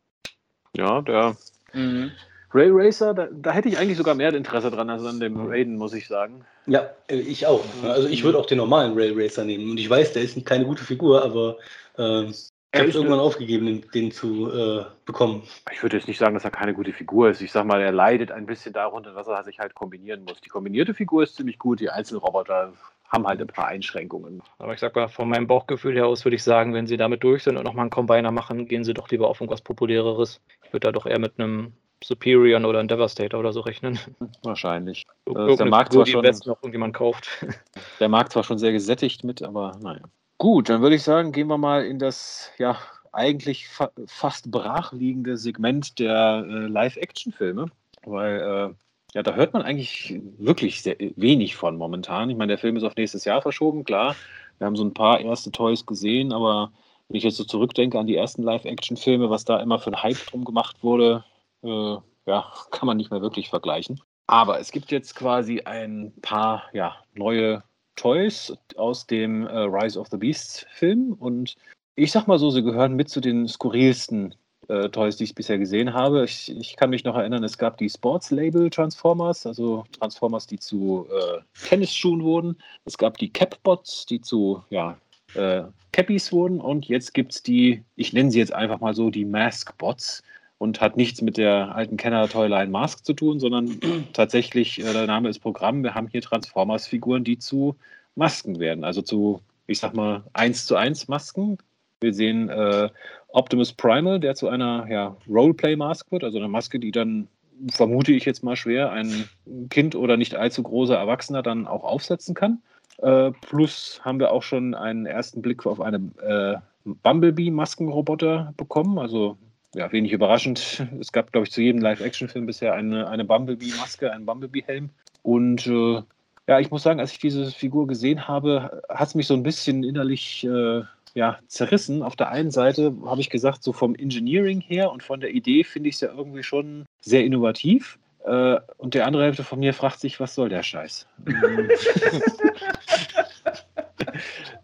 [0.75, 1.37] Ja, der
[1.73, 2.11] mhm.
[2.55, 5.75] Rail Racer, da, da, hätte ich eigentlich sogar mehr Interesse dran als an dem Raiden,
[5.75, 6.45] muss ich sagen.
[6.65, 7.65] Ja, äh, ich auch.
[7.83, 9.71] Also ich würde auch den normalen Rail Racer nehmen.
[9.71, 11.57] Und ich weiß, der ist keine gute Figur, aber
[11.97, 15.43] äh, ich habe es irgendwann aufgegeben, den, den zu äh, bekommen.
[15.73, 17.41] Ich würde jetzt nicht sagen, dass er keine gute Figur ist.
[17.41, 20.39] Ich sage mal, er leidet ein bisschen darunter, dass er sich halt kombinieren muss.
[20.39, 22.73] Die kombinierte Figur ist ziemlich gut, die Einzelroboter
[23.09, 24.41] haben halt ein paar Einschränkungen.
[24.59, 27.23] Aber ich sag mal, von meinem Bauchgefühl her aus würde ich sagen, wenn sie damit
[27.23, 30.41] durch sind und nochmal einen Combiner machen, gehen sie doch lieber auf irgendwas Populäreres.
[30.63, 31.73] Ich würde da doch eher mit einem
[32.03, 33.99] Superior oder ein Devastator oder so rechnen.
[34.43, 35.05] Wahrscheinlich.
[35.33, 37.27] Also der Markt zwar schon, noch irgendjemand kauft.
[37.99, 40.01] Der Markt zwar schon sehr gesättigt mit, aber naja.
[40.37, 42.77] Gut, dann würde ich sagen, gehen wir mal in das ja
[43.13, 47.67] eigentlich fa fast brachliegende Segment der äh, Live-Action-Filme,
[48.03, 48.73] weil äh,
[49.15, 52.29] ja, da hört man eigentlich wirklich sehr, wenig von momentan.
[52.29, 54.15] Ich meine, der Film ist auf nächstes Jahr verschoben, klar.
[54.57, 56.71] Wir haben so ein paar erste Toys gesehen, aber
[57.07, 60.25] wenn ich jetzt so zurückdenke an die ersten Live-Action-Filme, was da immer für ein Hype
[60.27, 61.23] drum gemacht wurde,
[61.65, 64.01] äh, ja, kann man nicht mehr wirklich vergleichen.
[64.27, 67.63] Aber es gibt jetzt quasi ein paar ja, neue
[67.95, 71.55] Toys aus dem äh, Rise of the Beasts Film und
[71.95, 74.35] ich sag mal so, sie gehören mit zu den skurrilsten
[74.67, 76.25] äh, Toys, die ich bisher gesehen habe.
[76.25, 80.59] Ich, ich, kann mich noch erinnern, es gab die Sports Label Transformers, also Transformers, die
[80.59, 82.57] zu äh, Tennisschuhen wurden.
[82.83, 84.97] Es gab die Capbots, die zu ja,
[85.35, 89.09] äh, Cappies wurden und jetzt gibt es die, ich nenne sie jetzt einfach mal so,
[89.09, 90.23] die Mask-Bots
[90.57, 93.79] und hat nichts mit der alten Kenner-Toyline Mask zu tun, sondern
[94.13, 97.75] tatsächlich, äh, der Name ist Programm, wir haben hier Transformers-Figuren, die zu
[98.15, 101.57] Masken werden, also zu ich sag mal, 1 zu 1 Masken.
[102.01, 102.89] Wir sehen äh,
[103.29, 107.27] Optimus Primal, der zu einer ja, Roleplay-Mask wird, also eine Maske, die dann,
[107.71, 109.29] vermute ich jetzt mal schwer, ein
[109.69, 112.61] Kind oder nicht allzu großer Erwachsener dann auch aufsetzen kann.
[112.97, 118.99] Äh, plus haben wir auch schon einen ersten Blick auf eine äh, Bumblebee-Maskenroboter bekommen.
[118.99, 119.37] Also
[119.75, 120.87] ja, wenig überraschend.
[120.99, 124.89] Es gab, glaube ich, zu jedem Live-Action-Film bisher eine, eine Bumblebee-Maske, einen Bumblebee-Helm.
[125.21, 126.01] Und äh,
[126.47, 129.43] ja, ich muss sagen, als ich diese Figur gesehen habe, hat es mich so ein
[129.43, 132.03] bisschen innerlich äh, ja, zerrissen.
[132.03, 135.63] Auf der einen Seite habe ich gesagt, so vom Engineering her und von der Idee
[135.63, 137.99] finde ich es ja irgendwie schon sehr innovativ.
[138.25, 141.05] Äh, und der andere Hälfte von mir fragt sich, was soll der Scheiß?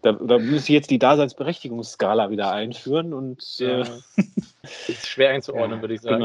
[0.01, 3.81] da, da muss ich jetzt die Daseinsberechtigungsskala wieder einführen und ja.
[3.81, 3.85] äh,
[4.87, 6.19] ist schwer einzuordnen, ja, würde ich sagen.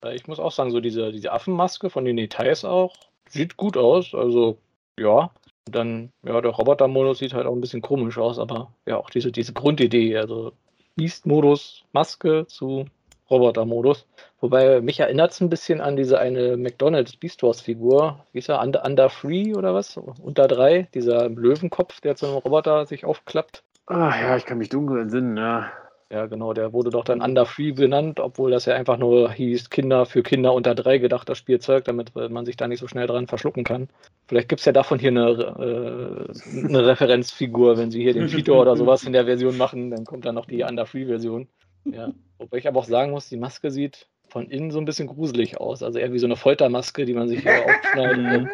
[0.00, 0.12] Genau.
[0.12, 2.94] Ich muss auch sagen, so diese, diese Affenmaske von den Details auch
[3.28, 4.14] sieht gut aus.
[4.14, 4.58] Also
[4.98, 5.30] ja,
[5.66, 9.30] dann, ja, der Roboter-Modus sieht halt auch ein bisschen komisch aus, aber ja, auch diese,
[9.30, 10.52] diese Grundidee, also
[10.96, 12.86] Beast-Modus, Maske zu
[13.30, 14.06] Roboter-Modus.
[14.40, 18.24] Wobei mich erinnert es ein bisschen an diese eine McDonalds Beast Wars-Figur.
[18.32, 18.60] Wie ist er?
[18.60, 19.96] Under, Under Free oder was?
[19.96, 20.88] Unter drei?
[20.94, 23.62] Dieser Löwenkopf, der zu einem Roboter sich aufklappt.
[23.86, 25.70] Ah ja, ich kann mich dunkel entsinnen, ja.
[26.12, 29.70] Ja, genau, der wurde doch dann Under Free benannt, obwohl das ja einfach nur hieß
[29.70, 33.06] Kinder für Kinder unter drei gedacht, das Spielzeug, damit man sich da nicht so schnell
[33.06, 33.88] dran verschlucken kann.
[34.26, 38.60] Vielleicht gibt es ja davon hier eine, äh, eine Referenzfigur, wenn sie hier den Cheetor
[38.60, 41.46] oder sowas in der Version machen, dann kommt dann noch die Under Free Version.
[41.84, 42.12] Ja.
[42.38, 45.58] Wobei ich aber auch sagen muss, die Maske sieht von innen so ein bisschen gruselig
[45.58, 45.82] aus.
[45.82, 48.50] Also eher wie so eine Foltermaske, die man sich hier aufschneiden kann.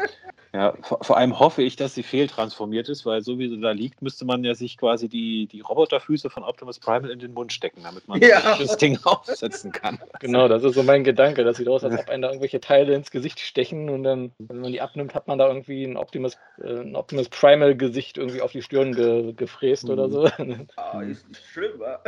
[0.52, 3.72] Ja, vor, vor, allem hoffe ich, dass sie fehltransformiert ist, weil so wie sie da
[3.72, 7.52] liegt, müsste man ja sich quasi die, die Roboterfüße von Optimus Primal in den Mund
[7.52, 8.56] stecken, damit man ja.
[8.58, 9.98] das Ding aufsetzen kann.
[10.20, 11.44] Genau, das ist so mein Gedanke.
[11.44, 14.60] Das sieht aus, als ob einem da irgendwelche Teile ins Gesicht stechen und dann, wenn
[14.60, 18.52] man die abnimmt, hat man da irgendwie ein Optimus, äh, ein Optimus Primal-Gesicht irgendwie auf
[18.52, 19.90] die Stirn ge, gefräst mhm.
[19.90, 20.28] oder so.
[20.76, 22.00] Ah, ist nicht schlimm, ja.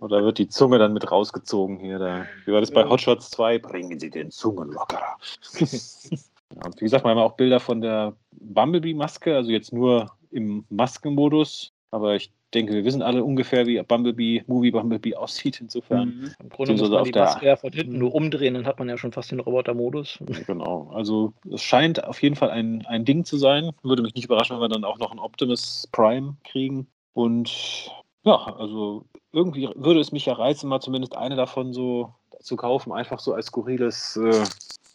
[0.00, 1.98] Oder wird die Zunge dann mit rausgezogen hier.
[1.98, 2.26] Da.
[2.44, 3.58] Wie war das bei Hotshots 2?
[3.58, 5.16] Bringen Sie den Zungenlockerer.
[6.54, 10.64] Ja, und wie gesagt, wir haben auch Bilder von der Bumblebee-Maske, also jetzt nur im
[10.68, 11.72] Maskenmodus.
[11.92, 15.60] Aber ich denke, wir wissen alle ungefähr, wie Bumblebee, Movie Bumblebee aussieht.
[15.60, 16.08] Insofern.
[16.08, 16.30] Mhm.
[16.40, 18.96] Im Grunde muss man die Maske ja von hinten nur umdrehen, dann hat man ja
[18.96, 20.18] schon fast den Roboter-Modus.
[20.46, 20.90] Genau.
[20.94, 23.70] Also es scheint auf jeden Fall ein, ein Ding zu sein.
[23.82, 26.86] Würde mich nicht überraschen, wenn wir dann auch noch einen Optimus Prime kriegen.
[27.12, 27.90] Und
[28.24, 32.92] ja, also irgendwie würde es mich ja reizen, mal zumindest eine davon so zu kaufen,
[32.92, 34.44] einfach so als skurriles äh,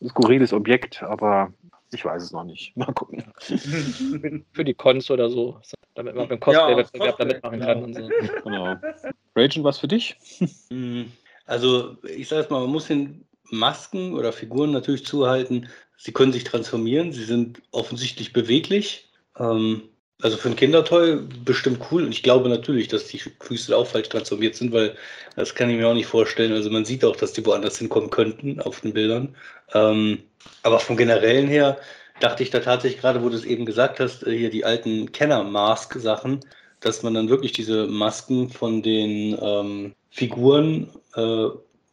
[0.04, 1.54] skurriles Objekt, aber
[1.92, 2.76] ich weiß es noch nicht.
[2.76, 3.24] Mal gucken.
[4.54, 5.60] Für die Cons oder so,
[5.94, 7.84] damit man beim Cosplay-Wettbewerb ja, da mitmachen kann.
[7.84, 8.10] Und so.
[8.44, 8.76] Genau.
[9.36, 10.18] Ragen, was für dich?
[10.70, 11.04] Mm,
[11.46, 15.70] also, ich sage es mal, man muss den Masken oder Figuren natürlich zuhalten.
[15.98, 19.12] Sie können sich transformieren, sie sind offensichtlich beweglich.
[19.38, 19.84] Ähm,
[20.22, 22.04] also für ein Kindertoy bestimmt cool.
[22.04, 24.96] Und ich glaube natürlich, dass die Füße auch falsch transformiert sind, weil
[25.36, 26.54] das kann ich mir auch nicht vorstellen.
[26.54, 29.36] Also man sieht auch, dass die woanders hinkommen könnten auf den Bildern.
[29.74, 30.20] Ähm,
[30.64, 31.78] aber vom Generellen her
[32.20, 35.12] dachte ich da tatsächlich gerade, wo du es eben gesagt hast, äh, hier die alten
[35.12, 36.40] Kenner-Mask-Sachen,
[36.80, 41.48] dass man dann wirklich diese Masken von den ähm, Figuren äh,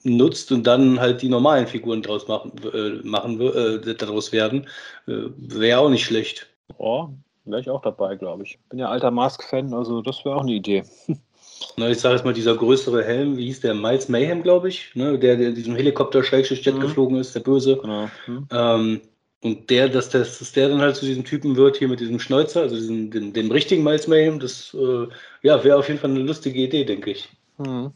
[0.05, 4.69] nutzt und dann halt die normalen Figuren draus machen, äh, machen äh, daraus werden,
[5.07, 6.49] äh, wäre auch nicht schlecht.
[6.79, 7.09] Oh,
[7.45, 8.59] Wäre ich auch dabei, glaube ich.
[8.69, 10.85] Bin ja alter Mask-Fan, also das wäre auch eine Idee.
[11.77, 13.75] Na, ich sage jetzt mal, dieser größere Helm, wie hieß der?
[13.75, 15.19] Miles Mayhem, glaube ich, ne?
[15.19, 16.81] der, der diesem Helikopter-Jet mhm.
[16.81, 17.77] geflogen ist, der Böse.
[17.77, 18.09] Genau.
[18.27, 18.47] Mhm.
[18.51, 19.01] Ähm,
[19.43, 22.21] und der, dass, das, dass der dann halt zu diesem Typen wird, hier mit diesem
[22.21, 25.09] Schnäuzer, also diesem, dem, dem richtigen Miles Mayhem, das äh,
[25.43, 27.29] ja, wäre auf jeden Fall eine lustige Idee, denke ich.
[27.59, 27.93] Mhm.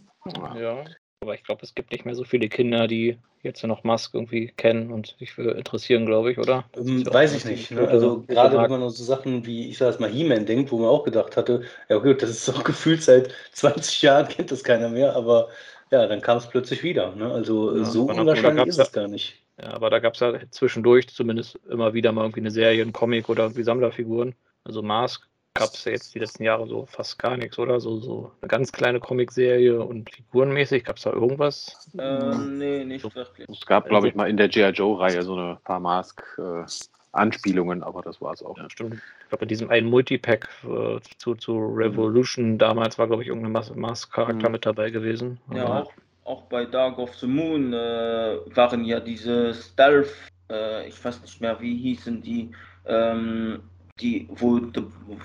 [0.58, 0.84] Ja.
[1.26, 4.52] Aber ich glaube, es gibt nicht mehr so viele Kinder, die jetzt noch Musk irgendwie
[4.56, 6.64] kennen und sich für interessieren, glaube ich, oder?
[6.76, 7.72] Ähm, weiß ich nicht.
[7.72, 7.88] Ne?
[7.88, 10.78] Also gerade wenn man an so Sachen wie, ich sage es mal, He-Man denkt, wo
[10.78, 14.62] man auch gedacht hatte, ja gut, das ist doch gefühlt seit 20 Jahren, kennt das
[14.62, 15.48] keiner mehr, aber
[15.90, 17.12] ja, dann kam es plötzlich wieder.
[17.16, 17.28] Ne?
[17.28, 19.42] Also ja, so unwahrscheinlich ist es gar nicht.
[19.60, 22.92] Ja, aber da gab es ja zwischendurch zumindest immer wieder mal irgendwie eine Serie, ein
[22.92, 24.36] Comic oder irgendwie Sammlerfiguren.
[24.62, 25.26] Also Mask
[25.58, 27.80] gab es ja jetzt die letzten Jahre so fast gar nichts, oder?
[27.80, 31.90] So, so eine ganz kleine Comicserie und figurenmäßig, gab es da irgendwas?
[31.98, 33.48] Ähm, nee, nicht wirklich.
[33.48, 34.70] Es gab, glaube ich, mal in der G.I.
[34.70, 38.56] Joe-Reihe so eine paar Mask-Anspielungen, aber das war es auch.
[38.56, 38.94] Ja, stimmt.
[38.94, 42.58] Ich glaube, bei diesem einen Multipack äh, zu, zu Revolution mhm.
[42.58, 44.52] damals war, glaube ich, irgendein Mask-Charakter mhm.
[44.52, 45.38] mit dabei gewesen.
[45.52, 45.92] Ja, auch,
[46.24, 50.14] auch bei Dark of the Moon äh, waren ja diese Stealth,
[50.50, 52.50] äh, ich weiß nicht mehr, wie hießen die,
[52.86, 53.60] ähm,
[54.00, 54.60] die, wo,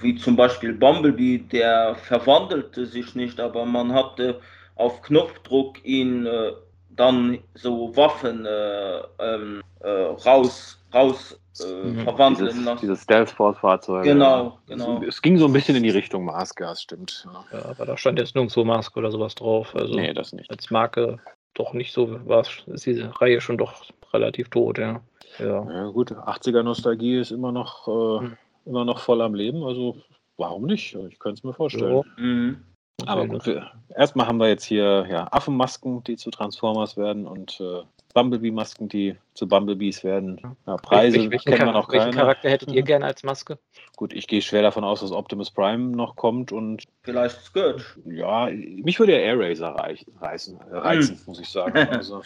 [0.02, 4.40] wie zum Beispiel Bumblebee, der verwandelte sich nicht, aber man hatte
[4.76, 6.52] auf Knopfdruck ihn äh,
[6.90, 12.00] dann so Waffen äh, ähm, äh, raus raus äh, mhm.
[12.02, 12.82] verwandeln dieses, lassen.
[12.82, 14.04] Dieses Stealth Force Fahrzeug.
[14.04, 15.02] Genau, genau.
[15.04, 17.28] Es ging so ein bisschen in die Richtung Marsgas, stimmt.
[17.52, 17.58] Ja.
[17.58, 19.76] ja, aber da stand jetzt nirgendwo Mask oder sowas drauf.
[19.76, 20.50] Also nee, das nicht.
[20.50, 21.20] Als Marke
[21.54, 25.02] doch nicht so war ist diese Reihe schon doch relativ tot, ja.
[25.40, 28.38] Ja, ja gut, 80er Nostalgie ist immer noch, äh, hm.
[28.66, 29.98] Immer noch voll am Leben, also
[30.38, 30.96] warum nicht?
[31.10, 32.04] Ich könnte es mir vorstellen.
[32.18, 32.24] Ja.
[32.24, 32.66] Mhm.
[33.06, 37.60] Aber gut, wir, erstmal haben wir jetzt hier ja, Affenmasken, die zu Transformers werden und
[37.60, 37.82] äh,
[38.14, 40.40] Bumblebee-Masken, die zu Bumblebees werden.
[40.68, 42.06] Ja, Preise Wel welchen kennt man noch keine.
[42.06, 43.58] Welchen Charakter hättet ihr gerne als Maske?
[43.96, 46.84] Gut, ich gehe schwer davon aus, dass Optimus Prime noch kommt und.
[47.04, 47.84] Vielleicht Scourge.
[48.06, 49.76] Ja, mich würde der Air Racer
[50.20, 51.24] reißen, äh, reizen, hm.
[51.26, 51.72] muss ich sagen.
[51.92, 52.22] Also.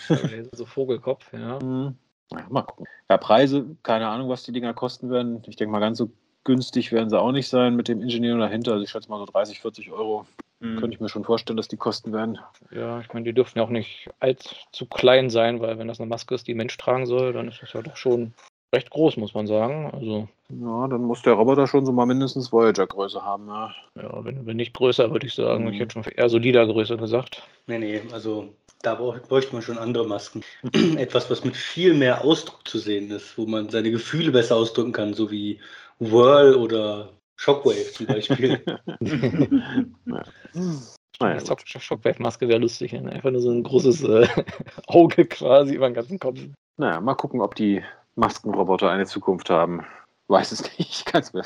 [0.51, 1.59] so Vogelkopf, ja.
[1.59, 1.95] Hm.
[2.31, 2.45] ja.
[2.49, 2.85] Mal gucken.
[3.09, 5.43] Ja, Preise, keine Ahnung, was die Dinger kosten werden.
[5.47, 6.09] Ich denke mal, ganz so
[6.45, 8.73] günstig werden sie auch nicht sein mit dem Ingenieur dahinter.
[8.73, 10.25] Also ich schätze mal so 30, 40 Euro.
[10.59, 10.77] Mhm.
[10.77, 12.39] Könnte ich mir schon vorstellen, dass die kosten werden.
[12.71, 16.07] Ja, ich meine, die dürfen ja auch nicht allzu klein sein, weil wenn das eine
[16.07, 18.33] Maske ist, die Mensch tragen soll, dann ist das ja doch schon
[18.73, 19.91] recht groß, muss man sagen.
[19.91, 23.47] Also, ja, dann muss der Roboter schon so mal mindestens Voyager-Größe haben.
[23.47, 25.65] Ja, ja wenn, wenn nicht größer, würde ich sagen.
[25.65, 25.73] Mhm.
[25.73, 27.43] Ich hätte schon eher solider Größe gesagt.
[27.67, 30.43] Nee, nee, also da bräuchte man schon andere Masken.
[30.97, 34.91] Etwas, was mit viel mehr Ausdruck zu sehen ist, wo man seine Gefühle besser ausdrücken
[34.91, 35.59] kann, so wie
[35.99, 38.63] Whirl oder Shockwave zum Beispiel.
[38.65, 38.79] ja.
[41.19, 42.93] Naja, Shockwave-Maske wäre lustig.
[42.93, 43.11] Ne?
[43.11, 44.27] Einfach nur so ein großes äh,
[44.87, 46.39] Auge quasi über den ganzen Kopf.
[46.77, 47.83] Naja, mal gucken, ob die
[48.15, 49.85] Maskenroboter eine Zukunft haben.
[50.27, 50.79] Weiß es nicht.
[50.79, 51.43] Ich kann es mir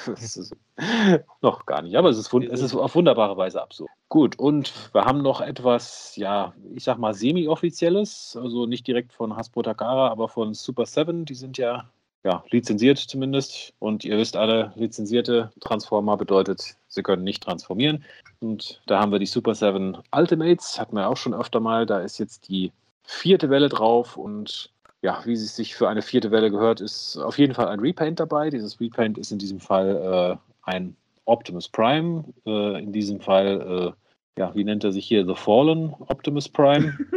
[1.41, 1.97] noch gar nicht.
[1.97, 3.89] Aber es ist, es ist auf wunderbare Weise absurd.
[4.08, 8.38] Gut, und wir haben noch etwas, ja, ich sag mal, semi-offizielles.
[8.41, 11.26] Also nicht direkt von Hasbro Takara, aber von Super 7.
[11.26, 11.89] Die sind ja
[12.24, 13.74] ja, lizenziert zumindest.
[13.80, 18.03] Und ihr wisst alle, lizenzierte Transformer bedeutet, sie können nicht transformieren.
[18.39, 21.86] Und da haben wir die Super 7 Ultimates, hatten wir auch schon öfter mal.
[21.86, 22.72] Da ist jetzt die
[23.03, 27.38] vierte Welle drauf und ja, wie es sich für eine vierte Welle gehört, ist auf
[27.38, 28.49] jeden Fall ein Repaint dabei.
[28.49, 30.95] Dieses Repaint ist in diesem Fall äh, ein
[31.26, 32.26] Optimus Prime.
[32.45, 35.25] Äh, in diesem Fall, äh, ja, wie nennt er sich hier?
[35.25, 36.97] The Fallen Optimus Prime.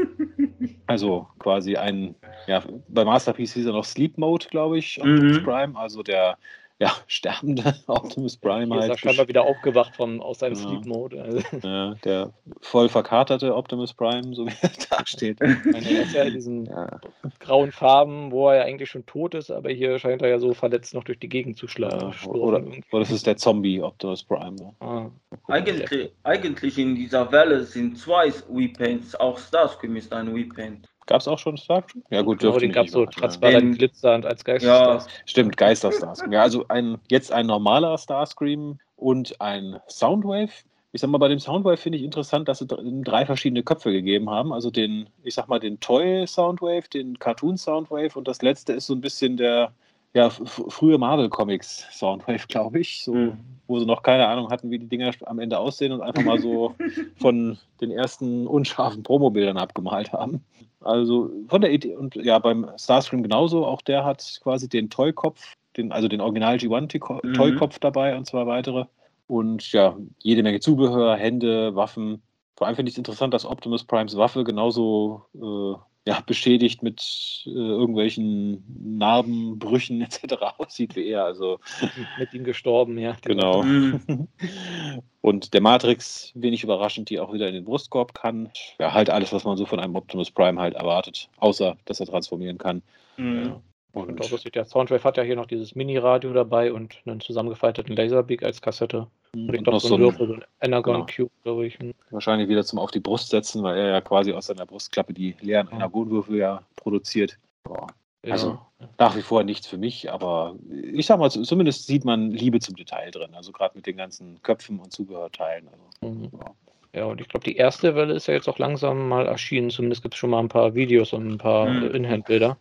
[0.87, 2.15] Also quasi ein,
[2.47, 5.45] ja, bei Masterpiece hieß er noch Sleep Mode, glaube ich, Optimus mhm.
[5.45, 6.37] Prime, also der
[6.79, 8.85] ja, sterbende Optimus Prime halt.
[8.85, 10.61] Ist er scheinbar wieder aufgewacht von, aus seinem ja.
[10.61, 11.23] Sleep Mode.
[11.23, 11.43] Also.
[11.63, 15.41] Ja, der voll verkaterte Optimus Prime, so wie er da steht.
[15.41, 17.01] er ist ja in diesen ja.
[17.39, 20.55] grauen Farben, wo er ja eigentlich schon tot ist, aber hier scheint er ja so
[20.55, 22.13] verletzt noch durch die Gegend zu schlagen.
[22.25, 24.57] Ja, oder, oder das ist der Zombie Optimus Prime.
[24.81, 25.11] Ah.
[25.49, 30.89] Eigentlich, eigentlich in dieser Welle sind zwei Repaints, auch Starscream ist ein Repaint.
[31.07, 32.05] Gab es auch schon Starscream?
[32.11, 35.07] Ja, gut, genau, den gab es so transparent glitzernd als Geisterstars.
[35.07, 36.33] Ja, stimmt, Geister-Starscream.
[36.33, 40.53] Ja, also ein, jetzt ein normaler Starscream und ein Soundwave.
[40.93, 44.31] Ich sag mal, bei dem Soundwave finde ich interessant, dass sie drei verschiedene Köpfe gegeben
[44.31, 44.53] haben.
[44.53, 48.87] Also den, ich sag mal, den Toy Soundwave, den Cartoon Soundwave und das letzte ist
[48.87, 49.73] so ein bisschen der,
[50.15, 53.03] ja, frühe Marvel Comics Soundwave, glaube ich.
[53.05, 53.39] So, mhm.
[53.67, 56.41] wo sie noch keine Ahnung hatten, wie die Dinger am Ende aussehen und einfach mal
[56.41, 56.75] so
[57.17, 60.45] von den ersten unscharfen Promobildern abgemalt haben.
[60.81, 65.55] Also von der Idee, und ja, beim Starscream genauso, auch der hat quasi den Toy-Kopf,
[65.77, 67.81] den, also den Original G1-Toy-Kopf mhm.
[67.81, 68.85] dabei und zwei weitere.
[69.29, 72.21] Und ja, jede Menge Zubehör, Hände, Waffen.
[72.57, 77.45] Vor allem finde ich es interessant, dass Optimus Primes Waffe genauso äh, ja, beschädigt mit
[77.47, 78.65] äh, irgendwelchen
[78.99, 80.35] Narben, Brüchen etc.
[80.59, 81.25] aussieht wie er.
[81.25, 81.61] Also
[82.19, 83.17] mit ihm gestorben, ja.
[83.23, 83.63] Genau.
[83.63, 84.29] Mhm.
[85.21, 88.51] Und der Matrix, wenig überraschend, die auch wieder in den Brustkorb kann.
[88.81, 92.07] Ja, halt alles, was man so von einem Optimus Prime halt erwartet, außer dass er
[92.07, 92.83] transformieren kann.
[93.17, 93.45] Mhm.
[93.45, 93.63] Ja.
[93.93, 97.95] Und auch lustig, der Soundwave hat ja hier noch dieses Mini-Radio dabei und einen zusammengefalteten
[97.95, 99.07] Laserbeak als Kassette.
[99.35, 101.07] Ich glaube, so ein Würfel, so ein Energon genau.
[101.07, 101.79] Cube, glaube ich.
[102.11, 105.35] Wahrscheinlich wieder zum auf die Brust setzen, weil er ja quasi aus seiner Brustklappe die
[105.41, 105.77] leeren ja.
[105.77, 107.39] Energonwürfel ja produziert.
[107.65, 107.87] Boah.
[108.29, 108.89] Also ja.
[108.99, 112.77] nach wie vor nichts für mich, aber ich sag mal, zumindest sieht man Liebe zum
[112.77, 113.35] Detail drin.
[113.35, 115.69] Also gerade mit den ganzen Köpfen und Zubehörteilen.
[115.69, 116.31] Also, mhm.
[116.33, 116.55] ja.
[116.95, 119.71] Ja, und ich glaube, die erste Welle ist ja jetzt auch langsam mal erschienen.
[119.71, 121.95] Zumindest gibt es schon mal ein paar Videos und ein paar mhm.
[121.95, 122.59] Inhandbilder.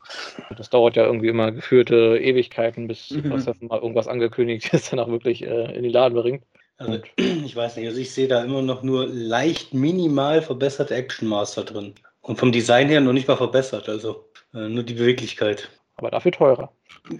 [0.56, 3.30] Das dauert ja irgendwie immer geführte Ewigkeiten, bis mhm.
[3.30, 6.44] was mal irgendwas angekündigt ist, dann auch wirklich äh, in die Laden bringt.
[6.82, 11.28] Also, ich weiß nicht, also ich sehe da immer noch nur leicht minimal verbesserte Action
[11.28, 11.94] Master drin.
[12.22, 15.70] Und vom Design her noch nicht mal verbessert, also äh, nur die Beweglichkeit.
[15.98, 16.72] Aber dafür teurer.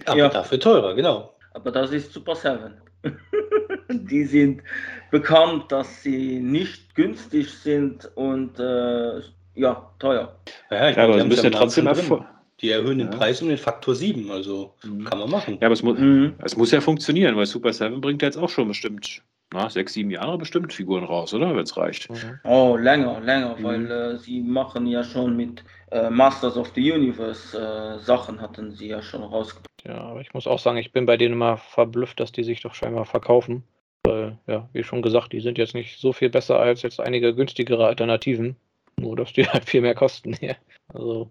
[0.06, 0.28] Aber ja.
[0.28, 1.34] dafür teurer, genau.
[1.54, 2.74] Aber das ist Super 7.
[3.88, 4.62] die sind
[5.10, 9.20] bekannt, dass sie nicht günstig sind und äh,
[9.54, 10.36] ja, teuer.
[10.70, 11.88] Ja, ich ja, aber es müssen ja trotzdem
[12.60, 13.16] Die erhöhen den ja.
[13.16, 15.04] Preis um den Faktor 7, also mhm.
[15.04, 15.58] kann man machen.
[15.60, 16.34] Ja, aber es, mu mhm.
[16.42, 19.22] es muss ja funktionieren, weil Super 7 bringt ja jetzt auch schon bestimmt
[19.52, 21.54] na, sechs, sieben Jahre bestimmt Figuren raus, oder?
[21.54, 22.10] Wenn es reicht.
[22.10, 22.40] Mhm.
[22.44, 23.62] Oh, länger, länger, mhm.
[23.62, 28.72] weil äh, sie machen ja schon mit äh, Masters of the Universe äh, Sachen hatten
[28.72, 29.68] sie ja schon rausgebracht.
[29.84, 32.62] Ja, aber ich muss auch sagen, ich bin bei denen immer verblüfft, dass die sich
[32.62, 33.64] doch scheinbar verkaufen.
[34.04, 37.34] Weil, ja, wie schon gesagt, die sind jetzt nicht so viel besser als jetzt einige
[37.34, 38.56] günstigere Alternativen.
[38.96, 40.36] Nur, dass die halt viel mehr kosten.
[40.40, 40.54] Ja.
[40.92, 41.28] Also,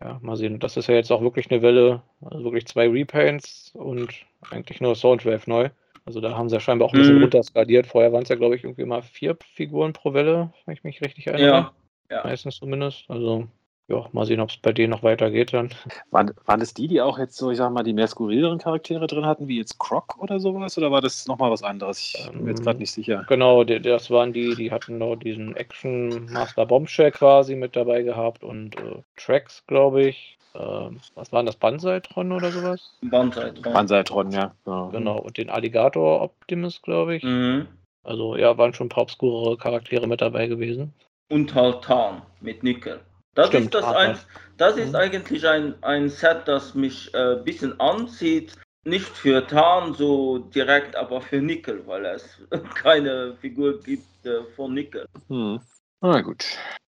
[0.00, 0.58] ja, mal sehen.
[0.58, 4.12] Das ist ja jetzt auch wirklich eine Welle, also wirklich zwei Repaints und
[4.50, 5.70] eigentlich nur Soundwave neu.
[6.08, 7.24] Also da haben sie ja scheinbar auch ein bisschen mhm.
[7.24, 7.86] runterskaliert.
[7.86, 11.02] Vorher waren es ja, glaube ich, irgendwie mal vier Figuren pro Welle, wenn ich mich
[11.02, 11.50] richtig erinnere.
[11.50, 11.72] Ja.
[12.10, 12.24] ja.
[12.24, 13.04] Meistens zumindest.
[13.08, 13.46] Also
[13.88, 15.68] ja, mal sehen, ob es bei denen noch weitergeht dann.
[16.10, 19.06] Waren, waren das die, die auch jetzt so, ich sag mal, die mehr skurrileren Charaktere
[19.06, 20.78] drin hatten, wie jetzt Croc oder sowas?
[20.78, 22.14] Oder war das nochmal was anderes?
[22.14, 23.26] Ich bin mir jetzt gerade ähm, nicht sicher.
[23.28, 28.00] Genau, die, das waren die, die hatten noch diesen Action Master Bombshell quasi mit dabei
[28.00, 30.37] gehabt und äh, Tracks, glaube ich.
[30.54, 31.56] Ähm, was waren das?
[31.56, 32.98] Bansaitron oder sowas?
[33.02, 33.72] Bansaitron.
[33.72, 34.54] Bansaitron, ja.
[34.64, 34.88] Genau.
[34.88, 35.18] genau.
[35.18, 37.22] Und den Alligator Optimus, glaube ich.
[37.22, 37.68] Mhm.
[38.02, 40.94] Also ja, waren schon ein paar obskure Charaktere mit dabei gewesen.
[41.30, 43.00] Und halt Tarn mit Nickel.
[43.34, 44.18] Das Stimmt, ist, das ein,
[44.56, 44.96] das ist mhm.
[44.96, 48.54] eigentlich ein, ein Set, das mich ein äh, bisschen anzieht.
[48.84, 52.40] Nicht für Tarn so direkt, aber für Nickel, weil es
[52.74, 55.06] keine Figur gibt äh, von Nickel.
[55.28, 55.60] Hm.
[56.00, 56.44] Na gut.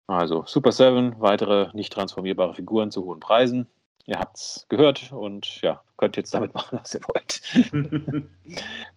[0.07, 3.67] Also Super 7, weitere nicht transformierbare Figuren zu hohen Preisen.
[4.07, 7.43] Ihr habt es gehört und ja, könnt jetzt damit machen, was ihr wollt.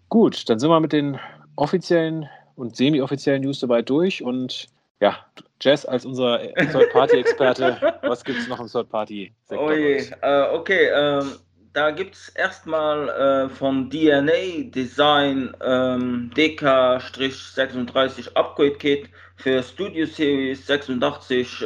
[0.10, 1.20] gut, dann sind wir mit den
[1.56, 4.68] offiziellen und semi-offiziellen News soweit durch und
[5.02, 5.18] ja,
[5.62, 9.68] Jess als unser Third-Party-Experte, was gibt es noch im Third-Party-Sektor?
[9.68, 11.32] Oh äh, okay, ähm,
[11.74, 19.10] da gibt es erstmal äh, von DNA Design ähm, DK-36 Upgrade Kit
[19.40, 21.64] für Studio Series 86-15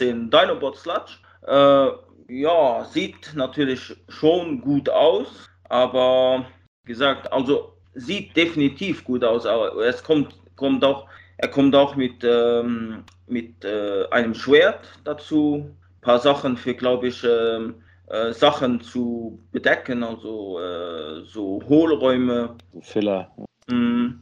[0.00, 1.18] äh, Dinobot Sludge.
[1.46, 1.88] Äh,
[2.28, 6.46] ja, sieht natürlich schon gut aus, aber
[6.84, 11.96] wie gesagt, also sieht definitiv gut aus, aber es kommt, kommt auch er kommt auch
[11.96, 18.32] mit, ähm, mit äh, einem Schwert dazu, ein paar Sachen für, glaube ich, ähm, äh,
[18.32, 22.56] Sachen zu bedecken, also äh, so Hohlräume.
[22.80, 23.30] Filler.
[23.68, 24.20] Mm,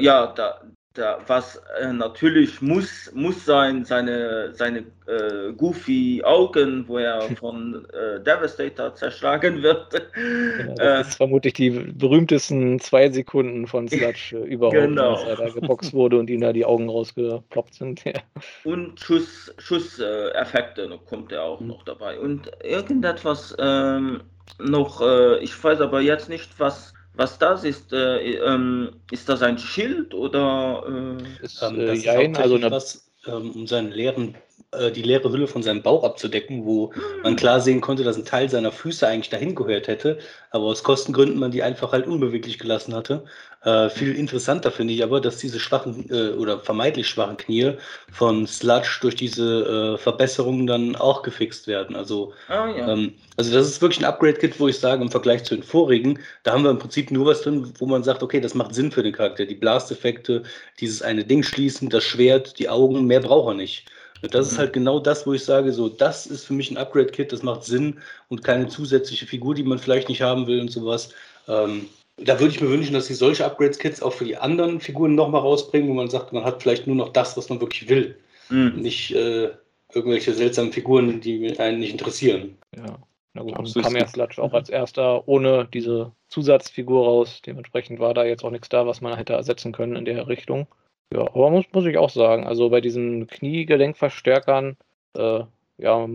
[0.00, 0.60] ja, da,
[1.00, 7.86] da, was äh, natürlich muss, muss sein, seine, seine äh, goofy Augen, wo er von
[7.92, 10.10] äh, Devastator zerschlagen wird.
[10.14, 15.14] Genau, das ist vermutlich die berühmtesten zwei Sekunden von Sludge äh, überhaupt, genau.
[15.14, 18.04] als er da geboxt wurde und ihm da die Augen rausgeploppt sind.
[18.04, 18.20] Ja.
[18.64, 21.68] Und Schuss, Schusseffekte kommt er auch mhm.
[21.68, 22.20] noch dabei.
[22.20, 24.20] Und irgendetwas ähm,
[24.58, 29.42] noch, äh, ich weiß aber jetzt nicht, was was das ist, äh, ähm, ist das
[29.42, 30.82] ein Schild oder?
[30.88, 32.70] Äh, ist, ähm, das äh, ist also eine...
[32.70, 34.34] was, ähm, um seinen leeren
[34.72, 36.92] äh, die leere Hülle von seinem Bauch abzudecken, wo
[37.24, 40.18] man klar sehen konnte, dass ein Teil seiner Füße eigentlich dahin gehört hätte,
[40.50, 43.24] aber aus Kostengründen man die einfach halt unbeweglich gelassen hatte.
[43.62, 47.72] Äh, viel interessanter finde ich aber, dass diese schwachen äh, oder vermeintlich schwachen Knie
[48.12, 51.96] von Sludge durch diese äh, Verbesserungen dann auch gefixt werden.
[51.96, 52.92] Also, oh, ja.
[52.92, 56.20] ähm, also das ist wirklich ein Upgrade-Kit, wo ich sage, im Vergleich zu den vorigen,
[56.44, 58.92] da haben wir im Prinzip nur was drin, wo man sagt, okay, das macht Sinn
[58.92, 59.44] für den Charakter.
[59.44, 60.44] Die Blast-Effekte,
[60.78, 63.90] dieses eine Ding schließen, das Schwert, die Augen, mehr braucht er nicht.
[64.22, 67.32] Das ist halt genau das, wo ich sage, so, das ist für mich ein Upgrade-Kit,
[67.32, 71.14] das macht Sinn und keine zusätzliche Figur, die man vielleicht nicht haben will und sowas.
[71.48, 75.14] Ähm, da würde ich mir wünschen, dass sie solche Upgrade-Kits auch für die anderen Figuren
[75.14, 78.16] nochmal rausbringen, wo man sagt, man hat vielleicht nur noch das, was man wirklich will.
[78.50, 78.74] Mhm.
[78.76, 79.50] Nicht äh,
[79.94, 82.58] irgendwelche seltsamen Figuren, die einen nicht interessieren.
[82.76, 82.98] Ja.
[83.32, 87.40] Na gut, dann kam ja Sludge auch als erster ohne diese Zusatzfigur raus.
[87.46, 90.66] Dementsprechend war da jetzt auch nichts da, was man hätte ersetzen können in der Richtung.
[91.12, 94.76] Ja, aber muss, muss ich auch sagen, also bei diesen Kniegelenkverstärkern,
[95.16, 95.40] äh,
[95.78, 96.06] ja,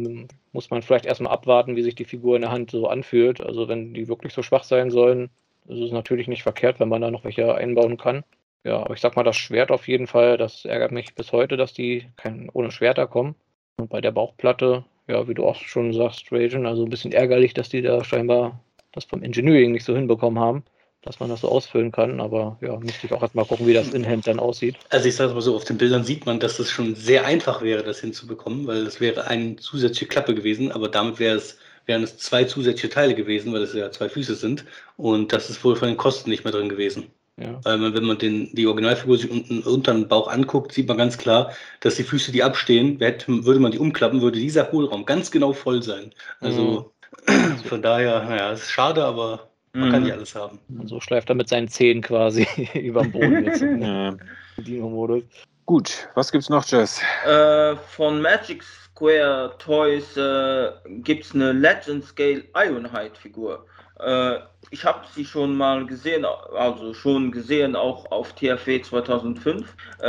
[0.54, 3.42] muss man vielleicht erstmal abwarten, wie sich die Figur in der Hand so anfühlt.
[3.42, 5.30] Also wenn die wirklich so schwach sein sollen,
[5.68, 8.24] ist es natürlich nicht verkehrt, wenn man da noch welche einbauen kann.
[8.64, 11.58] Ja, aber ich sag mal, das Schwert auf jeden Fall, das ärgert mich bis heute,
[11.58, 13.36] dass die kein, ohne Schwerter kommen.
[13.78, 17.54] Und bei der Bauchplatte, ja, wie du auch schon sagst, Trajan, also ein bisschen ärgerlich,
[17.54, 18.62] dass die da scheinbar
[18.94, 20.64] das vom Engineering nicht so hinbekommen haben
[21.06, 22.20] dass man das so ausfüllen kann.
[22.20, 24.76] Aber ja, müsste ich auch erstmal gucken, wie das Inhand dann aussieht.
[24.90, 27.62] Also ich sage mal so, auf den Bildern sieht man, dass es schon sehr einfach
[27.62, 32.04] wäre, das hinzubekommen, weil es wäre eine zusätzliche Klappe gewesen, aber damit wäre es, wären
[32.04, 34.66] es zwei zusätzliche Teile gewesen, weil es ja zwei Füße sind.
[34.98, 37.08] Und das ist wohl von den Kosten nicht mehr drin gewesen.
[37.38, 37.60] Ja.
[37.64, 41.18] Weil wenn man den, die Originalfigur sich unten unter den Bauch anguckt, sieht man ganz
[41.18, 41.52] klar,
[41.82, 45.84] dass die Füße, die abstehen, würde man die umklappen, würde dieser Hohlraum ganz genau voll
[45.84, 46.14] sein.
[46.40, 46.94] Also
[47.28, 47.58] mhm.
[47.66, 49.94] von daher, naja, es ist schade, aber man mhm.
[49.94, 50.60] kann nicht alles haben.
[50.70, 54.20] Und so schleift er mit seinen Zehen quasi über dem Boden jetzt im
[54.58, 55.24] Dino-Modus.
[55.66, 57.02] Gut, was gibt's noch, Jess?
[57.26, 60.70] Äh, von Magic Square Toys äh,
[61.02, 63.66] gibt es eine Legend Scale Ironhide-Figur.
[64.00, 64.36] Äh,
[64.72, 70.08] ich habe sie schon mal gesehen, also schon gesehen, auch auf TFW 2005, äh,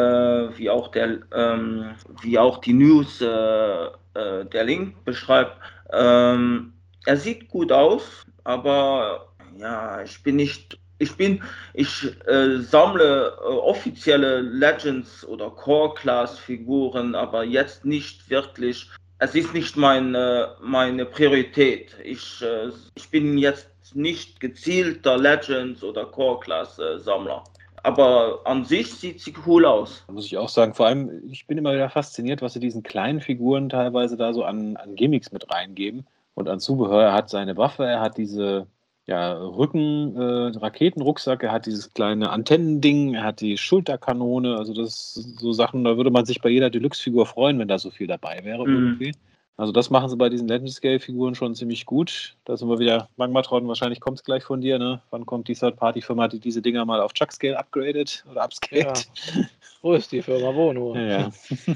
[0.58, 5.56] wie, auch der, ähm, wie auch die News, äh, äh, der Link beschreibt.
[5.92, 6.72] Ähm,
[7.06, 9.25] er sieht gut aus, aber
[9.59, 11.42] ja, ich bin nicht ich bin,
[11.74, 18.88] ich äh, sammle äh, offizielle Legends oder Core-Class-Figuren, aber jetzt nicht wirklich.
[19.18, 21.96] Es ist nicht meine, meine Priorität.
[22.02, 27.44] Ich, äh, ich bin jetzt nicht gezielter Legends oder Core-Class-Sammler.
[27.82, 30.02] Aber an sich sieht sie cool aus.
[30.11, 30.74] Muss ich auch sagen.
[30.74, 34.44] Vor allem, ich bin immer wieder fasziniert, was sie diesen kleinen Figuren teilweise da so
[34.44, 37.02] an, an Gimmicks mit reingeben und an Zubehör.
[37.02, 38.66] Er hat seine Waffe, er hat diese
[39.07, 45.14] ja, Rücken, äh, Raketenrucksack, er hat dieses kleine Antennending, er hat die Schulterkanone, also das
[45.14, 48.44] so Sachen, da würde man sich bei jeder Deluxe-Figur freuen, wenn da so viel dabei
[48.44, 48.74] wäre mhm.
[48.74, 49.12] irgendwie.
[49.59, 52.36] Also das machen sie bei diesen Legend Scale-Figuren schon ziemlich gut.
[52.44, 55.00] Da sind wir wieder, Magmatron, wahrscheinlich kommt es gleich von dir, ne?
[55.11, 59.09] Wann kommt die Third-Party-Firma, die diese Dinger mal auf Chuck-Scale upgradet oder upscaled?
[59.34, 59.44] Ja.
[59.82, 60.54] Wo ist die Firma?
[60.54, 60.98] Wo nur?
[60.98, 61.30] Ja,
[61.66, 61.74] ja.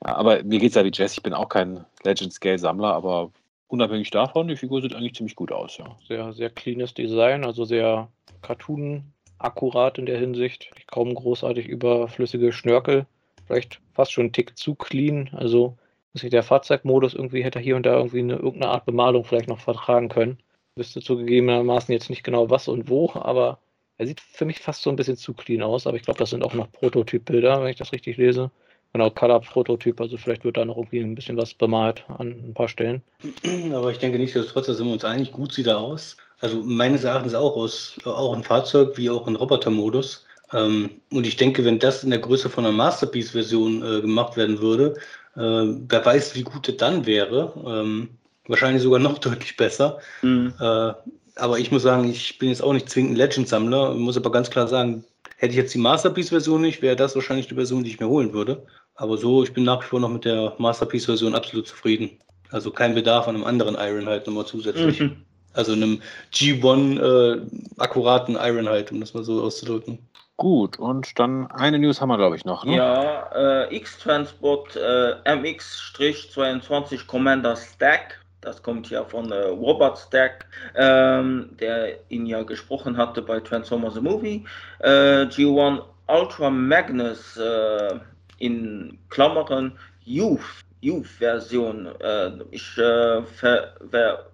[0.00, 3.32] aber mir geht es ja wie Jess, ich bin auch kein Legend Scale-Sammler, aber
[3.70, 5.96] unabhängig davon, die Figur sieht eigentlich ziemlich gut aus, ja.
[6.06, 8.08] Sehr, sehr cleanes Design, also sehr
[8.42, 10.70] cartoon-akkurat in der Hinsicht.
[10.88, 13.06] Kaum großartig überflüssige Schnörkel.
[13.46, 15.30] Vielleicht fast schon ein Tick zu clean.
[15.32, 15.76] Also
[16.14, 20.08] der Fahrzeugmodus irgendwie hätte hier und da irgendwie eine, irgendeine Art Bemalung vielleicht noch vertragen
[20.08, 20.38] können.
[20.74, 23.58] Wüsste zugegebenermaßen jetzt nicht genau was und wo, aber
[23.98, 25.86] er sieht für mich fast so ein bisschen zu clean aus.
[25.86, 28.50] Aber ich glaube, das sind auch noch Prototypbilder, wenn ich das richtig lese.
[28.92, 32.68] Genau, Color-Prototyp, also vielleicht wird da noch irgendwie ein bisschen was bemalt an ein paar
[32.68, 33.02] Stellen.
[33.72, 36.16] Aber ich denke nicht, dass trotzdem sind wir uns einig, gut sieht er aus.
[36.40, 40.26] Also meines Erachtens auch aus, auch ein Fahrzeug wie auch ein Robotermodus.
[40.52, 44.60] Ähm, und ich denke, wenn das in der Größe von einer Masterpiece-Version äh, gemacht werden
[44.60, 44.94] würde,
[45.36, 47.52] äh, wer weiß, wie gut es dann wäre.
[47.64, 48.08] Ähm,
[48.48, 49.98] wahrscheinlich sogar noch deutlich besser.
[50.22, 50.52] Mhm.
[50.58, 50.92] Äh,
[51.36, 54.66] aber ich muss sagen, ich bin jetzt auch nicht zwingend Legend-Sammler, muss aber ganz klar
[54.66, 55.04] sagen,
[55.36, 58.32] hätte ich jetzt die Masterpiece-Version nicht, wäre das wahrscheinlich die Version, die ich mir holen
[58.32, 58.66] würde.
[59.00, 62.10] Aber so, ich bin nach wie vor noch mit der Masterpiece-Version absolut zufrieden.
[62.50, 65.00] Also kein Bedarf an einem anderen Ironhide nochmal zusätzlich.
[65.00, 65.24] Mhm.
[65.54, 66.02] Also einem
[66.34, 67.40] G1 äh,
[67.78, 69.98] akkuraten Ironhide, um das mal so auszudrücken.
[70.36, 72.62] Gut, und dann eine News haben wir, glaube ich, noch.
[72.66, 72.76] Ne?
[72.76, 78.20] Ja, äh, X-Transport äh, MX-22 Commander Stack.
[78.42, 80.44] Das kommt ja von äh, Robert Stack,
[80.76, 84.44] ähm, der ihn ja gesprochen hatte bei Transformers the Movie.
[84.80, 87.98] Äh, G1 Ultra Magnus äh,
[88.40, 91.86] in Klammern Youth, Youth-Version.
[92.00, 93.22] Äh, ich, äh,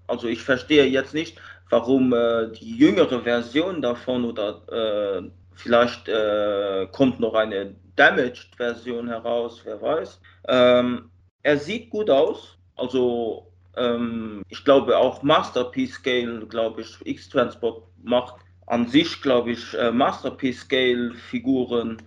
[0.07, 1.39] also ich verstehe jetzt nicht,
[1.69, 9.61] warum äh, die jüngere Version davon oder äh, vielleicht äh, kommt noch eine Damaged-Version heraus,
[9.65, 10.21] wer weiß.
[10.49, 11.11] Ähm,
[11.43, 18.37] er sieht gut aus, also ähm, ich glaube auch Masterpiece Scale, glaube ich, X-Transport macht
[18.67, 21.99] an sich, glaube ich, äh, Masterpiece Scale Figuren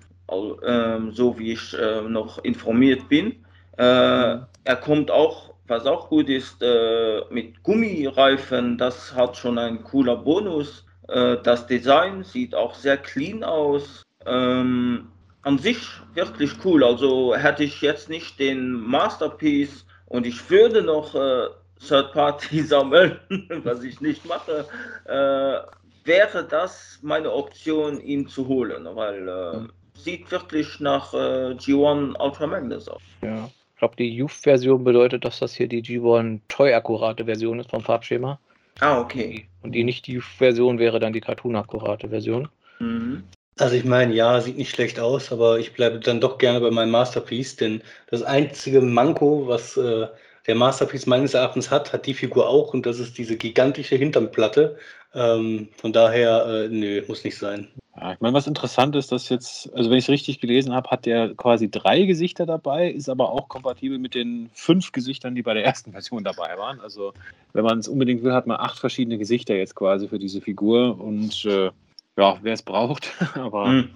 [0.63, 3.45] ähm, so wie ich äh, noch informiert bin.
[3.77, 8.77] Äh, er kommt auch, was auch gut ist, äh, mit Gummireifen.
[8.77, 10.85] Das hat schon ein cooler Bonus.
[11.07, 14.03] Äh, das Design sieht auch sehr clean aus.
[14.25, 15.07] Ähm,
[15.43, 16.83] an sich wirklich cool.
[16.83, 21.47] Also hätte ich jetzt nicht den Masterpiece und ich würde noch äh,
[21.79, 23.19] Third Party sammeln,
[23.63, 24.65] was ich nicht mache,
[25.05, 25.59] äh,
[26.05, 29.69] wäre das meine Option, ihn zu holen, weil
[30.03, 33.01] sieht wirklich nach äh, G1 Ultra Magnus aus.
[33.21, 37.81] Ja, ich glaube, die Youth-Version bedeutet, dass das hier die G1 Toy-akkurate Version ist vom
[37.81, 38.39] Farbschema.
[38.79, 39.47] Ah, okay.
[39.61, 42.49] Und die Nicht-Youth-Version wäre dann die Cartoon-akkurate Version.
[42.79, 43.23] Mhm.
[43.57, 46.71] Also ich meine, ja, sieht nicht schlecht aus, aber ich bleibe dann doch gerne bei
[46.71, 50.07] meinem Masterpiece, denn das einzige Manko, was äh,
[50.47, 54.77] der Masterpiece meines Erachtens hat, hat die Figur auch und das ist diese gigantische Hinternplatte.
[55.13, 57.67] Ähm, von daher, äh, nö, muss nicht sein.
[57.99, 60.89] Ja, ich meine, was interessant ist, dass jetzt, also wenn ich es richtig gelesen habe,
[60.89, 65.41] hat der quasi drei Gesichter dabei, ist aber auch kompatibel mit den fünf Gesichtern, die
[65.41, 66.79] bei der ersten Version dabei waren.
[66.79, 67.13] Also
[67.51, 70.99] wenn man es unbedingt will, hat man acht verschiedene Gesichter jetzt quasi für diese Figur
[70.99, 71.71] und äh,
[72.17, 73.89] ja, wer es braucht, aber mhm.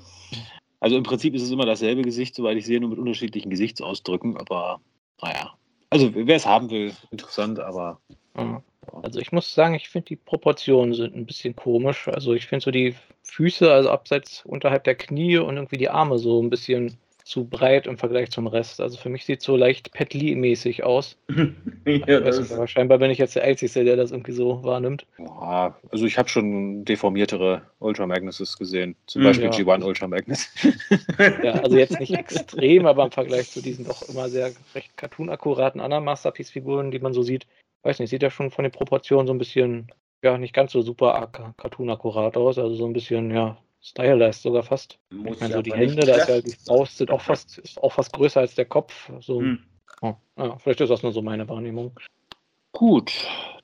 [0.80, 4.38] also im Prinzip ist es immer dasselbe Gesicht, soweit ich sehe, nur mit unterschiedlichen Gesichtsausdrücken,
[4.38, 4.82] aber
[5.22, 5.54] naja.
[5.94, 8.00] Also wer es haben will, interessant, aber.
[9.04, 12.08] Also ich muss sagen, ich finde die Proportionen sind ein bisschen komisch.
[12.08, 16.18] Also ich finde so die Füße, also abseits unterhalb der Knie und irgendwie die Arme
[16.18, 18.82] so ein bisschen zu breit im Vergleich zum Rest.
[18.82, 21.18] Also für mich sieht es so leicht Pet mäßig aus.
[21.86, 25.06] ja, das nicht, scheinbar bin ich jetzt der Einzige, der das irgendwie so wahrnimmt.
[25.18, 28.96] Ja, also ich habe schon deformiertere Ultra Magnuses gesehen.
[29.08, 29.52] Zum hm, Beispiel ja.
[29.52, 30.50] G1 Ultra Magnus.
[31.44, 35.82] ja, also jetzt nicht extrem, aber im Vergleich zu diesen doch immer sehr recht cartoon-akkuraten
[35.82, 37.48] anderen Masterpiece-Figuren, die man so sieht,
[37.84, 39.88] weiß nicht, sieht ja schon von den Proportionen so ein bisschen,
[40.22, 45.00] ja, nicht ganz so super cartoon-akkurat aus, also so ein bisschen, ja, stylized sogar fast.
[45.12, 47.82] Muss ich meine, so die Hände, da ist ja die Faust sind auch fast, ist
[47.82, 49.12] auch fast größer als der Kopf.
[49.20, 49.60] So, hm.
[50.02, 51.92] oh, ja, vielleicht ist das nur so meine Wahrnehmung.
[52.72, 53.14] Gut,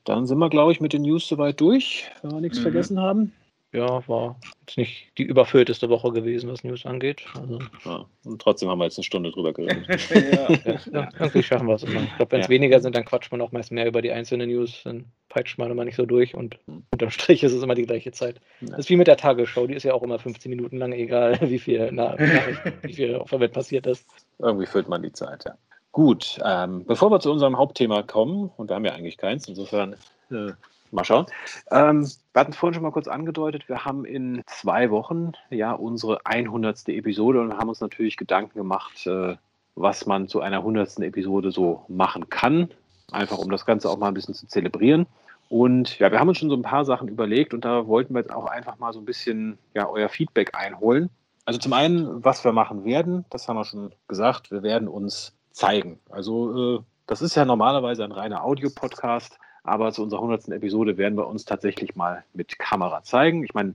[0.04, 2.62] dann sind wir, glaube ich, mit den News soweit durch, wenn wir nichts mhm.
[2.62, 3.32] vergessen haben
[3.72, 7.24] ja, war jetzt nicht die überfüllteste Woche gewesen, was News angeht.
[7.40, 9.86] Also, ja, und trotzdem haben wir jetzt eine Stunde drüber geredet.
[10.10, 10.76] ja.
[10.92, 12.02] ja, irgendwie schaffen wir es immer.
[12.02, 14.50] Ich glaube, wenn es weniger sind, dann quatscht man auch meist mehr über die einzelnen
[14.50, 16.82] News, dann peitscht man immer nicht so durch und hm.
[16.90, 18.40] unterm Strich ist es immer die gleiche Zeit.
[18.60, 21.38] Das ist wie mit der Tagesschau, die ist ja auch immer 15 Minuten lang, egal
[21.42, 22.16] wie viel, na,
[22.82, 24.04] wie viel auf der Welt passiert ist.
[24.38, 25.54] Irgendwie füllt man die Zeit, ja.
[25.92, 29.96] Gut, ähm, bevor wir zu unserem Hauptthema kommen, und wir haben ja eigentlich keins, insofern
[30.30, 30.52] äh,
[30.92, 31.26] Mal schauen.
[31.70, 35.72] Ähm, wir hatten es vorhin schon mal kurz angedeutet, wir haben in zwei Wochen ja
[35.72, 36.88] unsere 100.
[36.88, 39.36] Episode und haben uns natürlich Gedanken gemacht, äh,
[39.74, 40.98] was man zu einer 100.
[41.00, 42.70] Episode so machen kann.
[43.12, 45.06] Einfach um das Ganze auch mal ein bisschen zu zelebrieren.
[45.48, 48.20] Und ja, wir haben uns schon so ein paar Sachen überlegt und da wollten wir
[48.20, 51.10] jetzt auch einfach mal so ein bisschen ja, euer Feedback einholen.
[51.44, 55.32] Also zum einen, was wir machen werden, das haben wir schon gesagt, wir werden uns
[55.50, 55.98] zeigen.
[56.08, 59.40] Also äh, das ist ja normalerweise ein reiner Audio-Podcast.
[59.62, 60.48] Aber zu unserer 100.
[60.48, 63.44] Episode werden wir uns tatsächlich mal mit Kamera zeigen.
[63.44, 63.74] Ich meine,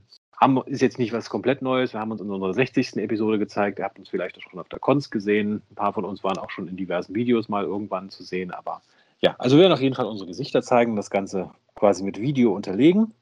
[0.66, 1.92] ist jetzt nicht was komplett Neues.
[1.92, 2.96] Wir haben uns in unserer 60.
[2.96, 3.78] Episode gezeigt.
[3.78, 5.62] Ihr habt uns vielleicht auch schon auf der Cons gesehen.
[5.70, 8.50] Ein paar von uns waren auch schon in diversen Videos mal irgendwann zu sehen.
[8.50, 8.82] Aber
[9.20, 12.54] ja, also wir werden auf jeden Fall unsere Gesichter zeigen, das Ganze quasi mit Video
[12.54, 13.14] unterlegen.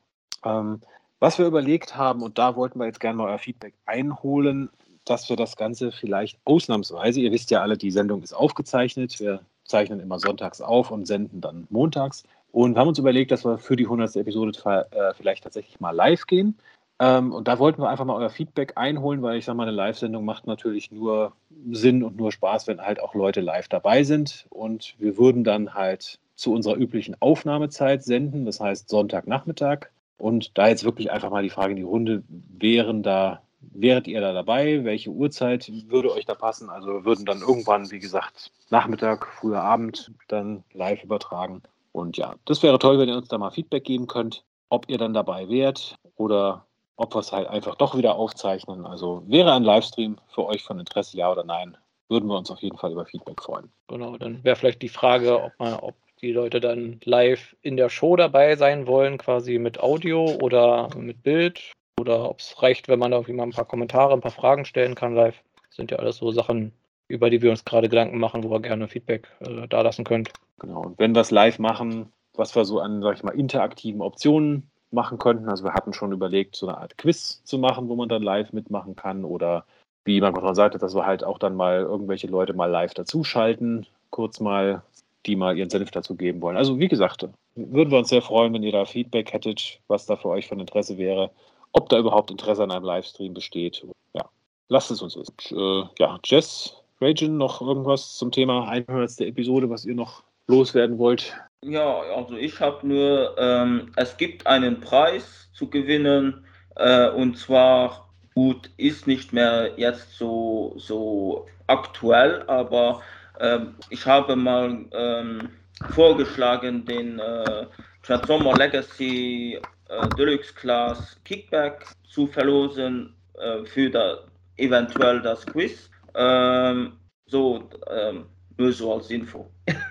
[0.44, 0.80] Ähm,
[1.20, 4.70] was wir überlegt haben, und da wollten wir jetzt gerne mal euer Feedback einholen,
[5.04, 9.20] dass wir das Ganze vielleicht ausnahmsweise, ihr wisst ja alle, die Sendung ist aufgezeichnet.
[9.20, 12.24] Wir zeichnen immer sonntags auf und senden dann montags.
[12.54, 14.14] Und wir haben uns überlegt, dass wir für die 100.
[14.14, 14.52] Episode
[14.92, 16.56] äh, vielleicht tatsächlich mal live gehen.
[17.00, 19.72] Ähm, und da wollten wir einfach mal euer Feedback einholen, weil ich sage mal, eine
[19.72, 21.32] Live-Sendung macht natürlich nur
[21.72, 24.46] Sinn und nur Spaß, wenn halt auch Leute live dabei sind.
[24.50, 29.88] Und wir würden dann halt zu unserer üblichen Aufnahmezeit senden, das heißt Sonntagnachmittag.
[30.16, 34.20] Und da jetzt wirklich einfach mal die Frage in die Runde, wären da, wäret ihr
[34.20, 34.84] da dabei?
[34.84, 36.70] Welche Uhrzeit würde euch da passen?
[36.70, 41.60] Also wir würden dann irgendwann, wie gesagt, Nachmittag, früher Abend dann live übertragen.
[41.94, 44.98] Und ja, das wäre toll, wenn ihr uns da mal Feedback geben könnt, ob ihr
[44.98, 46.66] dann dabei wärt oder
[46.96, 48.84] ob wir es halt einfach doch wieder aufzeichnen.
[48.84, 51.76] Also wäre ein Livestream für euch von Interesse, ja oder nein,
[52.08, 53.70] würden wir uns auf jeden Fall über Feedback freuen.
[53.86, 57.90] Genau, dann wäre vielleicht die Frage, ob, man, ob die Leute dann live in der
[57.90, 61.60] Show dabei sein wollen, quasi mit Audio oder mit Bild.
[62.00, 64.64] Oder ob es reicht, wenn man da irgendwie mal ein paar Kommentare, ein paar Fragen
[64.64, 65.40] stellen kann live.
[65.68, 66.72] Das sind ja alles so Sachen,
[67.08, 70.30] über die wir uns gerade Gedanken machen, wo ihr gerne Feedback äh, da lassen könnt.
[70.58, 70.82] Genau.
[70.82, 74.70] Und wenn wir es live machen, was wir so an, sag ich mal, interaktiven Optionen
[74.94, 75.48] machen könnten.
[75.48, 78.52] Also wir hatten schon überlegt, so eine Art Quiz zu machen, wo man dann live
[78.52, 79.24] mitmachen kann.
[79.24, 79.66] Oder
[80.04, 83.86] wie man schon sagte, dass wir halt auch dann mal irgendwelche Leute mal live dazuschalten,
[84.10, 84.82] kurz mal,
[85.26, 86.56] die mal ihren Senf dazu geben wollen.
[86.56, 90.16] Also wie gesagt, würden wir uns sehr freuen, wenn ihr da Feedback hättet, was da
[90.16, 91.30] für euch von Interesse wäre,
[91.72, 93.86] ob da überhaupt Interesse an einem Livestream besteht.
[94.14, 94.28] Ja,
[94.68, 95.34] lasst es uns wissen.
[95.50, 99.20] Äh, ja, Jess, Ragin, noch irgendwas zum Thema 100.
[99.20, 101.34] Episode, was ihr noch loswerden wollt?
[101.62, 106.44] Ja, also ich habe nur, ähm, es gibt einen Preis zu gewinnen
[106.76, 113.00] äh, und zwar gut ist nicht mehr jetzt so, so aktuell, aber
[113.40, 115.48] ähm, ich habe mal ähm,
[115.90, 117.66] vorgeschlagen, den äh,
[118.02, 124.18] Transformer Legacy äh, Deluxe Class Kickback zu verlosen äh, für da,
[124.56, 125.90] eventuell das Quiz.
[126.14, 126.92] Ähm,
[127.26, 129.50] so, ähm, nur so als Info.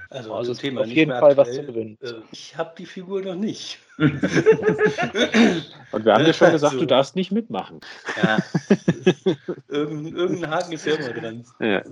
[0.10, 1.38] Also, also Thema auf jeden Fall aktuell.
[1.38, 1.98] was zu gewinnen.
[2.02, 3.80] Äh, ich habe die Figur noch nicht.
[3.98, 4.12] Und
[6.06, 7.82] wir haben dir schon gesagt, also, du darfst nicht mitmachen.
[8.22, 8.38] Ja.
[9.68, 11.46] Irgendein, irgendein Haken ist ja immer dran.
[11.60, 11.84] Ja.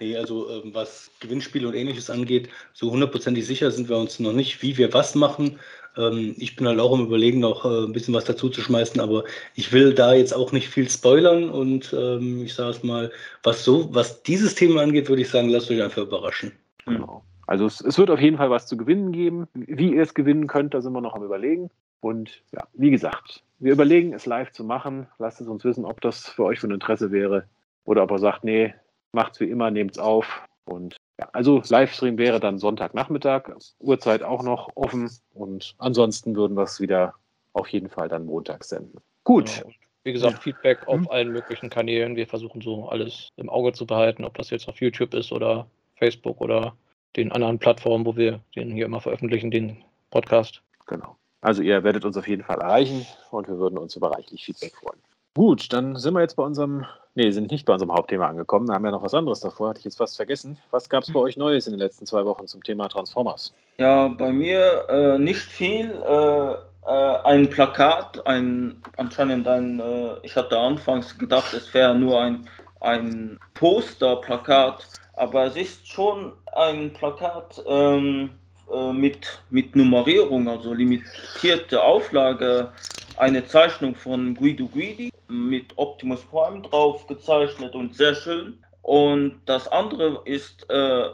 [0.00, 4.32] Nee, also ähm, was Gewinnspiele und ähnliches angeht, so hundertprozentig sicher sind wir uns noch
[4.32, 5.58] nicht, wie wir was machen.
[5.98, 9.00] Ähm, ich bin halt auch im Überlegen, noch äh, ein bisschen was dazu zu schmeißen,
[9.00, 9.24] aber
[9.54, 13.10] ich will da jetzt auch nicht viel spoilern und ähm, ich sage es mal,
[13.42, 16.52] was so, was dieses Thema angeht, würde ich sagen, lasst euch einfach überraschen.
[16.86, 17.22] Genau.
[17.46, 19.48] Also es, es, wird auf jeden Fall was zu gewinnen geben.
[19.54, 21.70] Wie ihr es gewinnen könnt, da sind wir noch am überlegen.
[22.00, 25.06] Und ja, wie gesagt, wir überlegen, es live zu machen.
[25.18, 27.44] Lasst es uns wissen, ob das für euch von Interesse wäre
[27.84, 28.74] oder ob er sagt, nee,
[29.12, 30.42] macht's wie immer, nehmt's auf.
[30.66, 33.50] Und ja, also Livestream wäre dann Sonntagnachmittag,
[33.80, 35.10] Uhrzeit auch noch offen.
[35.34, 37.14] Und ansonsten würden wir es wieder
[37.52, 39.00] auf jeden Fall dann montags senden.
[39.24, 39.62] Gut.
[39.62, 39.74] Genau.
[40.04, 40.40] Wie gesagt, ja.
[40.40, 41.08] Feedback auf hm.
[41.10, 42.16] allen möglichen Kanälen.
[42.16, 45.66] Wir versuchen so alles im Auge zu behalten, ob das jetzt auf YouTube ist oder
[45.96, 46.74] Facebook oder
[47.16, 50.62] den anderen Plattformen, wo wir den hier immer veröffentlichen, den Podcast.
[50.86, 51.16] Genau.
[51.40, 54.74] Also ihr werdet uns auf jeden Fall erreichen und wir würden uns über reichlich Feedback
[54.76, 55.00] freuen.
[55.38, 56.84] Gut, dann sind wir jetzt bei unserem,
[57.14, 58.66] nee, sind nicht bei unserem Hauptthema angekommen.
[58.66, 60.58] Wir haben ja noch was anderes davor, hatte ich jetzt fast vergessen.
[60.72, 63.54] Was gab es bei euch Neues in den letzten zwei Wochen zum Thema Transformers?
[63.78, 65.92] Ja, bei mir äh, nicht viel.
[65.92, 66.54] Äh,
[66.90, 72.48] äh, ein Plakat, ein anscheinend ein, äh, ich hatte anfangs gedacht, es wäre nur ein,
[72.80, 78.30] ein Poster-Plakat aber es ist schon ein Plakat ähm,
[78.72, 82.72] äh, mit, mit Nummerierung, also limitierte Auflage,
[83.16, 88.64] eine Zeichnung von Guido Guidi mit Optimus Prime drauf gezeichnet und sehr schön.
[88.82, 91.04] Und das andere ist äh,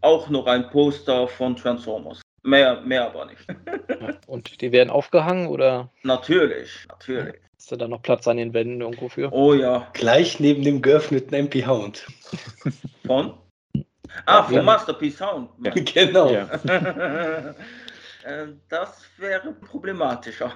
[0.00, 2.20] auch noch ein Poster von Transformers.
[2.42, 3.44] Mehr, mehr aber nicht.
[4.26, 5.90] und die werden aufgehangen oder?
[6.04, 7.34] Natürlich, natürlich.
[7.58, 9.32] Ist da dann noch Platz an den Wänden irgendwo für?
[9.32, 9.88] Oh ja.
[9.94, 12.06] Gleich neben dem geöffneten MP Hound.
[13.04, 13.34] Von?
[14.26, 14.62] Ah, von ja.
[14.62, 15.50] Masterpiece Sound.
[15.64, 15.72] Ja.
[15.94, 16.30] Genau.
[16.30, 16.48] Ja.
[18.24, 20.52] Äh, das wäre problematischer.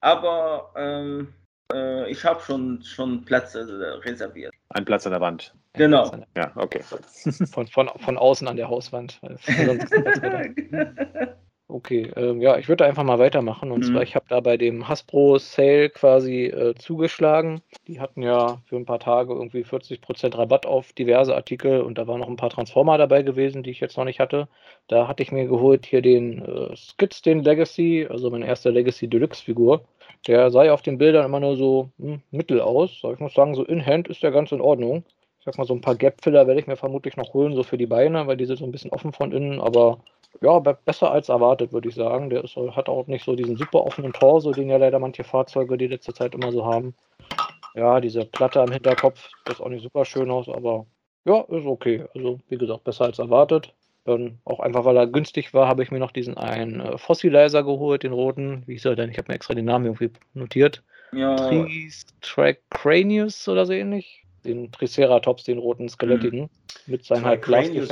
[0.00, 1.32] Aber ähm,
[1.72, 4.52] äh, ich habe schon, schon Plätze äh, reserviert.
[4.70, 5.54] Ein Platz an der Wand.
[5.74, 6.12] Genau.
[6.36, 6.82] Ja, okay.
[7.50, 9.20] Von, von, von außen an der Hauswand.
[11.72, 13.70] Okay, ähm, ja, ich würde einfach mal weitermachen.
[13.70, 13.92] Und mhm.
[13.92, 17.62] zwar, ich habe da bei dem Hasbro Sale quasi äh, zugeschlagen.
[17.86, 22.06] Die hatten ja für ein paar Tage irgendwie 40% Rabatt auf diverse Artikel und da
[22.06, 24.48] waren noch ein paar Transformer dabei gewesen, die ich jetzt noch nicht hatte.
[24.86, 29.08] Da hatte ich mir geholt hier den äh, Skids, den Legacy, also meine erste Legacy
[29.08, 29.82] Deluxe Figur.
[30.26, 33.00] Der sah ja auf den Bildern immer nur so hm, mittel aus.
[33.02, 35.04] Aber ich muss sagen, so in Hand ist der ganz in Ordnung.
[35.38, 37.76] Ich sag mal, so ein paar Gap-Filler werde ich mir vermutlich noch holen, so für
[37.76, 39.98] die Beine, weil die sind so ein bisschen offen von innen, aber
[40.40, 42.30] ja, besser als erwartet, würde ich sagen.
[42.30, 45.76] Der ist, hat auch nicht so diesen super offenen Torso, den ja leider manche Fahrzeuge
[45.76, 46.94] die letzte Zeit immer so haben.
[47.74, 50.86] Ja, diese Platte am Hinterkopf, das ist auch nicht super schön aus, aber
[51.24, 52.04] ja, ist okay.
[52.14, 53.74] Also, wie gesagt, besser als erwartet.
[54.04, 57.62] Dann auch einfach, weil er günstig war, habe ich mir noch diesen einen äh, Fossilizer
[57.62, 58.64] geholt, den roten.
[58.66, 59.10] Wie hieß er denn?
[59.10, 60.82] Ich habe mir extra den Namen irgendwie notiert.
[61.12, 61.36] Ja.
[62.20, 64.24] Tricranius oder so ähnlich.
[64.44, 66.40] Den Triceratops, den roten Skelettigen.
[66.40, 66.48] Mhm.
[66.86, 67.46] Mit seinem halt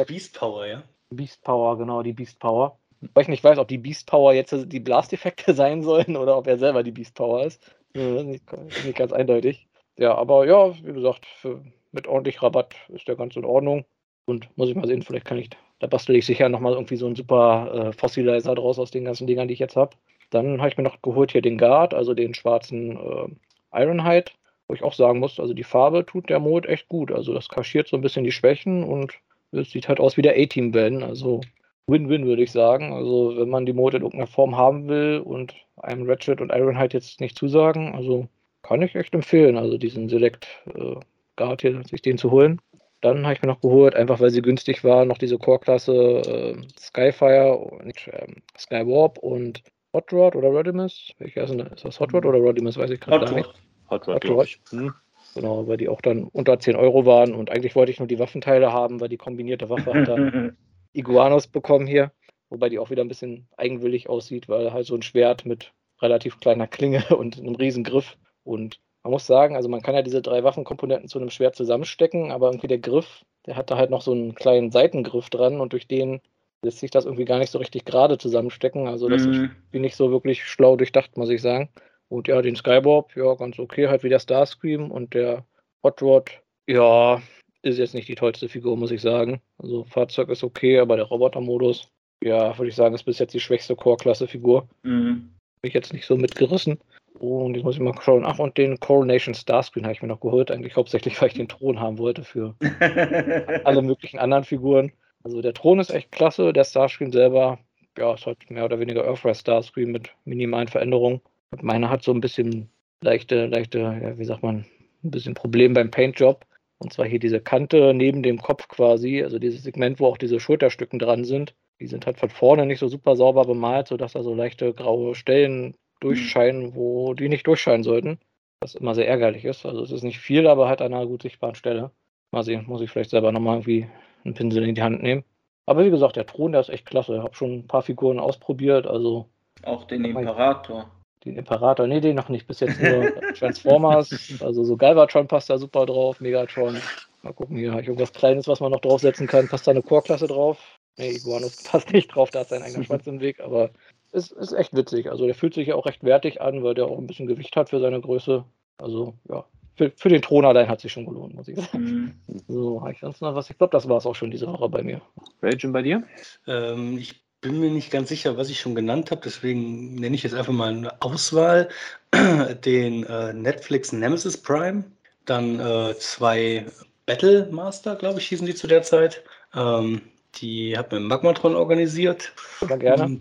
[0.07, 0.83] Beast Power, ja?
[1.11, 2.79] Beast Power, genau, die Beast Power.
[3.15, 6.47] Weil ich nicht weiß, ob die Beast Power jetzt die Blast-Effekte sein sollen oder ob
[6.47, 7.63] er selber die Beast Power ist.
[7.95, 8.45] Nicht,
[8.85, 9.69] nicht ganz eindeutig.
[9.97, 13.85] Ja, aber ja, wie gesagt, für, mit ordentlich Rabatt ist der ganz in Ordnung.
[14.27, 15.51] Und muss ich mal sehen, vielleicht kann ich,
[15.81, 19.27] da bastel ich sicher nochmal irgendwie so einen super äh, Fossilizer draus aus den ganzen
[19.27, 19.97] Dingern, die ich jetzt habe.
[20.31, 24.31] Dann habe ich mir noch geholt hier den Guard, also den schwarzen äh, Ironhide,
[24.69, 27.11] wo ich auch sagen muss, also die Farbe tut der Mode echt gut.
[27.11, 29.15] Also das kaschiert so ein bisschen die Schwächen und
[29.53, 31.41] es sieht halt aus wie der A-Team-Ben, also
[31.87, 32.93] Win-Win würde ich sagen.
[32.93, 36.97] Also wenn man die Mode in irgendeiner Form haben will und einem Ratchet und Ironhide
[36.97, 38.29] jetzt nicht zusagen, also
[38.63, 40.97] kann ich echt empfehlen, also diesen Select äh,
[41.37, 42.61] Guard hier, sich den zu holen.
[43.01, 46.57] Dann habe ich mir noch geholt, einfach weil sie günstig war, noch diese Core-Klasse äh,
[46.79, 51.13] Skyfire, nicht, ähm, Skywarp und Hot Rod oder Rodimus.
[51.19, 52.77] Welcher ist, ist das Hot Rod oder Rodimus?
[52.77, 53.49] Weiß ich gerade nicht.
[53.89, 54.25] Hot Rod.
[54.25, 54.59] Hot Rod.
[54.71, 54.93] Hm.
[55.35, 58.19] Genau, weil die auch dann unter 10 Euro waren und eigentlich wollte ich nur die
[58.19, 60.57] Waffenteile haben, weil die kombinierte Waffe hat dann
[60.93, 62.13] Iguanos bekommen hier,
[62.49, 65.73] wobei die auch wieder ein bisschen eigenwillig aussieht, weil halt so ein Schwert mit
[66.03, 70.03] relativ kleiner Klinge und einem riesen Griff und man muss sagen, also man kann ja
[70.03, 73.91] diese drei Waffenkomponenten zu einem Schwert zusammenstecken, aber irgendwie der Griff, der hat da halt
[73.91, 76.21] noch so einen kleinen Seitengriff dran und durch den
[76.63, 78.87] lässt sich das irgendwie gar nicht so richtig gerade zusammenstecken.
[78.87, 79.51] Also das mhm.
[79.73, 81.71] ist nicht so wirklich schlau durchdacht, muss ich sagen.
[82.09, 85.47] Und ja, den Skybob, ja, ganz okay, halt wie der Starscream und der
[85.83, 86.31] Hot Rod,
[86.67, 87.23] ja,
[87.63, 89.41] ist jetzt nicht die tollste Figur, muss ich sagen.
[89.59, 91.89] Also Fahrzeug ist okay, aber der Roboter-Modus,
[92.23, 94.69] ja, würde ich sagen, ist bis jetzt die schwächste Core-Klasse-Figur.
[94.83, 95.31] Mhm.
[95.63, 96.79] Bin ich jetzt nicht so mitgerissen.
[97.19, 98.25] Und jetzt muss ich mal schauen.
[98.25, 100.51] Ach, und den Coronation Starscreen habe ich mir noch geholt.
[100.51, 102.55] Eigentlich hauptsächlich, weil ich den Thron haben wollte für
[103.65, 104.93] alle möglichen anderen Figuren.
[105.23, 106.53] Also der Thron ist echt klasse.
[106.53, 107.59] Der Starscreen selber,
[107.99, 111.21] ja, ist halt mehr oder weniger Earthrise Starscreen mit minimalen Veränderungen.
[111.51, 112.71] Und meine hat so ein bisschen
[113.03, 114.65] leichte, leichte, ja, wie sagt man,
[115.03, 116.47] ein bisschen Problem beim Paintjob.
[116.79, 120.41] Und zwar hier diese Kante neben dem Kopf quasi, also dieses Segment, wo auch diese
[120.41, 121.55] Schulterstücken dran sind.
[121.79, 125.15] Die sind halt von vorne nicht so super sauber bemalt, sodass da so leichte graue
[125.15, 128.19] Stellen durchscheinen, wo die nicht durchscheinen sollten.
[128.61, 129.65] Was immer sehr ärgerlich ist.
[129.65, 131.91] Also es ist nicht viel, aber halt an einer gut sichtbaren Stelle.
[132.33, 133.89] Mal sehen, muss ich vielleicht selber nochmal irgendwie
[134.25, 135.25] einen Pinsel in die Hand nehmen.
[135.67, 137.17] Aber wie gesagt, der Thron, der ist echt klasse.
[137.17, 139.29] Ich habe schon ein paar Figuren ausprobiert, also.
[139.63, 140.91] Auch den Imperator.
[141.25, 142.47] Den Imperator, nee, den noch nicht.
[142.47, 144.41] Bis jetzt nur Transformers.
[144.41, 146.81] Also so Galvatron passt da super drauf, Megatron.
[147.23, 149.49] Mal gucken, hier habe ich irgendwas Kleines, was man noch draufsetzen kann.
[149.49, 150.59] Passt da eine Core-Klasse drauf?
[150.97, 153.71] Nee, Iguanus passt nicht drauf, da ist sein eigener Schwanz im Weg, aber
[154.13, 155.11] es ist echt witzig.
[155.11, 157.57] Also der fühlt sich ja auch recht wertig an, weil der auch ein bisschen Gewicht
[157.57, 158.45] hat für seine Größe.
[158.79, 159.45] Also ja,
[159.77, 162.15] für, für den Thron allein hat sich schon gelohnt, muss ich sagen.
[162.27, 162.41] Mhm.
[162.49, 163.51] So, habe ich sonst noch was?
[163.51, 165.01] Ich glaube, das war es auch schon diese Woche bei mir.
[165.41, 166.03] Welchen bei dir?
[166.47, 170.23] Ähm, ich bin mir nicht ganz sicher, was ich schon genannt habe, deswegen nenne ich
[170.23, 171.69] jetzt einfach mal eine Auswahl.
[172.65, 174.85] Den äh, Netflix Nemesis Prime,
[175.25, 176.67] dann äh, zwei
[177.07, 179.25] Battle Master, glaube ich, hießen die zu der Zeit.
[179.55, 180.03] Ähm,
[180.37, 182.33] die hat mir Magmatron organisiert.
[182.69, 183.21] Ja, gerne.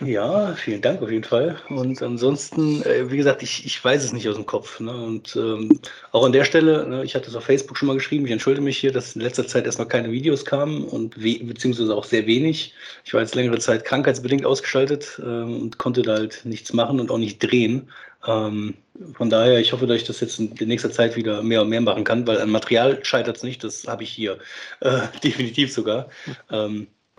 [0.00, 1.60] Ja, vielen Dank auf jeden Fall.
[1.68, 4.80] Und ansonsten, äh, wie gesagt, ich, ich weiß es nicht aus dem Kopf.
[4.80, 4.90] Ne?
[4.90, 5.78] Und ähm,
[6.10, 8.64] auch an der Stelle, ne, ich hatte es auf Facebook schon mal geschrieben, ich entschuldige
[8.64, 12.72] mich hier, dass in letzter Zeit erstmal keine Videos kamen und beziehungsweise auch sehr wenig.
[13.04, 17.10] Ich war jetzt längere Zeit krankheitsbedingt ausgeschaltet ähm, und konnte da halt nichts machen und
[17.10, 17.90] auch nicht drehen.
[18.26, 18.74] Ähm,
[19.14, 21.82] von daher, ich hoffe, dass ich das jetzt in nächster Zeit wieder mehr und mehr
[21.82, 24.38] machen kann, weil an Material scheitert es nicht, das habe ich hier
[24.80, 26.08] äh, definitiv sogar.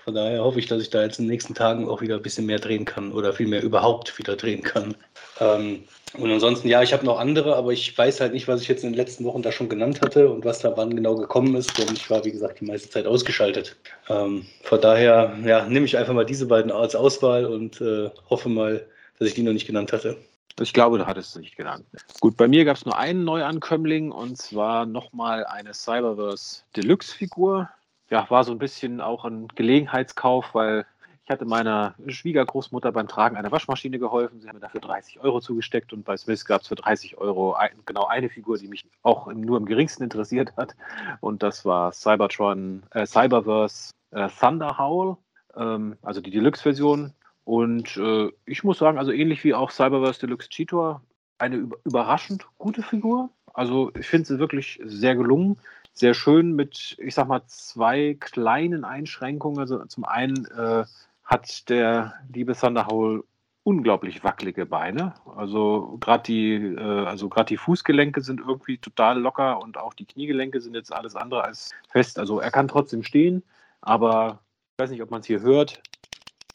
[0.04, 2.22] Von daher hoffe ich, dass ich da jetzt in den nächsten Tagen auch wieder ein
[2.22, 4.96] bisschen mehr drehen kann oder vielmehr überhaupt wieder drehen kann.
[5.40, 5.84] Ähm,
[6.18, 8.84] und ansonsten, ja, ich habe noch andere, aber ich weiß halt nicht, was ich jetzt
[8.84, 11.78] in den letzten Wochen da schon genannt hatte und was da wann genau gekommen ist,
[11.78, 13.76] denn ich war, wie gesagt, die meiste Zeit ausgeschaltet.
[14.08, 18.50] Ähm, von daher, ja, nehme ich einfach mal diese beiden als Auswahl und äh, hoffe
[18.50, 18.86] mal,
[19.20, 20.18] dass ich die noch nicht genannt hatte.
[20.62, 21.86] Ich glaube, du hattest es nicht genannt.
[22.20, 27.70] Gut, bei mir gab es nur einen Neuankömmling und zwar nochmal eine Cyberverse Deluxe-Figur
[28.10, 30.86] ja, war so ein bisschen auch ein Gelegenheitskauf, weil
[31.30, 34.42] ich hatte meiner Schwiegergroßmutter beim Tragen einer Waschmaschine geholfen.
[34.42, 37.54] Sie haben mir dafür 30 Euro zugesteckt und bei Smith gab es für 30 Euro
[37.54, 40.76] ein, genau eine Figur, die mich auch nur im geringsten interessiert hat.
[41.22, 45.18] Und das war Cybertron, äh, Cyberverse äh, Thunder Howl,
[45.56, 47.14] ähm, also die Deluxe-Version.
[47.44, 51.04] Und äh, ich muss sagen, also ähnlich wie auch Cyberverse Deluxe Cheetor,
[51.38, 53.30] eine überraschend gute Figur.
[53.54, 55.58] Also ich finde sie wirklich sehr gelungen
[56.00, 59.60] sehr schön mit, ich sag mal, zwei kleinen Einschränkungen.
[59.60, 60.86] Also zum einen äh,
[61.24, 63.24] hat der liebe Thunderhowl
[63.64, 65.14] unglaublich wackelige Beine.
[65.36, 70.62] Also gerade die, äh, also die Fußgelenke sind irgendwie total locker und auch die Kniegelenke
[70.62, 72.18] sind jetzt alles andere als fest.
[72.18, 73.44] Also er kann trotzdem stehen,
[73.82, 74.40] aber
[74.74, 75.82] ich weiß nicht, ob man es hier hört.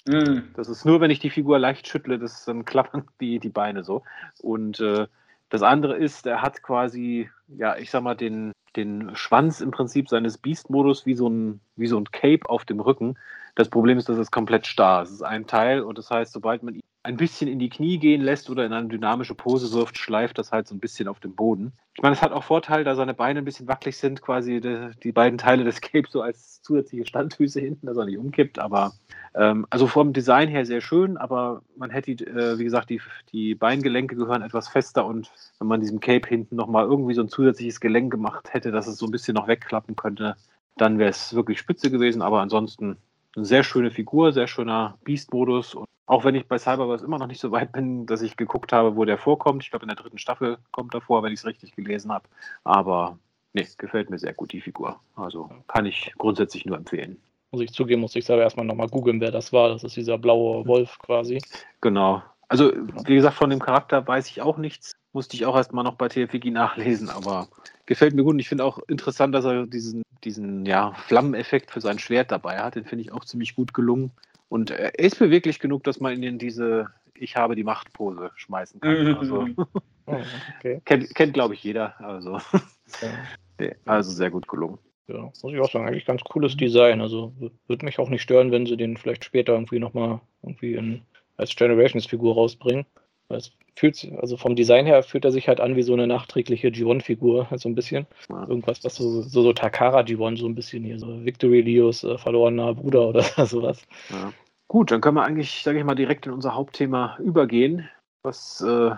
[0.07, 0.41] Mm.
[0.55, 3.85] Das ist nur, wenn ich die Figur leicht schüttle, das, dann klappern die, die Beine
[3.85, 4.03] so.
[4.41, 5.07] Und äh,
[5.55, 10.09] das andere ist, er hat quasi, ja, ich sag mal, den, den Schwanz im Prinzip
[10.09, 13.17] seines Beast-Modus wie, so ein, wie so ein Cape auf dem Rücken.
[13.55, 15.11] Das Problem ist, dass es komplett starr ist.
[15.11, 17.99] Es ist ein Teil und das heißt, sobald man ihn ein bisschen in die Knie
[17.99, 21.21] gehen lässt oder in eine dynamische Pose wirft, schleift das halt so ein bisschen auf
[21.21, 21.73] dem Boden.
[21.95, 24.91] Ich meine, es hat auch Vorteil, da seine Beine ein bisschen wackelig sind, quasi die,
[25.03, 28.59] die beiden Teile des Capes so als zusätzliche Standfüße hinten, dass er nicht umkippt.
[28.59, 28.95] Aber
[29.35, 33.03] ähm, also vom Design her sehr schön, aber man hätte, äh, wie gesagt, die,
[33.33, 37.29] die Beingelenke gehören etwas fester und wenn man diesem Cape hinten nochmal irgendwie so ein
[37.29, 40.37] zusätzliches Gelenk gemacht hätte, dass es so ein bisschen noch wegklappen könnte,
[40.79, 42.23] dann wäre es wirklich spitze gewesen.
[42.23, 42.97] Aber ansonsten
[43.37, 47.27] eine sehr schöne Figur, sehr schöner Beast-Modus und auch wenn ich bei Cyberverse immer noch
[47.27, 49.63] nicht so weit bin, dass ich geguckt habe, wo der vorkommt.
[49.63, 52.29] Ich glaube, in der dritten Staffel kommt er vor, wenn ich es richtig gelesen habe.
[52.63, 53.19] Aber
[53.55, 55.01] nee, gefällt mir sehr gut, die Figur.
[55.17, 57.17] Also kann ich grundsätzlich nur empfehlen.
[57.53, 59.71] Muss ich zugeben, muss ich selber erstmal nochmal googeln, wer das war.
[59.71, 61.41] Das ist dieser blaue Wolf quasi.
[61.81, 62.23] Genau.
[62.49, 62.73] Also,
[63.07, 64.93] wie gesagt, von dem Charakter weiß ich auch nichts.
[65.15, 67.49] Musste ich auch erstmal noch bei TFWG nachlesen, aber
[67.87, 68.35] gefällt mir gut.
[68.35, 72.59] Und ich finde auch interessant, dass er diesen, diesen ja, Flammeneffekt für sein Schwert dabei
[72.59, 72.75] hat.
[72.75, 74.11] Den finde ich auch ziemlich gut gelungen.
[74.49, 78.81] Und er ist beweglich genug, dass man ihn in diese Ich habe die Macht-Pose schmeißen
[78.81, 79.05] kann.
[79.05, 79.17] Mhm.
[79.17, 79.47] Also,
[80.07, 80.17] oh,
[80.59, 80.83] okay.
[80.85, 81.95] kennt, kennt glaube ich, jeder.
[82.01, 82.41] Also,
[83.87, 84.79] also sehr gut gelungen.
[85.07, 87.01] Ja, muss ich auch sagen, eigentlich ganz cooles Design.
[87.01, 87.33] Also
[87.69, 91.03] würde mich auch nicht stören, wenn sie den vielleicht später irgendwie nochmal irgendwie in,
[91.37, 92.87] als Generations-Figur rausbringen.
[93.29, 96.69] Es fühlt, also vom Design her fühlt er sich halt an wie so eine nachträgliche
[96.69, 98.07] G1-Figur, halt so ein bisschen.
[98.29, 102.19] Irgendwas, was so, so, so Takara G1 so ein bisschen hier, so Victory Leos äh,
[102.19, 103.83] verlorener Bruder oder sowas.
[104.11, 104.33] Ja.
[104.69, 107.89] Gut, dann können wir eigentlich, sage ich mal, direkt in unser Hauptthema übergehen,
[108.23, 108.91] was äh,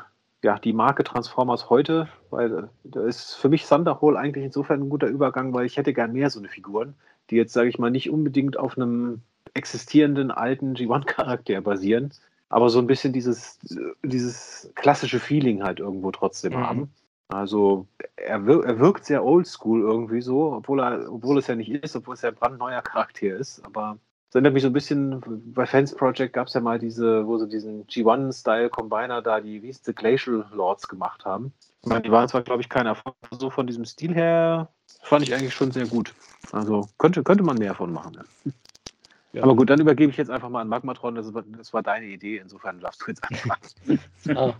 [0.42, 4.88] ja die Marke Transformers heute, weil äh, da ist für mich Thunderhole eigentlich insofern ein
[4.88, 6.94] guter Übergang, weil ich hätte gern mehr so eine Figuren,
[7.30, 9.22] die jetzt, sage ich mal, nicht unbedingt auf einem
[9.54, 12.12] existierenden alten G1-Charakter basieren,
[12.48, 13.58] aber so ein bisschen dieses,
[14.02, 16.66] dieses klassische Feeling halt irgendwo trotzdem mhm.
[16.66, 16.90] haben.
[17.28, 21.70] Also er, wir, er wirkt sehr oldschool irgendwie so, obwohl, er, obwohl es ja nicht
[21.70, 23.98] ist, obwohl es ja ein brandneuer Charakter ist, aber
[24.28, 25.22] das erinnert mich so ein bisschen,
[25.54, 29.72] bei Fans Project gab es ja mal diese, wo sie diesen G1-Style-Combiner da, die, wie
[29.72, 31.52] die Glacial Lords gemacht haben.
[31.82, 34.68] Ich meine, die waren zwar, glaube ich, kein Erfolg, so von diesem Stil her
[35.02, 36.12] fand ich eigentlich schon sehr gut.
[36.50, 38.18] Also könnte, könnte man mehr von machen.
[38.44, 38.52] Ja.
[39.32, 39.42] Ja.
[39.42, 41.14] Aber gut, dann übergebe ich jetzt einfach mal an Magmatron.
[41.14, 44.00] Das war, das war deine Idee, insofern darfst du jetzt anfangen.
[44.34, 44.54] ah,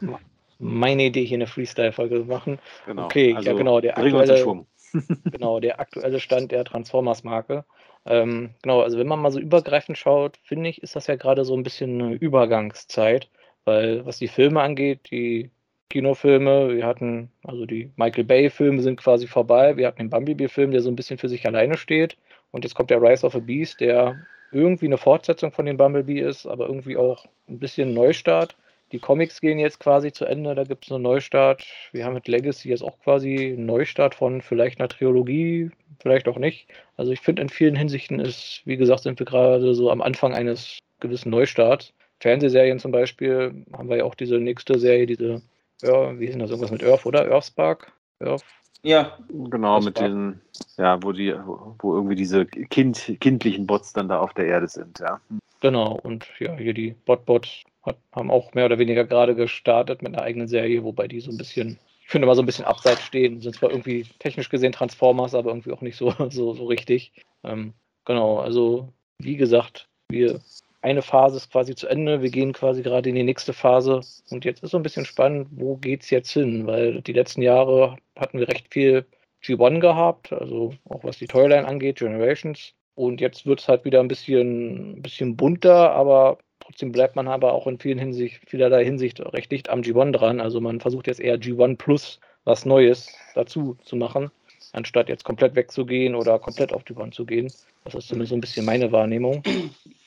[0.58, 2.58] meine Idee, hier eine Freestyle-Folge zu machen.
[2.86, 3.04] Genau.
[3.04, 4.64] Okay, also, ja genau, der aktuelle,
[5.30, 7.64] genau, der aktuelle Stand der Transformers-Marke.
[8.06, 11.44] Ähm, genau, also wenn man mal so übergreifend schaut, finde ich, ist das ja gerade
[11.44, 13.28] so ein bisschen eine Übergangszeit,
[13.64, 15.50] weil was die Filme angeht, die
[15.90, 20.82] Kinofilme, wir hatten, also die Michael Bay-Filme sind quasi vorbei, wir hatten den Bumblebee-Film, der
[20.82, 22.16] so ein bisschen für sich alleine steht
[22.52, 24.16] und jetzt kommt der Rise of a Beast, der
[24.52, 28.56] irgendwie eine Fortsetzung von den Bumblebee ist, aber irgendwie auch ein bisschen Neustart.
[28.92, 31.66] Die Comics gehen jetzt quasi zu Ende, da gibt es einen Neustart.
[31.92, 35.70] Wir haben mit Legacy jetzt auch quasi einen Neustart von vielleicht einer Trilogie,
[36.00, 36.68] vielleicht auch nicht.
[36.96, 40.34] Also ich finde in vielen Hinsichten ist, wie gesagt, sind wir gerade so am Anfang
[40.34, 41.92] eines gewissen Neustarts.
[42.20, 45.42] Fernsehserien zum Beispiel haben wir ja auch diese nächste Serie, diese,
[45.82, 47.28] ja, wie ist denn das, irgendwas mit Earth, oder?
[47.28, 47.92] Earthspark?
[48.20, 48.44] Earth?
[48.86, 49.18] Ja.
[49.28, 50.40] Genau, mit diesen,
[50.76, 55.00] ja, wo die, wo irgendwie diese kind, kindlichen Bots dann da auf der Erde sind,
[55.00, 55.20] ja.
[55.60, 57.64] Genau, und ja, hier die Botbots
[58.12, 61.36] haben auch mehr oder weniger gerade gestartet mit einer eigenen Serie, wobei die so ein
[61.36, 63.40] bisschen, ich finde mal so ein bisschen abseits stehen.
[63.40, 67.12] Sind zwar irgendwie technisch gesehen Transformers, aber irgendwie auch nicht so, so, so richtig.
[67.42, 67.72] Ähm,
[68.04, 70.40] genau, also wie gesagt, wir
[70.82, 72.22] eine Phase ist quasi zu Ende.
[72.22, 74.00] Wir gehen quasi gerade in die nächste Phase.
[74.30, 76.66] Und jetzt ist so ein bisschen spannend, wo geht es jetzt hin?
[76.66, 79.06] Weil die letzten Jahre hatten wir recht viel
[79.42, 82.74] G1 gehabt, also auch was die Toyline angeht, Generations.
[82.94, 87.52] Und jetzt wird es halt wieder ein bisschen, bisschen bunter, aber trotzdem bleibt man aber
[87.52, 90.40] auch in vielen Hinsicht, vielerlei Hinsicht recht dicht am G1 dran.
[90.40, 94.30] Also man versucht jetzt eher G1 Plus was Neues dazu zu machen,
[94.72, 97.52] anstatt jetzt komplett wegzugehen oder komplett auf G1 zu gehen.
[97.84, 99.42] Das ist zumindest so ein bisschen meine Wahrnehmung.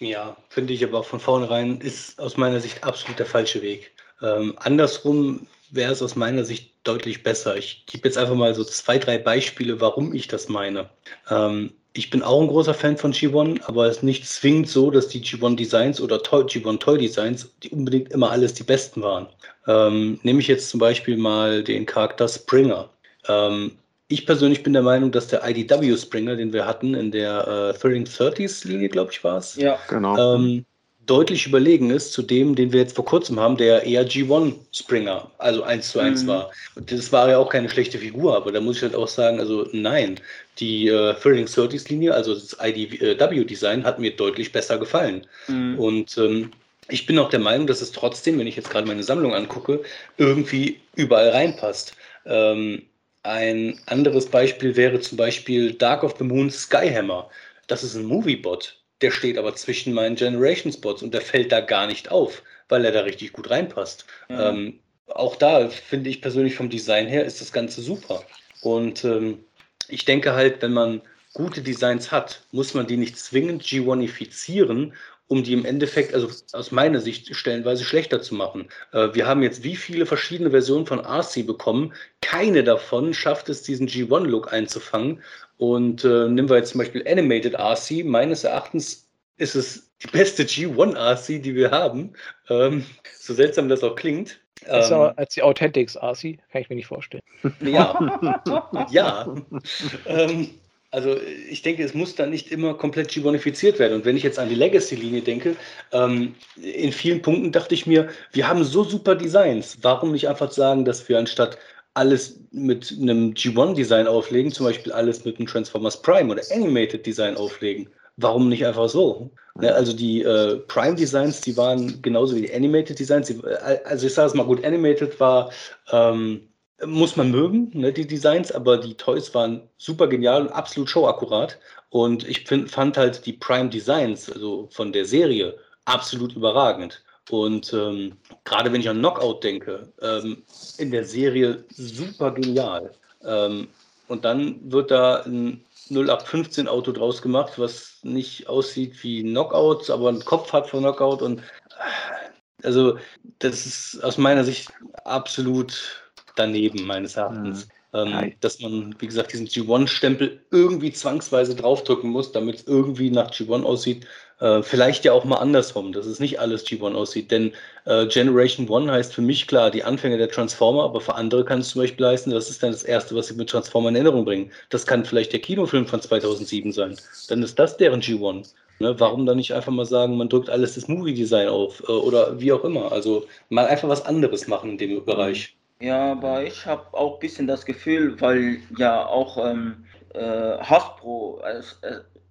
[0.01, 3.91] Ja, finde ich aber von vornherein ist aus meiner Sicht absolut der falsche Weg.
[4.21, 7.57] Ähm, andersrum wäre es aus meiner Sicht deutlich besser.
[7.57, 10.89] Ich gebe jetzt einfach mal so zwei, drei Beispiele, warum ich das meine.
[11.29, 14.91] Ähm, ich bin auch ein großer Fan von G1, aber es ist nicht zwingend so,
[14.91, 19.01] dass die G1 Designs oder Toy, G1 Toy Designs die unbedingt immer alles die besten
[19.01, 19.27] waren.
[19.67, 22.89] Ähm, nehme ich jetzt zum Beispiel mal den Charakter Springer.
[23.27, 23.71] Ähm,
[24.09, 27.77] ich persönlich bin der Meinung, dass der IDW Springer, den wir hatten in der äh,
[27.77, 29.55] 3030s Linie, glaube ich, war es.
[29.55, 30.35] Ja, genau.
[30.35, 30.65] Ähm,
[31.05, 35.29] deutlich überlegen ist zu dem, den wir jetzt vor kurzem haben, der eher G1 Springer,
[35.37, 36.27] also 1 zu 1 mhm.
[36.27, 36.51] war.
[36.75, 39.67] Das war ja auch keine schlechte Figur, aber da muss ich halt auch sagen, also
[39.73, 40.19] nein,
[40.59, 45.25] die äh, 3030s Linie, also das IDW Design, hat mir deutlich besser gefallen.
[45.47, 45.79] Mhm.
[45.79, 46.51] Und ähm,
[46.89, 49.81] ich bin auch der Meinung, dass es trotzdem, wenn ich jetzt gerade meine Sammlung angucke,
[50.17, 51.93] irgendwie überall reinpasst.
[52.25, 52.83] Ähm,
[53.23, 57.29] ein anderes Beispiel wäre zum Beispiel Dark of the Moon Skyhammer.
[57.67, 58.77] Das ist ein Moviebot.
[59.01, 62.85] Der steht aber zwischen meinen Generation Spots und der fällt da gar nicht auf, weil
[62.85, 64.05] er da richtig gut reinpasst.
[64.29, 64.39] Mhm.
[64.39, 68.23] Ähm, auch da finde ich persönlich vom Design her ist das Ganze super.
[68.61, 69.39] Und ähm,
[69.87, 71.01] ich denke halt, wenn man
[71.33, 74.93] gute Designs hat, muss man die nicht zwingend G1ifizieren
[75.29, 78.67] um die im Endeffekt, also aus meiner Sicht, stellenweise schlechter zu machen.
[78.91, 81.93] Äh, wir haben jetzt wie viele verschiedene Versionen von RC bekommen.
[82.21, 85.21] Keine davon schafft es, diesen G1-Look einzufangen.
[85.57, 88.03] Und äh, nehmen wir jetzt zum Beispiel Animated RC.
[88.05, 89.07] Meines Erachtens
[89.37, 92.13] ist es die beste G1-RC, die wir haben.
[92.49, 92.83] Ähm,
[93.15, 94.41] so seltsam das auch klingt.
[94.65, 97.23] Besser ähm, als die Authentics RC, kann ich mir nicht vorstellen.
[97.61, 98.39] Ja,
[98.91, 99.35] ja.
[100.07, 100.49] ähm,
[100.91, 101.15] also
[101.49, 103.93] ich denke, es muss dann nicht immer komplett G1ifiziert werden.
[103.93, 105.55] Und wenn ich jetzt an die Legacy-Linie denke,
[105.91, 109.77] ähm, in vielen Punkten dachte ich mir, wir haben so super Designs.
[109.81, 111.57] Warum nicht einfach sagen, dass wir anstatt
[111.93, 117.37] alles mit einem G1-Design auflegen, zum Beispiel alles mit einem Transformers Prime oder Animated Design
[117.37, 117.89] auflegen?
[118.17, 119.31] Warum nicht einfach so?
[119.55, 123.27] Ne, also die äh, Prime-Designs, die waren genauso wie die Animated Designs.
[123.27, 125.51] Die, äh, also ich sage es mal gut, Animated war
[125.91, 126.49] ähm,
[126.85, 131.57] muss man mögen, ne, die Designs, aber die Toys waren super genial und absolut showakkurat.
[131.89, 137.03] Und ich find, fand halt die Prime Designs, also von der Serie, absolut überragend.
[137.29, 140.43] Und ähm, gerade wenn ich an Knockout denke, ähm,
[140.77, 142.91] in der Serie super genial.
[143.23, 143.67] Ähm,
[144.07, 150.09] und dann wird da ein 0815 Auto draus gemacht, was nicht aussieht wie Knockout, aber
[150.09, 151.21] einen Kopf hat von Knockout.
[151.21, 152.97] Und äh, also
[153.39, 154.71] das ist aus meiner Sicht
[155.05, 156.08] absolut
[156.39, 157.67] daneben, meines Erachtens.
[157.67, 157.71] Mhm.
[157.91, 163.31] Ähm, dass man, wie gesagt, diesen G1-Stempel irgendwie zwangsweise draufdrücken muss, damit es irgendwie nach
[163.31, 164.05] G1 aussieht.
[164.39, 167.31] Äh, vielleicht ja auch mal andersrum, dass es nicht alles G1 aussieht.
[167.31, 167.51] Denn
[167.85, 171.61] äh, Generation 1 heißt für mich klar die Anfänge der Transformer, aber für andere kann
[171.61, 174.23] es zum Beispiel heißen, das ist dann das Erste, was sie mit Transformer in Erinnerung
[174.23, 174.51] bringen.
[174.69, 176.95] Das kann vielleicht der Kinofilm von 2007 sein.
[177.27, 178.53] Dann ist das deren G1.
[178.81, 182.39] Ne, warum dann nicht einfach mal sagen, man drückt alles das Movie-Design auf äh, oder
[182.39, 182.91] wie auch immer.
[182.93, 185.58] Also mal einfach was anderes machen in dem Bereich.
[185.81, 191.41] Ja, aber ich habe auch ein bisschen das Gefühl, weil ja auch ähm, äh, Hasbro,
[191.41, 191.61] äh,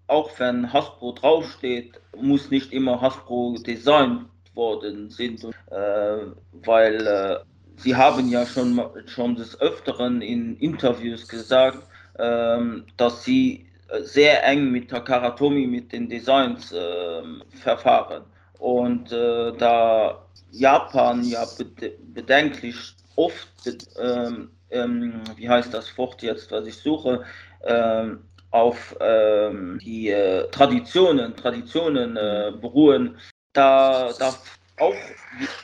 [0.06, 6.18] auch wenn Hasbro draufsteht, muss nicht immer Hasbro designt worden sind, äh,
[6.52, 7.38] weil äh,
[7.76, 11.78] sie haben ja schon, schon des Öfteren in Interviews gesagt,
[12.18, 13.66] ähm, dass sie
[14.02, 18.24] sehr eng mit Takaratomi, mit den Designs ähm, verfahren.
[18.58, 21.46] Und äh, da Japan ja
[22.12, 23.48] bedenklich oft,
[24.00, 27.24] ähm, ähm, wie heißt das Wort jetzt, was ich suche,
[27.64, 33.18] ähm, auf ähm, die äh, Traditionen, Traditionen äh, beruhen,
[33.52, 34.34] da, da
[34.78, 34.94] auch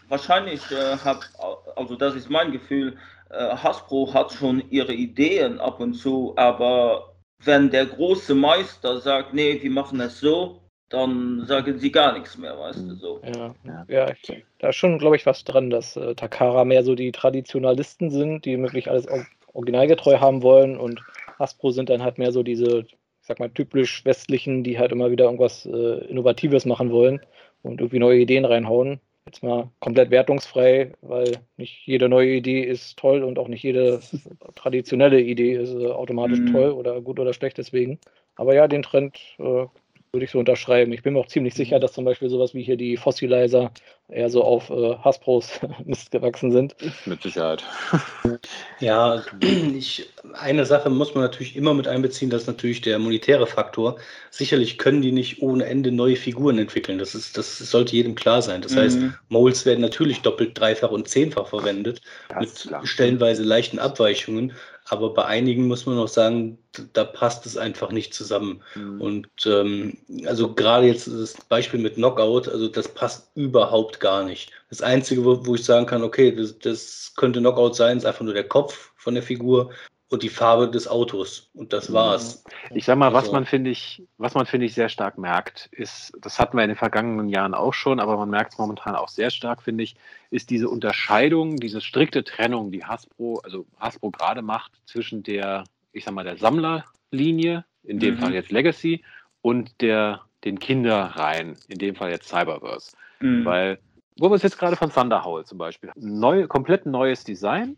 [0.09, 1.31] wahrscheinlich äh, hat,
[1.77, 2.97] also das ist mein Gefühl,
[3.31, 7.15] äh, Hasbro hat schon ihre Ideen ab und zu, aber
[7.45, 12.39] wenn der große Meister sagt, nee, wir machen es so, dann sagen sie gar nichts
[12.39, 13.21] mehr, weißt du so.
[13.25, 13.55] Ja,
[13.89, 17.13] ja, ich, da ist schon, glaube ich, was dran, dass äh, Takara mehr so die
[17.13, 19.07] Traditionalisten sind, die wirklich alles
[19.53, 21.01] originalgetreu haben wollen und
[21.39, 25.11] Hasbro sind dann halt mehr so diese, ich sag mal, typisch westlichen, die halt immer
[25.11, 27.21] wieder irgendwas äh, Innovatives machen wollen
[27.63, 29.01] und irgendwie neue Ideen reinhauen.
[29.27, 34.01] Jetzt mal komplett wertungsfrei, weil nicht jede neue Idee ist toll und auch nicht jede
[34.55, 36.53] traditionelle Idee ist äh, automatisch mhm.
[36.53, 37.99] toll oder gut oder schlecht deswegen.
[38.37, 39.65] Aber ja, den Trend äh,
[40.15, 40.93] würde ich so unterschreiben.
[40.93, 43.71] Ich bin mir auch ziemlich sicher, dass zum Beispiel sowas wie hier die Fossilizer
[44.09, 46.75] eher so auf äh, Hasbros Mist gewachsen sind.
[47.05, 47.65] Mit Sicherheit.
[48.81, 53.47] Ja, ich, eine Sache muss man natürlich immer mit einbeziehen, das ist natürlich der monetäre
[53.47, 53.97] Faktor.
[54.31, 56.99] Sicherlich können die nicht ohne Ende neue Figuren entwickeln.
[56.99, 58.61] Das, ist, das sollte jedem klar sein.
[58.61, 58.79] Das mhm.
[58.79, 64.53] heißt, Molds werden natürlich doppelt, dreifach und zehnfach verwendet, das mit stellenweise leichten Abweichungen.
[64.87, 66.59] Aber bei einigen muss man auch sagen,
[66.93, 68.63] da passt es einfach nicht zusammen.
[68.75, 69.01] Mhm.
[69.01, 69.97] Und ähm,
[70.27, 74.53] also gerade jetzt das Beispiel mit Knockout, also das passt überhaupt gar nicht.
[74.69, 78.25] Das Einzige, wo, wo ich sagen kann, okay, das, das könnte Knockout sein, ist einfach
[78.25, 79.71] nur der Kopf von der Figur
[80.15, 81.51] und die Farbe des Autos.
[81.55, 81.95] Und das mhm.
[81.95, 82.45] war's.
[82.71, 85.69] Ich sag mal, was also, man finde ich, was man finde ich sehr stark merkt,
[85.73, 88.95] ist, das hatten wir in den vergangenen Jahren auch schon, aber man merkt es momentan
[88.95, 89.97] auch sehr stark, finde ich,
[90.31, 96.05] ist diese Unterscheidung, diese strikte Trennung, die Hasbro, also Hasbro gerade macht zwischen der, ich
[96.05, 98.19] sag mal, der Sammlerlinie, in dem mhm.
[98.21, 99.05] Fall jetzt Legacy,
[99.43, 102.97] und der, den Kinderreihen, in dem Fall jetzt Cyberverse.
[103.21, 103.45] Mhm.
[103.45, 103.79] Weil,
[104.19, 107.77] wo wir es jetzt gerade von Thunderhowl zum Beispiel, neu, komplett neues Design,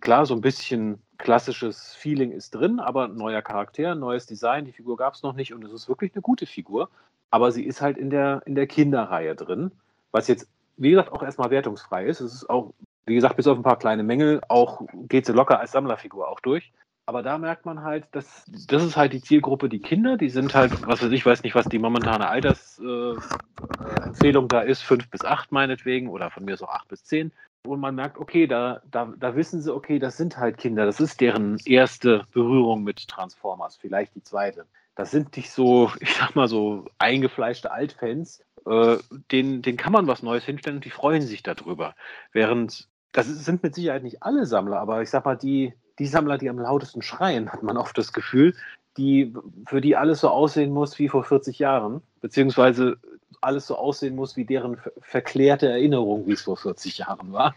[0.00, 4.96] klar, so ein bisschen klassisches Feeling ist drin, aber neuer Charakter, neues Design, die Figur
[4.96, 6.88] gab es noch nicht und es ist wirklich eine gute Figur.
[7.30, 9.72] Aber sie ist halt in der, in der Kinderreihe drin,
[10.12, 12.20] was jetzt, wie gesagt, auch erstmal wertungsfrei ist.
[12.20, 12.72] Es ist auch,
[13.06, 16.40] wie gesagt, bis auf ein paar kleine Mängel, auch geht sie locker als Sammlerfigur auch
[16.40, 16.72] durch.
[17.06, 20.54] Aber da merkt man halt, dass das ist halt die Zielgruppe, die Kinder, die sind
[20.54, 25.22] halt, was weiß ich, weiß nicht, was die momentane Altersempfehlung äh, da ist, fünf bis
[25.22, 27.30] acht meinetwegen oder von mir so acht bis zehn
[27.66, 31.00] und man merkt, okay, da, da, da wissen sie, okay, das sind halt Kinder, das
[31.00, 34.66] ist deren erste Berührung mit Transformers, vielleicht die zweite.
[34.94, 38.96] Das sind nicht so, ich sag mal so eingefleischte Altfans, äh,
[39.30, 41.94] denen, denen kann man was Neues hinstellen und die freuen sich darüber.
[42.32, 46.38] Während, das sind mit Sicherheit nicht alle Sammler, aber ich sag mal, die, die Sammler,
[46.38, 48.54] die am lautesten schreien, hat man oft das Gefühl,
[48.96, 49.34] die,
[49.66, 52.98] für die alles so aussehen muss wie vor 40 Jahren, beziehungsweise
[53.44, 57.54] alles so aussehen muss wie deren verklärte Erinnerung, wie es vor 40 Jahren war.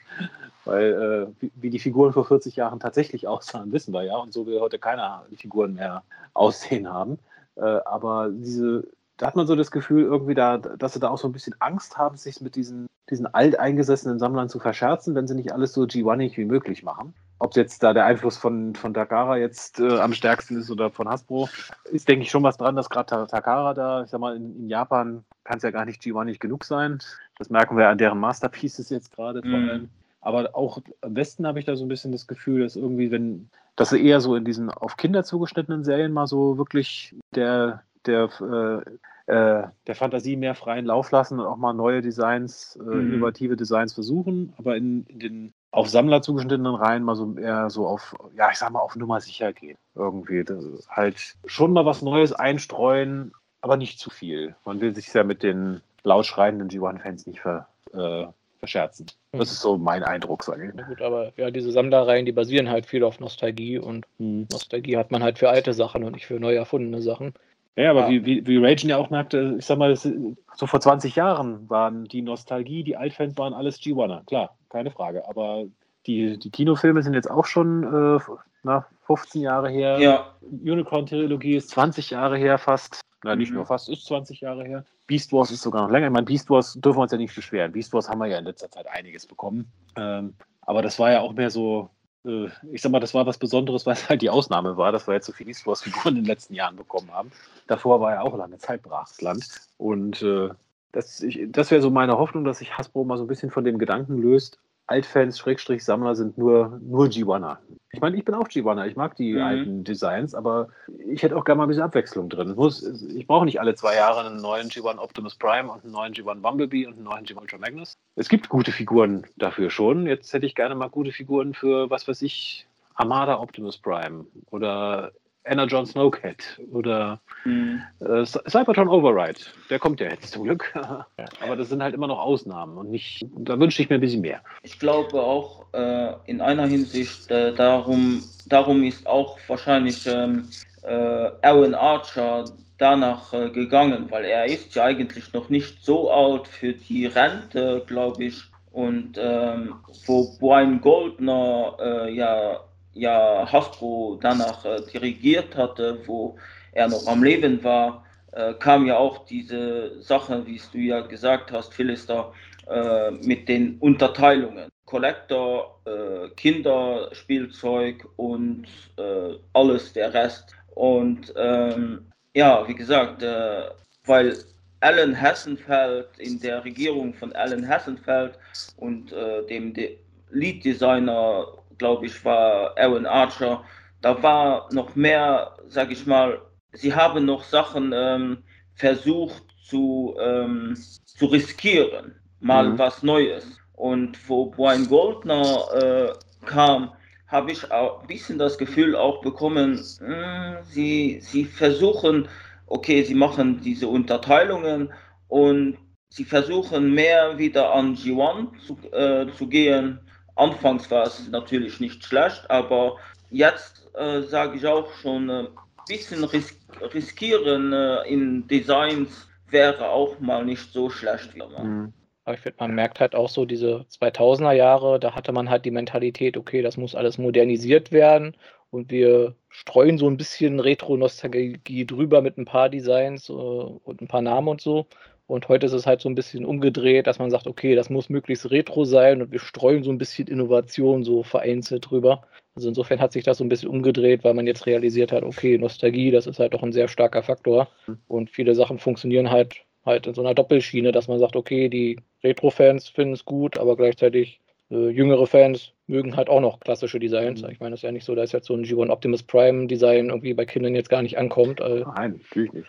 [0.66, 4.18] Weil äh, wie die Figuren vor 40 Jahren tatsächlich aussahen, wissen wir ja.
[4.18, 6.04] Und so will heute keiner Figuren mehr
[6.34, 7.20] aussehen haben.
[7.56, 8.88] Äh, aber diese,
[9.18, 11.56] da hat man so das Gefühl, irgendwie da, dass sie da auch so ein bisschen
[11.60, 15.84] Angst haben, sich mit diesen, diesen alteingesessenen Sammlern zu verscherzen, wenn sie nicht alles so
[15.84, 20.14] G1 wie möglich machen ob jetzt da der Einfluss von, von Takara jetzt äh, am
[20.14, 21.50] stärksten ist oder von Hasbro,
[21.92, 24.70] ist, denke ich, schon was dran, dass gerade Takara da, ich sag mal, in, in
[24.70, 27.00] Japan kann es ja gar nicht G1 nicht genug sein.
[27.38, 29.70] Das merken wir an deren Masterpieces jetzt gerade vor mhm.
[29.70, 29.90] allem.
[30.20, 33.50] Aber auch am Westen habe ich da so ein bisschen das Gefühl, dass irgendwie, wenn,
[33.78, 38.30] dass sie eher so in diesen auf Kinder zugeschnittenen Serien mal so wirklich der, der,
[38.42, 43.14] äh, äh, der Fantasie mehr freien Lauf lassen und auch mal neue Designs, äh, mhm.
[43.14, 44.54] innovative Designs versuchen.
[44.58, 48.58] Aber in, in den auf Sammler zugeschnittenen Reihen mal so eher so auf, ja, ich
[48.58, 49.78] sag mal, auf Nummer sicher gehen.
[49.96, 50.44] Irgendwie.
[50.90, 54.56] halt schon mal was Neues einstreuen, aber nicht zu viel.
[54.66, 58.28] Man will sich ja mit den laut schreienden G1-Fans nicht ver, äh,
[58.60, 59.08] verscherzen.
[59.32, 60.72] Das ist so mein Eindruck, sage ich.
[60.74, 64.48] Na gut, aber ja, diese Sammlerreihen, die basieren halt viel auf Nostalgie und hm.
[64.52, 67.34] Nostalgie hat man halt für alte Sachen und nicht für neu erfundene Sachen.
[67.76, 68.10] Ja, aber ja.
[68.10, 70.10] Wie, wie, wie Ragen ja auch merkte, ich sag mal, das,
[70.56, 75.28] so vor 20 Jahren waren die Nostalgie, die Altfans waren alles G1er, klar, keine Frage.
[75.28, 75.66] Aber
[76.08, 78.20] die, die Kinofilme sind jetzt auch schon äh,
[78.64, 80.00] na, 15 Jahre her.
[80.00, 80.34] Ja.
[80.42, 83.02] Unicorn-Trilogie ist 20 Jahre her fast.
[83.24, 83.58] Na, nicht mhm.
[83.58, 84.86] nur fast, ist 20 Jahre her.
[85.08, 86.08] Beast Wars ist sogar noch länger.
[86.08, 87.72] Ich meine, Beast Wars dürfen wir uns ja nicht beschweren.
[87.72, 89.72] Beast Wars haben wir ja in letzter Zeit einiges bekommen.
[89.96, 91.90] Ähm, aber das war ja auch mehr so,
[92.26, 95.08] äh, ich sag mal, das war was Besonderes, weil es halt die Ausnahme war, dass
[95.08, 97.32] wir jetzt so viele East Wars-Figuren in den letzten Jahren bekommen haben.
[97.68, 99.48] Davor war ja auch lange Zeit brachs Land.
[99.78, 100.50] Und äh,
[100.92, 103.78] das, das wäre so meine Hoffnung, dass sich Hasbro mal so ein bisschen von dem
[103.80, 107.58] Gedanken löst, Altfans, Schrägstrich, Sammler sind nur, nur G1er.
[107.92, 109.42] Ich meine, ich bin auch G1er, ich mag die mhm.
[109.42, 110.70] alten Designs, aber
[111.06, 112.56] ich hätte auch gerne mal ein bisschen Abwechslung drin.
[112.56, 116.14] Muss, ich brauche nicht alle zwei Jahre einen neuen G1 Optimus Prime und einen neuen
[116.14, 117.94] G1 Bumblebee und einen neuen G1 Ultra Magnus.
[118.16, 120.08] Es gibt gute Figuren dafür schon.
[120.08, 122.66] Jetzt hätte ich gerne mal gute Figuren für, was weiß ich,
[122.96, 125.12] Armada Optimus Prime oder
[125.48, 127.82] Energon Snowcat oder mhm.
[128.00, 129.40] äh, Cybertron Override.
[129.70, 130.74] Der kommt ja jetzt zum Glück.
[131.42, 134.22] Aber das sind halt immer noch Ausnahmen und nicht, da wünsche ich mir ein bisschen
[134.22, 134.42] mehr.
[134.64, 140.50] Ich glaube auch äh, in einer Hinsicht, äh, darum, darum ist auch wahrscheinlich ähm,
[140.84, 142.46] äh, Owen Archer
[142.78, 147.84] danach äh, gegangen, weil er ist ja eigentlich noch nicht so alt für die Rente,
[147.88, 148.44] glaube ich.
[148.72, 149.76] Und ähm,
[150.06, 152.60] wo Brian Goldner äh, ja,
[152.98, 156.38] ja Hasbro danach äh, dirigiert hatte, wo
[156.72, 161.52] er noch am Leben war, äh, kam ja auch diese Sache, wie du ja gesagt
[161.52, 162.34] hast, Philister,
[162.70, 164.70] äh, mit den Unterteilungen.
[164.86, 168.68] Collector, äh, Kinderspielzeug und
[168.98, 170.56] äh, alles der Rest.
[170.76, 173.64] Und ähm, ja, wie gesagt, äh,
[174.06, 174.38] weil
[174.80, 178.40] Alan Hessenfeld in der Regierung von Alan Hessenfeld
[178.78, 179.98] und äh, dem De
[180.30, 181.48] Lead-Designer,
[181.78, 183.64] glaube ich, war Aaron Archer,
[184.02, 186.42] da war noch mehr, sage ich mal,
[186.74, 188.44] sie haben noch Sachen ähm,
[188.76, 192.80] versucht zu, ähm, zu riskieren, mal mhm.
[192.80, 193.60] was Neues.
[193.74, 196.94] Und wo Brian Goldner äh, kam,
[197.28, 202.28] habe ich auch ein bisschen das Gefühl auch bekommen, mh, hm, sie, sie versuchen,
[202.68, 204.94] okay, sie machen diese Unterteilungen
[205.28, 205.78] und
[206.10, 210.00] sie versuchen mehr wieder an G1 zu, äh, zu gehen.
[210.38, 212.98] Anfangs war es natürlich nicht schlecht, aber
[213.30, 215.50] jetzt äh, sage ich auch schon, ein äh,
[215.88, 216.60] bisschen ris
[216.94, 221.36] riskieren äh, in Designs wäre auch mal nicht so schlecht.
[221.36, 221.94] Mhm.
[222.26, 225.64] Aber ich finde, man merkt halt auch so diese 2000er Jahre, da hatte man halt
[225.64, 228.36] die Mentalität, okay, das muss alles modernisiert werden
[228.70, 234.08] und wir streuen so ein bisschen Retro-Nostalgie drüber mit ein paar Designs äh, und ein
[234.08, 234.88] paar Namen und so.
[235.28, 238.10] Und heute ist es halt so ein bisschen umgedreht, dass man sagt, okay, das muss
[238.10, 242.24] möglichst retro sein und wir streuen so ein bisschen Innovation so vereinzelt drüber.
[242.56, 245.58] Also insofern hat sich das so ein bisschen umgedreht, weil man jetzt realisiert hat, okay,
[245.58, 247.68] Nostalgie, das ist halt doch ein sehr starker Faktor.
[247.88, 247.98] Mhm.
[248.08, 252.00] Und viele Sachen funktionieren halt halt in so einer Doppelschiene, dass man sagt, okay, die
[252.24, 257.42] Retro-Fans finden es gut, aber gleichzeitig äh, jüngere Fans mögen halt auch noch klassische Designs.
[257.42, 257.50] Mhm.
[257.50, 260.10] Ich meine, es ist ja nicht so, dass jetzt so ein G1 Optimus Prime Design
[260.10, 261.60] irgendwie bei Kindern jetzt gar nicht ankommt.
[261.60, 262.68] Nein, natürlich nicht.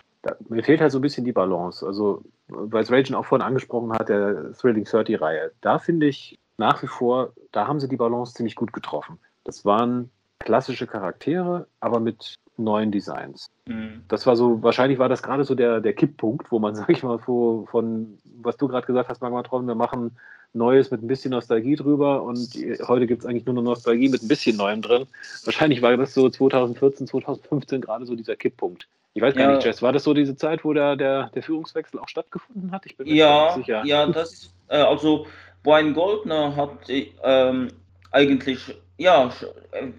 [0.48, 1.86] Mir fehlt halt so ein bisschen die Balance.
[1.86, 5.52] Also, weil es Ragen auch vorhin angesprochen hat, der Thrilling 30-Reihe.
[5.60, 9.18] Da finde ich nach wie vor, da haben sie die Balance ziemlich gut getroffen.
[9.44, 13.50] Das waren klassische Charaktere, aber mit neuen Designs.
[13.66, 14.02] Mhm.
[14.08, 17.02] Das war so, wahrscheinlich war das gerade so der, der Kipppunkt, wo man, sag ich
[17.02, 20.16] mal, von, von was du gerade gesagt hast, Magmatron, wir machen
[20.52, 22.38] Neues mit ein bisschen Nostalgie drüber und
[22.86, 25.06] heute gibt es eigentlich nur noch Nostalgie mit ein bisschen Neuem drin.
[25.44, 28.88] Wahrscheinlich war das so 2014, 2015 gerade so dieser Kipppunkt.
[29.14, 29.56] Ich weiß gar ja.
[29.56, 32.86] nicht, Jess, war das so diese Zeit, wo der, der, der Führungswechsel auch stattgefunden hat?
[32.86, 33.84] Ich bin mir ja, nicht sicher.
[33.84, 35.26] Ja, das ist, äh, also
[35.62, 37.68] Brian Goldner hat ähm,
[38.12, 39.30] eigentlich ja,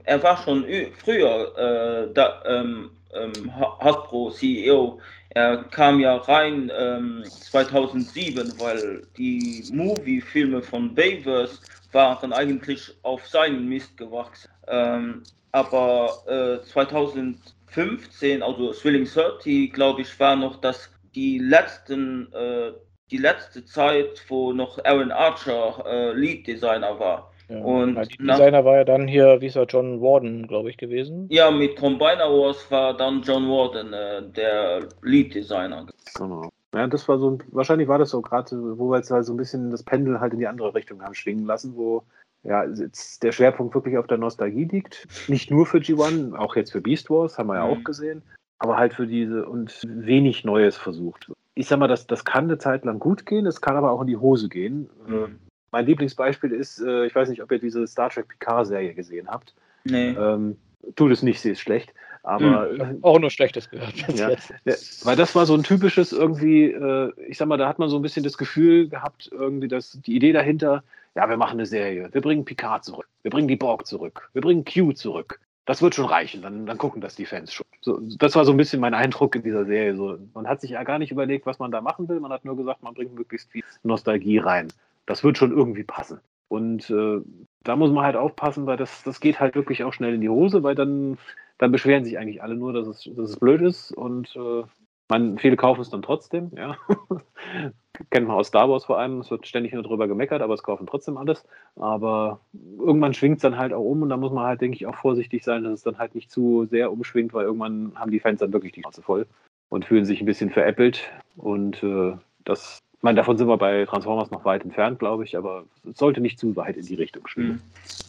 [0.03, 0.65] er war schon
[1.03, 4.99] früher äh, da, ähm, ähm, Hasbro CEO.
[5.31, 11.59] Er kam ja rein ähm, 2007, weil die Movie-Filme von Bayverse
[11.91, 14.49] waren eigentlich auf seinen Mist gewachsen.
[14.67, 22.71] Ähm, aber äh, 2015, also Swilling 30, glaube ich, war noch das die letzten äh,
[23.11, 27.31] die letzte Zeit, wo noch Aaron Archer äh, Lead Designer war.
[27.49, 27.61] Ja.
[27.63, 31.27] Und ja, Designer war ja dann hier, wie ist er, John Warden, glaube ich, gewesen.
[31.29, 35.87] Ja, mit Combiner Wars war dann John Warden äh, der Lead-Designer.
[36.15, 36.49] Genau.
[36.75, 39.37] Ja, das war so, wahrscheinlich war das so gerade, wo wir jetzt halt so ein
[39.37, 42.03] bisschen das Pendel halt in die andere Richtung haben schwingen lassen, wo
[42.43, 45.07] ja, jetzt der Schwerpunkt wirklich auf der Nostalgie liegt.
[45.27, 47.71] Nicht nur für G1, auch jetzt für Beast Wars, haben wir ja mhm.
[47.71, 48.21] auch gesehen,
[48.59, 51.31] aber halt für diese und wenig Neues versucht.
[51.55, 54.01] Ich sag mal, das, das kann eine Zeit lang gut gehen, es kann aber auch
[54.01, 54.89] in die Hose gehen.
[55.07, 55.39] Mhm.
[55.71, 59.53] Mein Lieblingsbeispiel ist, äh, ich weiß nicht, ob ihr diese Star Trek Picard-Serie gesehen habt.
[59.83, 60.09] Nee.
[60.09, 60.57] Ähm,
[60.95, 61.93] tut es nicht, sie ist schlecht.
[62.23, 63.93] Aber hm, auch nur Schlechtes gehört.
[64.13, 67.79] Ja, ja, weil das war so ein typisches irgendwie, äh, ich sag mal, da hat
[67.79, 70.83] man so ein bisschen das Gefühl gehabt, irgendwie, dass die Idee dahinter,
[71.15, 74.41] ja, wir machen eine Serie, wir bringen Picard zurück, wir bringen die Borg zurück, wir
[74.41, 75.39] bringen Q zurück.
[75.65, 77.65] Das wird schon reichen, dann, dann gucken das die Fans schon.
[77.81, 79.95] So, das war so ein bisschen mein Eindruck in dieser Serie.
[79.95, 82.19] So, man hat sich ja gar nicht überlegt, was man da machen will.
[82.19, 84.69] Man hat nur gesagt, man bringt möglichst viel Nostalgie rein
[85.09, 86.19] das wird schon irgendwie passen.
[86.49, 87.21] Und äh,
[87.63, 90.29] da muss man halt aufpassen, weil das, das geht halt wirklich auch schnell in die
[90.29, 91.17] Hose, weil dann,
[91.57, 94.63] dann beschweren sich eigentlich alle nur, dass es, dass es blöd ist und äh,
[95.09, 96.77] man, viele kaufen es dann trotzdem, ja.
[98.11, 100.63] Kennt man aus Star Wars vor allem, es wird ständig nur drüber gemeckert, aber es
[100.63, 101.43] kaufen trotzdem alles.
[101.75, 102.39] Aber
[102.77, 104.95] irgendwann schwingt es dann halt auch um und da muss man halt, denke ich, auch
[104.95, 108.39] vorsichtig sein, dass es dann halt nicht zu sehr umschwingt, weil irgendwann haben die Fans
[108.39, 109.25] dann wirklich die Schnauze voll
[109.69, 111.11] und fühlen sich ein bisschen veräppelt.
[111.35, 112.15] Und äh,
[112.45, 115.97] das ich meine, davon sind wir bei Transformers noch weit entfernt, glaube ich, aber es
[115.97, 117.51] sollte nicht zu weit in die Richtung schwimmen.
[117.51, 117.61] Hm.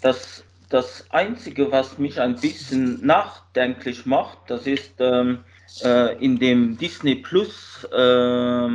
[0.03, 5.45] Das, das Einzige, was mich ein bisschen nachdenklich macht, das ist ähm,
[5.85, 8.69] äh, in dem Disney Plus, äh,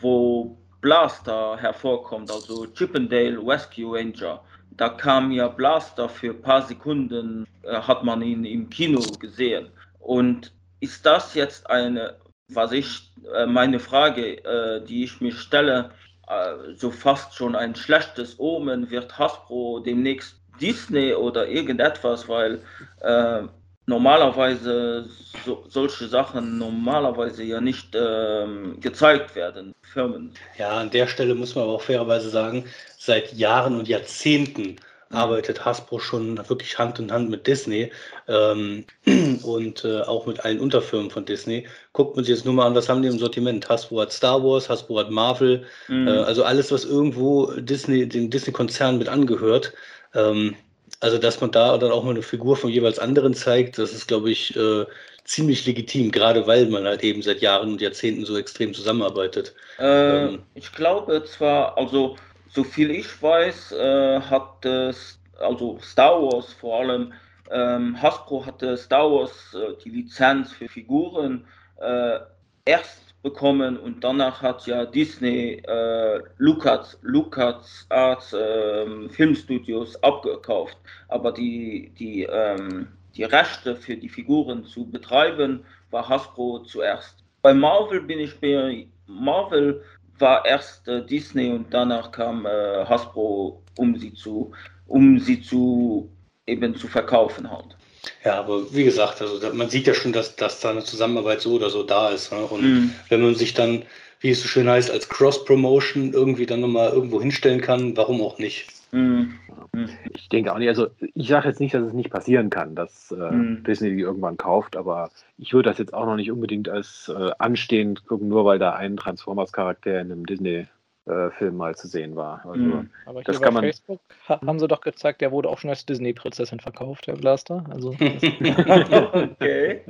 [0.00, 4.40] wo Blaster hervorkommt, also Chippendale Rescue Ranger.
[4.76, 9.66] Da kam ja Blaster für ein paar Sekunden, äh, hat man ihn im Kino gesehen.
[9.98, 12.14] Und ist das jetzt eine,
[12.48, 15.90] was ich, äh, meine Frage, äh, die ich mir stelle,
[16.28, 22.62] äh, so fast schon ein schlechtes Omen, wird Hasbro demnächst Disney oder irgendetwas, weil
[23.00, 23.42] äh,
[23.86, 25.08] normalerweise
[25.44, 30.32] so, solche Sachen normalerweise ja nicht ähm, gezeigt werden, Firmen.
[30.56, 32.64] Ja, an der Stelle muss man aber auch fairerweise sagen,
[32.98, 34.76] seit Jahren und Jahrzehnten
[35.10, 37.90] arbeitet Hasbro schon wirklich Hand in Hand mit Disney
[38.28, 38.84] ähm,
[39.42, 41.66] und äh, auch mit allen Unterfirmen von Disney.
[41.92, 43.68] Guckt man sich jetzt nur mal an, was haben die im Sortiment?
[43.68, 46.08] Hasbro hat Star Wars, Hasbro hat Marvel, mhm.
[46.08, 49.72] äh, also alles, was irgendwo Disney, den Disney-Konzern mit angehört.
[50.14, 50.56] Ähm,
[51.00, 54.08] also, dass man da dann auch mal eine Figur von jeweils anderen zeigt, das ist,
[54.08, 54.86] glaube ich, äh,
[55.24, 59.54] ziemlich legitim, gerade weil man halt eben seit Jahren und Jahrzehnten so extrem zusammenarbeitet.
[59.78, 62.16] Äh, ähm, ich glaube zwar, also
[62.56, 67.12] so viel ich weiß, äh, hat es, also Star Wars vor allem,
[67.50, 71.44] ähm, Hasbro hatte Star Wars äh, die Lizenz für Figuren
[71.78, 72.18] äh,
[72.64, 80.78] erst bekommen und danach hat ja Disney äh, Lucas, Lucas Arts äh, Filmstudios abgekauft.
[81.08, 87.22] Aber die, die, ähm, die Rechte für die Figuren zu betreiben, war Hasbro zuerst.
[87.42, 89.82] Bei Marvel bin ich bei Marvel
[90.18, 94.52] war erst äh, Disney und danach kam äh, Hasbro, um sie zu,
[94.86, 96.10] um sie zu
[96.46, 97.76] eben zu verkaufen halt.
[98.24, 101.54] Ja, aber wie gesagt, also man sieht ja schon, dass, dass da eine Zusammenarbeit so
[101.54, 102.32] oder so da ist.
[102.32, 102.38] Ne?
[102.38, 102.92] Und mhm.
[103.08, 103.84] wenn man sich dann,
[104.20, 108.38] wie es so schön heißt, als Cross-Promotion irgendwie dann nochmal irgendwo hinstellen kann, warum auch
[108.38, 108.66] nicht?
[108.96, 109.34] Mhm.
[109.72, 109.88] mhm.
[110.14, 113.10] Ich denke auch nicht, also ich sage jetzt nicht, dass es nicht passieren kann, dass
[113.12, 113.62] äh, mhm.
[113.62, 117.30] Disney die irgendwann kauft, aber ich würde das jetzt auch noch nicht unbedingt als äh,
[117.38, 120.66] anstehend gucken, nur weil da ein Transformers-Charakter in einem Disney
[121.06, 122.44] äh, Film mal zu sehen war.
[122.44, 122.90] Also, mhm.
[123.06, 126.58] Aber das kann man Facebook haben sie doch gezeigt, der wurde auch schon als Disney-Prinzessin
[126.58, 127.64] verkauft, Herr Blaster.
[127.70, 129.82] Also, okay.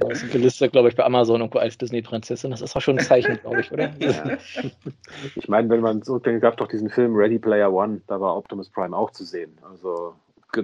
[0.00, 2.50] da ist gelistet, glaube ich, bei Amazon irgendwo als Disney-Prinzessin.
[2.50, 3.90] Das ist auch schon ein Zeichen, glaube ich, oder?
[3.98, 4.36] Ja.
[5.36, 8.36] Ich meine, wenn man so denkt, gab doch diesen Film Ready Player One, da war
[8.36, 9.56] Optimus Prime auch zu sehen.
[9.62, 10.14] Also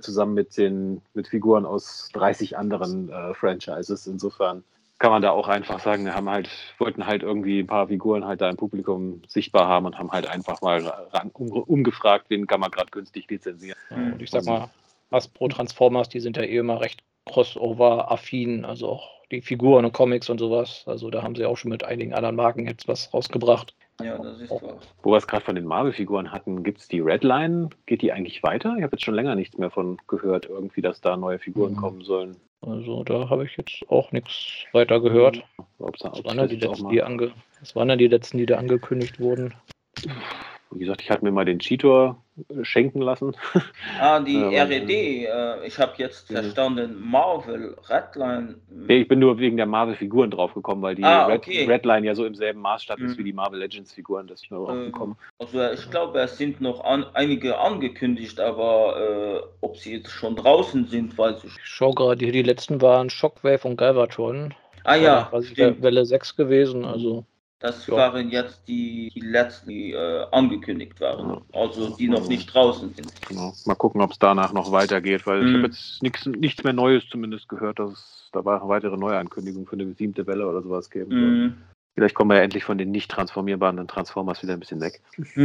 [0.01, 4.07] zusammen mit den mit Figuren aus 30 anderen äh, Franchises.
[4.07, 4.63] Insofern
[5.01, 8.27] kann man da auch einfach sagen, wir haben halt, wollten halt irgendwie ein paar Figuren
[8.27, 12.47] halt da im Publikum sichtbar haben und haben halt einfach mal ran, um, umgefragt, wen
[12.47, 13.79] kann man gerade günstig lizenzieren.
[13.89, 14.69] Und ich sag mal,
[15.11, 20.29] Hasbro Transformers, die sind ja eh immer recht crossover-affin, also auch die Figuren und Comics
[20.29, 20.85] und sowas.
[20.87, 23.75] Also da haben sie auch schon mit einigen anderen Marken jetzt was rausgebracht.
[24.03, 24.79] Ja, das ist wahr.
[25.03, 27.71] Wo wir es gerade von den Marvel-Figuren hatten, gibt es die Redline?
[27.87, 28.75] Geht die eigentlich weiter?
[28.77, 31.77] Ich habe jetzt schon länger nichts mehr von gehört, irgendwie, dass da neue Figuren mhm.
[31.77, 32.37] kommen sollen.
[32.63, 35.43] Also da habe ich jetzt auch nichts weiter gehört.
[35.79, 39.55] Was waren, die letzten, die ange was waren denn die letzten, die da angekündigt wurden?
[40.73, 43.37] Wie gesagt, ich hatte mir mal den Cheetor äh, schenken lassen.
[43.99, 48.55] Ah, die ähm, RED, äh, ich habe jetzt verstanden, Marvel, Redline.
[48.71, 51.61] Nee, ich bin nur wegen der Marvel-Figuren draufgekommen, weil die ah, okay.
[51.61, 53.07] Red, Redline ja so im selben Maßstab mhm.
[53.07, 56.39] ist wie die Marvel Legends-Figuren, dass ich nur drauf gekommen äh, Also ich glaube, es
[56.39, 61.57] sind noch an, einige angekündigt, aber äh, ob sie jetzt schon draußen sind, weiß ich.
[61.57, 64.55] Ich schaue gerade, die, die letzten waren Shockwave und Galvatron.
[64.85, 67.25] Ah ja, quasi Welle 6 gewesen, also
[67.61, 67.95] das ja.
[67.95, 73.13] waren jetzt die, die letzten, die äh, angekündigt waren, also die noch nicht draußen sind.
[73.29, 73.53] Genau.
[73.67, 75.49] Mal gucken, ob es danach noch weitergeht, weil mhm.
[75.49, 79.75] ich habe jetzt nichts, nichts mehr Neues zumindest gehört, dass es da weitere Neuankündigungen für
[79.75, 81.55] eine siebte Welle oder sowas geben mhm.
[81.95, 85.03] Vielleicht kommen wir ja endlich von den nicht transformierbaren Transformers wieder ein bisschen weg.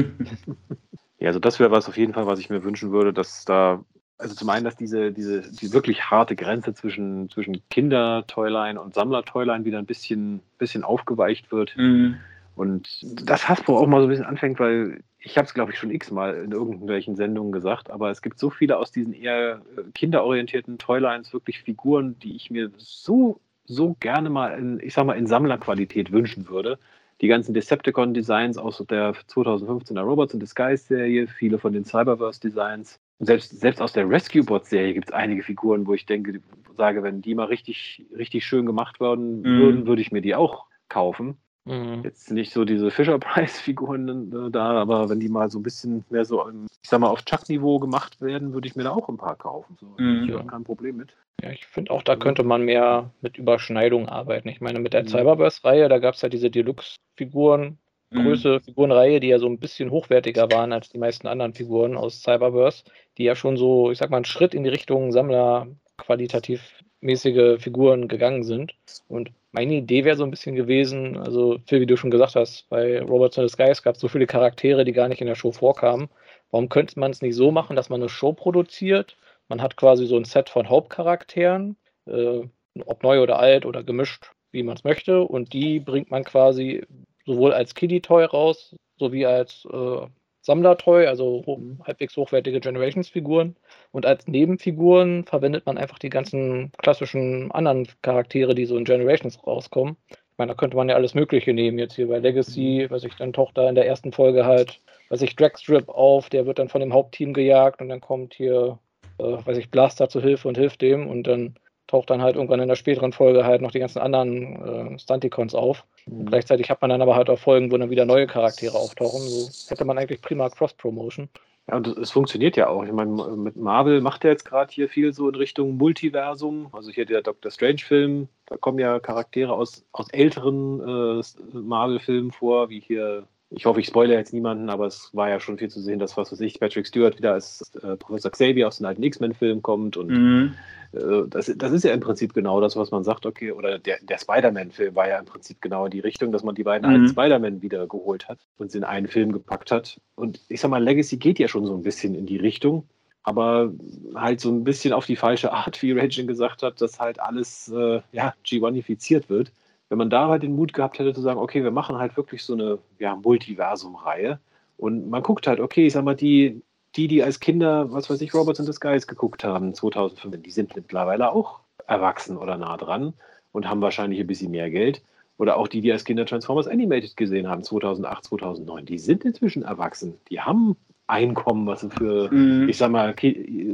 [1.20, 3.84] ja, also das wäre was auf jeden Fall, was ich mir wünschen würde, dass da
[4.18, 9.66] also zum einen, dass diese, diese die wirklich harte Grenze zwischen, zwischen Kinder-Toyline und Sammler-Toyline
[9.66, 11.76] wieder ein bisschen, bisschen aufgeweicht wird.
[11.78, 12.18] Mhm.
[12.56, 15.78] Und das Hasbro auch mal so ein bisschen anfängt, weil ich habe es, glaube ich,
[15.78, 19.82] schon x-mal in irgendwelchen Sendungen gesagt, aber es gibt so viele aus diesen eher äh,
[19.94, 25.18] kinderorientierten Toylines, wirklich Figuren, die ich mir so, so gerne mal in, ich sag mal,
[25.18, 26.80] in Sammlerqualität wünschen würde.
[27.22, 33.82] Die ganzen Decepticon-Designs aus der 2015er Robots in Disguise-Serie, viele von den Cyberverse-Designs, selbst, selbst
[33.82, 36.42] aus der Rescue Bot-Serie gibt es einige Figuren, wo ich denke,
[36.78, 39.60] sage, wenn die mal richtig, richtig schön gemacht worden mhm.
[39.60, 41.38] würden, würde ich mir die auch kaufen.
[41.66, 42.02] Mhm.
[42.04, 46.26] Jetzt nicht so diese Fisher-Price-Figuren äh, da, aber wenn die mal so ein bisschen mehr
[46.26, 46.48] so,
[46.84, 49.76] ich sag mal, auf Chuck-Niveau gemacht werden, würde ich mir da auch ein paar kaufen.
[49.80, 49.88] So.
[49.98, 50.26] Mhm.
[50.26, 51.16] Ich habe kein Problem mit.
[51.42, 54.48] Ja, ich finde auch, da könnte man mehr mit Überschneidung arbeiten.
[54.48, 55.08] Ich meine, mit der mhm.
[55.08, 57.78] Cyberverse-Reihe, da gab es ja diese Deluxe-Figuren,
[58.12, 58.24] Mhm.
[58.24, 62.22] Größe Figurenreihe, die ja so ein bisschen hochwertiger waren als die meisten anderen Figuren aus
[62.22, 62.84] Cyberverse,
[63.18, 65.68] die ja schon so, ich sag mal, einen Schritt in die Richtung Sammler
[65.98, 66.62] qualitativ
[67.02, 68.76] mäßige Figuren gegangen sind.
[69.08, 72.68] Und meine Idee wäre so ein bisschen gewesen, also Phil, wie du schon gesagt hast,
[72.70, 75.36] bei Robots in the Skies gab es so viele Charaktere, die gar nicht in der
[75.36, 76.10] Show vorkamen.
[76.52, 79.18] Warum könnte man es nicht so machen, dass man eine Show produziert?
[79.48, 81.78] Man hat quasi so ein Set von Hauptcharakteren,
[82.08, 82.42] äh,
[82.86, 85.22] ob neu oder alt oder gemischt, wie man es möchte.
[85.22, 86.84] Und die bringt man quasi
[87.26, 90.08] sowohl als Kiddie-Toy raus, sowie als äh,
[90.42, 91.44] Sammler-Toy, also
[91.84, 93.56] halbwegs hochwertige Generations-Figuren.
[93.92, 99.40] Und als Nebenfiguren verwendet man einfach die ganzen klassischen anderen Charaktere, die so in Generations
[99.46, 99.98] rauskommen.
[100.10, 101.80] Ich meine, da könnte man ja alles Mögliche nehmen.
[101.80, 105.22] Jetzt hier bei Legacy, was ich dann taucht da in der ersten Folge halt, was
[105.22, 108.78] ich Dragstrip auf, der wird dann von dem Hauptteam gejagt und dann kommt hier,
[109.18, 111.56] äh, weiß ich, Blaster zu Hilfe und hilft dem und dann
[111.88, 115.56] taucht dann halt irgendwann in der späteren Folge halt noch die ganzen anderen äh, Stunticons
[115.56, 115.86] auf.
[116.06, 116.26] Mhm.
[116.26, 119.22] Gleichzeitig hat man dann aber halt auch Folgen, wo dann wieder neue Charaktere auftauchen.
[119.22, 121.30] So hätte man eigentlich prima Cross-Promotion.
[121.68, 122.84] Ja, und es funktioniert ja auch.
[122.84, 126.70] Ich meine, mit Marvel macht er jetzt gerade hier viel so in Richtung Multiversum.
[126.72, 131.24] Also hier der Doctor Strange-Film, da kommen ja Charaktere aus, aus älteren äh,
[131.58, 135.58] Marvel-Filmen vor, wie hier, ich hoffe, ich spoilere jetzt niemanden, aber es war ja schon
[135.58, 138.78] viel zu sehen, dass, was weiß ich, Patrick Stewart wieder als äh, Professor Xavier aus
[138.78, 140.54] den alten X-Men-Filmen kommt und mhm.
[140.96, 143.98] Äh, das, das ist ja im Prinzip genau das, was man sagt, okay, oder der,
[144.02, 146.96] der Spider-Man-Film war ja im Prinzip genau in die Richtung, dass man die beiden mhm.
[146.96, 150.00] alten Spider-Man wieder geholt hat und sie in einen Film gepackt hat.
[150.16, 152.88] Und ich sag mal, Legacy geht ja schon so ein bisschen in die Richtung,
[153.24, 153.74] aber
[154.14, 157.72] halt so ein bisschen auf die falsche Art, wie Raging gesagt hat, dass halt alles
[157.76, 159.52] äh, ja, G1ifiziert wird.
[159.90, 162.44] Wenn man da halt den Mut gehabt hätte zu sagen, okay, wir machen halt wirklich
[162.44, 164.40] so eine ja, Multiversum-Reihe
[164.78, 166.62] und man guckt halt, okay, ich sag mal, die,
[166.96, 170.76] die, die als Kinder, was weiß ich, Robots in Disguise geguckt haben, 2005, die sind
[170.76, 173.14] mittlerweile auch erwachsen oder nah dran
[173.52, 175.02] und haben wahrscheinlich ein bisschen mehr Geld.
[175.38, 179.64] Oder auch die, die als Kinder Transformers Animated gesehen haben, 2008, 2009, die sind inzwischen
[179.64, 180.16] erwachsen.
[180.30, 182.68] Die haben Einkommen, was sie für, mhm.
[182.68, 183.14] ich sag mal,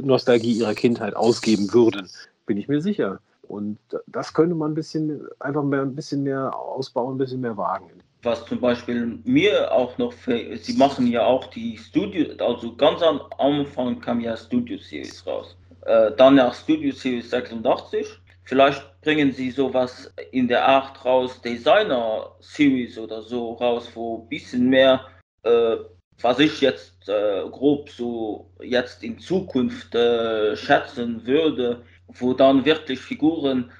[0.02, 2.08] Nostalgie ihrer Kindheit ausgeben würden.
[2.44, 3.20] Bin ich mir sicher.
[3.52, 7.56] Und das könnte man ein bisschen, einfach mehr, ein bisschen mehr ausbauen, ein bisschen mehr
[7.56, 7.90] wagen
[8.22, 13.20] was zum Beispiel mir auch noch, sie machen ja auch die Studio, also ganz am
[13.38, 15.56] Anfang kam ja Studio Series raus.
[15.86, 18.06] Äh, dann nach Studio Series 86.
[18.44, 24.28] Vielleicht bringen sie sowas in der Art raus, Designer Series oder so raus, wo ein
[24.28, 25.04] bisschen mehr,
[25.42, 25.76] äh,
[26.20, 31.82] was ich jetzt äh, grob so jetzt in Zukunft äh, schätzen würde,
[32.14, 33.70] wo dann wirklich Figuren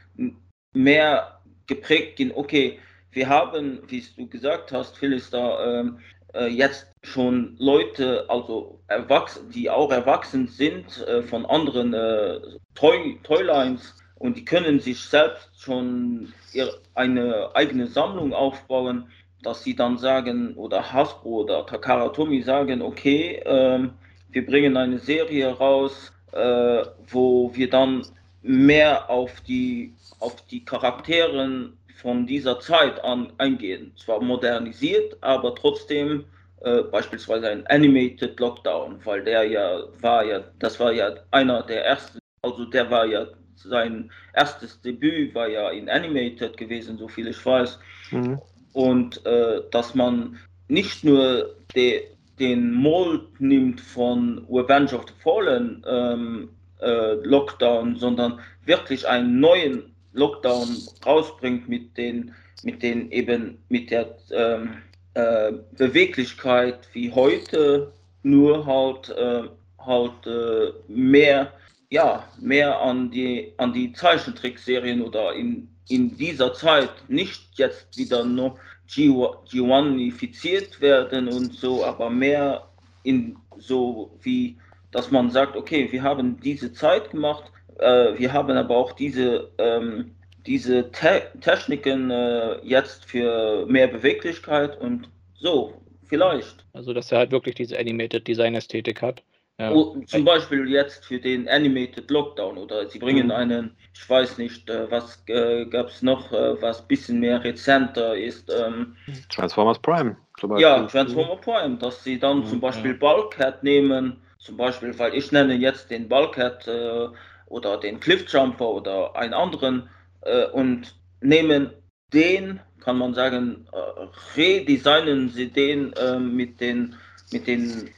[0.73, 2.79] mehr geprägt gehen, okay,
[3.11, 5.99] wir haben, wie du gesagt hast, Phil ist da ähm,
[6.35, 12.41] äh, jetzt schon Leute, also erwachsen, die auch erwachsen sind äh, von anderen äh,
[12.75, 19.09] Toy, Toylines und die können sich selbst schon ihre, eine eigene Sammlung aufbauen,
[19.43, 23.93] dass sie dann sagen, oder Hasbro oder Takara Tomy sagen, okay, ähm,
[24.31, 28.07] wir bringen eine Serie raus, äh, wo wir dann
[28.43, 33.93] mehr auf die, auf die Charakteren von dieser Zeit an eingehen.
[33.97, 36.25] Zwar modernisiert, aber trotzdem
[36.63, 41.85] äh, beispielsweise ein Animated Lockdown, weil der ja war ja, das war ja einer der
[41.85, 47.29] ersten, also der war ja sein erstes Debüt war ja in Animated gewesen, so viel
[47.29, 47.79] ich weiß.
[48.11, 48.41] Mhm.
[48.73, 50.39] Und äh, dass man
[50.69, 52.05] nicht nur de,
[52.39, 56.49] den Mold nimmt von Revenge of the Fallen ähm,
[56.83, 60.69] äh, Lockdown, sondern wirklich einen neuen Lockdown
[61.05, 64.83] rausbringt mit den, mit den eben mit der ähm,
[65.15, 67.93] äh, Beweglichkeit wie heute,
[68.23, 69.49] nur halt, äh,
[69.79, 71.53] halt äh, mehr,
[71.91, 78.25] ja, mehr an die, an die Zeichentrickserien oder in, in dieser Zeit nicht jetzt wieder
[78.25, 82.69] nur G1ifiziert werden und so, aber mehr
[83.03, 84.59] in so wie,
[84.93, 89.51] dass man sagt, okay, wir haben diese Zeit gemacht, äh, wir haben aber auch diese,
[89.59, 90.15] ähm,
[90.47, 95.75] diese Te Techniken äh, jetzt für mehr Beweglichkeit und so,
[96.05, 96.65] vielleicht.
[96.73, 99.23] Also, dass er halt wirklich diese Animated Design Ästhetik hat.
[99.59, 99.71] Ja.
[99.71, 103.33] Oh, zum Beispiel jetzt für den Animated Lockdown oder sie bringen mhm.
[103.33, 107.45] einen, ich weiß nicht, äh, was äh, gab es noch, äh, was ein bisschen mehr
[107.45, 108.51] rezenter ist.
[108.51, 108.97] Ähm,
[109.29, 110.17] Transformers Prime.
[110.41, 110.63] Zum Beispiel.
[110.63, 112.95] Ja, Transformer Prime, dass sie dann mhm, zum Beispiel.
[112.95, 117.09] Bulkhead nehmen, zum Beispiel, weil ich nenne jetzt den Bulkhead äh,
[117.47, 119.89] oder den Cliffjumper oder einen anderen
[120.23, 121.71] äh, und nehmen
[122.13, 126.97] den, kann man sagen, äh, redesignen sie den äh, mit den,
[127.31, 127.91] mit den,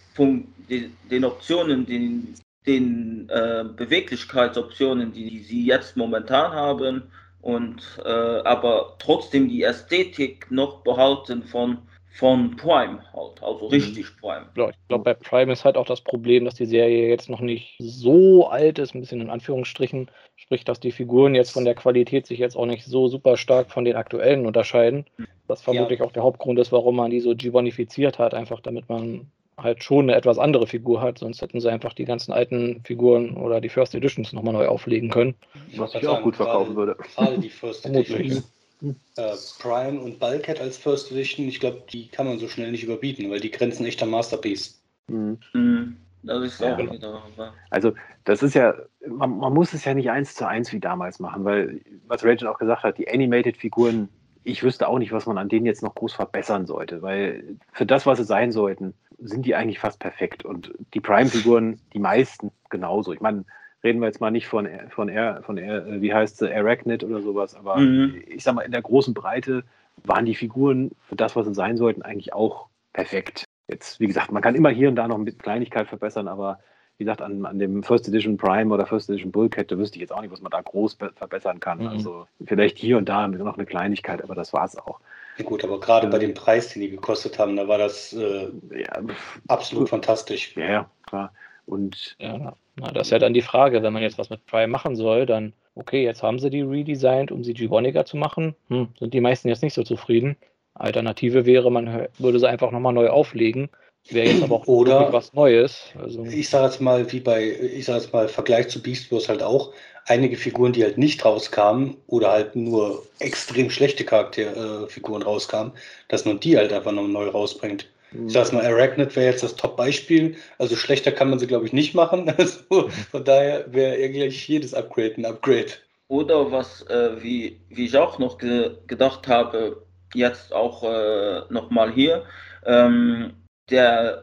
[0.69, 2.35] den, den Optionen, den,
[2.67, 7.05] den äh, Beweglichkeitsoptionen, die sie jetzt momentan haben
[7.41, 11.79] und äh, aber trotzdem die Ästhetik noch behalten von
[12.15, 14.21] von Prime halt, also richtig mhm.
[14.21, 14.47] Prime.
[14.57, 17.41] Ja, ich glaube, bei Prime ist halt auch das Problem, dass die Serie jetzt noch
[17.41, 21.75] nicht so alt ist, ein bisschen in Anführungsstrichen, sprich, dass die Figuren jetzt von der
[21.75, 25.07] Qualität sich jetzt auch nicht so super stark von den aktuellen unterscheiden.
[25.49, 26.07] Das vermutlich ja.
[26.07, 30.05] auch der Hauptgrund ist, warum man die so G1ifiziert hat, einfach damit man halt schon
[30.05, 33.69] eine etwas andere Figur hat, sonst hätten sie einfach die ganzen alten Figuren oder die
[33.69, 35.35] First Editions nochmal neu auflegen können.
[35.77, 36.97] Was ich auch gut verkaufen würde.
[37.15, 38.53] Gerade die First Editions.
[38.83, 42.85] Äh, Prime und Bulkhead als First Edition, ich glaube, die kann man so schnell nicht
[42.85, 44.83] überbieten, weil die grenzen echt am Masterpiece.
[45.09, 45.39] Mhm.
[45.53, 45.97] Mhm.
[46.23, 47.23] Das ist ja, genau.
[47.71, 47.93] Also
[48.25, 48.75] das ist ja,
[49.07, 52.49] man, man, muss es ja nicht eins zu eins wie damals machen, weil, was Rachel
[52.49, 54.09] auch gesagt hat, die Animated-Figuren,
[54.43, 57.85] ich wüsste auch nicht, was man an denen jetzt noch groß verbessern sollte, weil für
[57.85, 60.45] das, was sie sein sollten, sind die eigentlich fast perfekt.
[60.45, 63.13] Und die Prime-Figuren, die meisten genauso.
[63.13, 63.45] Ich meine,
[63.85, 67.21] reden wir jetzt mal nicht von, von, Air, von Air, wie heißt sie, Arachnid oder
[67.21, 68.23] sowas, aber mhm.
[68.27, 69.63] ich sag mal, in der großen Breite
[70.03, 73.45] waren die Figuren für das, was sie sein sollten, eigentlich auch perfekt.
[73.69, 76.59] Jetzt, wie gesagt, man kann immer hier und da noch ein bisschen Kleinigkeit verbessern, aber
[76.97, 80.03] wie gesagt, an, an dem First Edition Prime oder First Edition Bullcat, da wüsste ich
[80.03, 81.81] jetzt auch nicht, was man da groß verbessern kann.
[81.81, 81.89] Mhm.
[81.89, 85.01] Also vielleicht hier und da noch eine Kleinigkeit, aber das war es auch.
[85.39, 88.13] Ja gut, aber gerade äh, bei dem Preis, den die gekostet haben, da war das
[88.13, 89.03] äh, ja,
[89.49, 90.55] absolut fantastisch.
[90.57, 91.33] Ja, ja, klar.
[91.67, 94.69] Und ja, na, das ist ja dann die Frage, wenn man jetzt was mit Prime
[94.69, 98.55] machen soll, dann, okay, jetzt haben sie die redesigned, um sie G1iger zu machen.
[98.69, 100.37] Hm, sind die meisten jetzt nicht so zufrieden.
[100.75, 103.71] Alternative wäre, man würde sie einfach nochmal neu auflegen.
[104.11, 105.93] Wäre jetzt aber auch Oder was Neues.
[105.99, 109.29] Also, ich sage jetzt mal, wie bei, ich sage jetzt mal, Vergleich zu Beast Wars
[109.29, 109.73] halt auch,
[110.07, 115.73] einige Figuren, die halt nicht rauskamen oder halt nur extrem schlechte Charakterfiguren äh, rauskamen,
[116.09, 117.89] dass man die halt einfach noch neu rausbringt.
[118.27, 120.37] Ich sage mal, Arachnid wäre jetzt das Top-Beispiel.
[120.59, 122.33] Also schlechter kann man sie, glaube ich, nicht machen.
[122.39, 125.73] Also von daher wäre eigentlich jedes Upgrade ein Upgrade.
[126.09, 129.85] Oder was, äh, wie, wie ich auch noch ge gedacht habe,
[130.15, 132.25] jetzt auch äh, nochmal hier.
[132.67, 133.33] Ähm,
[133.71, 134.23] der,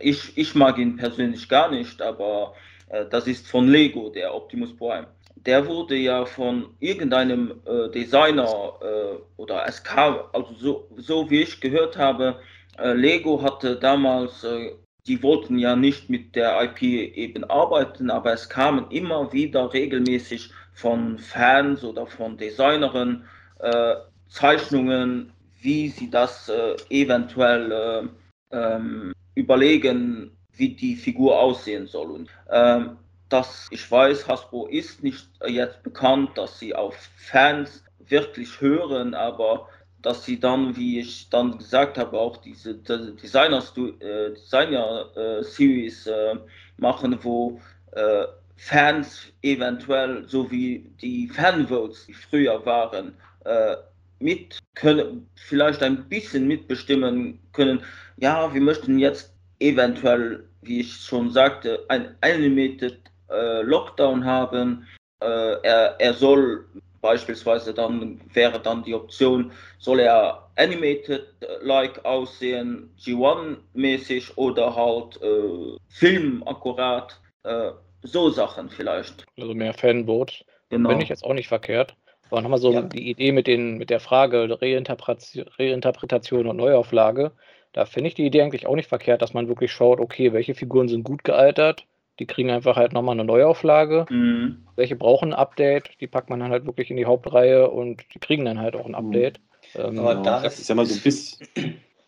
[0.00, 2.54] ich, ich mag ihn persönlich gar nicht, aber
[2.88, 5.06] äh, das ist von Lego, der Optimus Prime.
[5.36, 11.60] Der wurde ja von irgendeinem äh, Designer äh, oder SK, also so, so wie ich
[11.60, 12.40] gehört habe,
[12.78, 14.72] Lego hatte damals, äh,
[15.06, 20.50] die wollten ja nicht mit der IP eben arbeiten, aber es kamen immer wieder regelmäßig
[20.72, 23.24] von Fans oder von Designern
[23.58, 23.94] äh,
[24.28, 32.10] Zeichnungen, wie sie das äh, eventuell äh, ähm, überlegen, wie die Figur aussehen soll.
[32.10, 32.96] Und, ähm,
[33.28, 39.68] das, ich weiß, Hasbro ist nicht jetzt bekannt, dass sie auf Fans wirklich hören, aber
[40.04, 43.62] dass sie dann, wie ich dann gesagt habe, auch diese Designer,
[44.00, 46.36] äh, Designer äh, Series äh,
[46.76, 47.58] machen, wo
[47.92, 48.26] äh,
[48.56, 53.16] Fans eventuell, so wie die Fanvotes, die früher waren,
[53.46, 53.76] äh,
[54.18, 57.82] mit können, vielleicht ein bisschen mitbestimmen können,
[58.18, 62.98] ja, wir möchten jetzt eventuell, wie ich schon sagte, ein animated
[63.62, 64.86] Lockdown haben.
[65.18, 66.66] Er, er soll
[67.04, 77.20] beispielsweise dann wäre dann die Option, soll er animated-like aussehen, G1-mäßig oder halt äh, filmakkurat,
[77.42, 77.72] äh,
[78.02, 79.26] so Sachen vielleicht.
[79.38, 80.46] Also mehr Fanboot.
[80.70, 80.88] Genau.
[80.88, 81.94] Bin ich jetzt auch nicht verkehrt.
[82.30, 82.80] Aber nochmal so ja.
[82.80, 87.32] die Idee mit, den, mit der Frage Reinterpretation, Reinterpretation und Neuauflage.
[87.74, 90.54] Da finde ich die Idee eigentlich auch nicht verkehrt, dass man wirklich schaut, okay, welche
[90.54, 91.84] Figuren sind gut gealtert,
[92.18, 94.06] die kriegen einfach halt nochmal eine Neuauflage.
[94.08, 94.66] Mhm.
[94.76, 98.18] Welche brauchen ein Update, die packt man dann halt wirklich in die Hauptreihe und die
[98.18, 98.94] kriegen dann halt auch ein mhm.
[99.06, 99.40] Update.
[99.74, 99.80] Mhm.
[99.80, 101.46] Ähm, Aber da ist, ist ja mal so ein bisschen.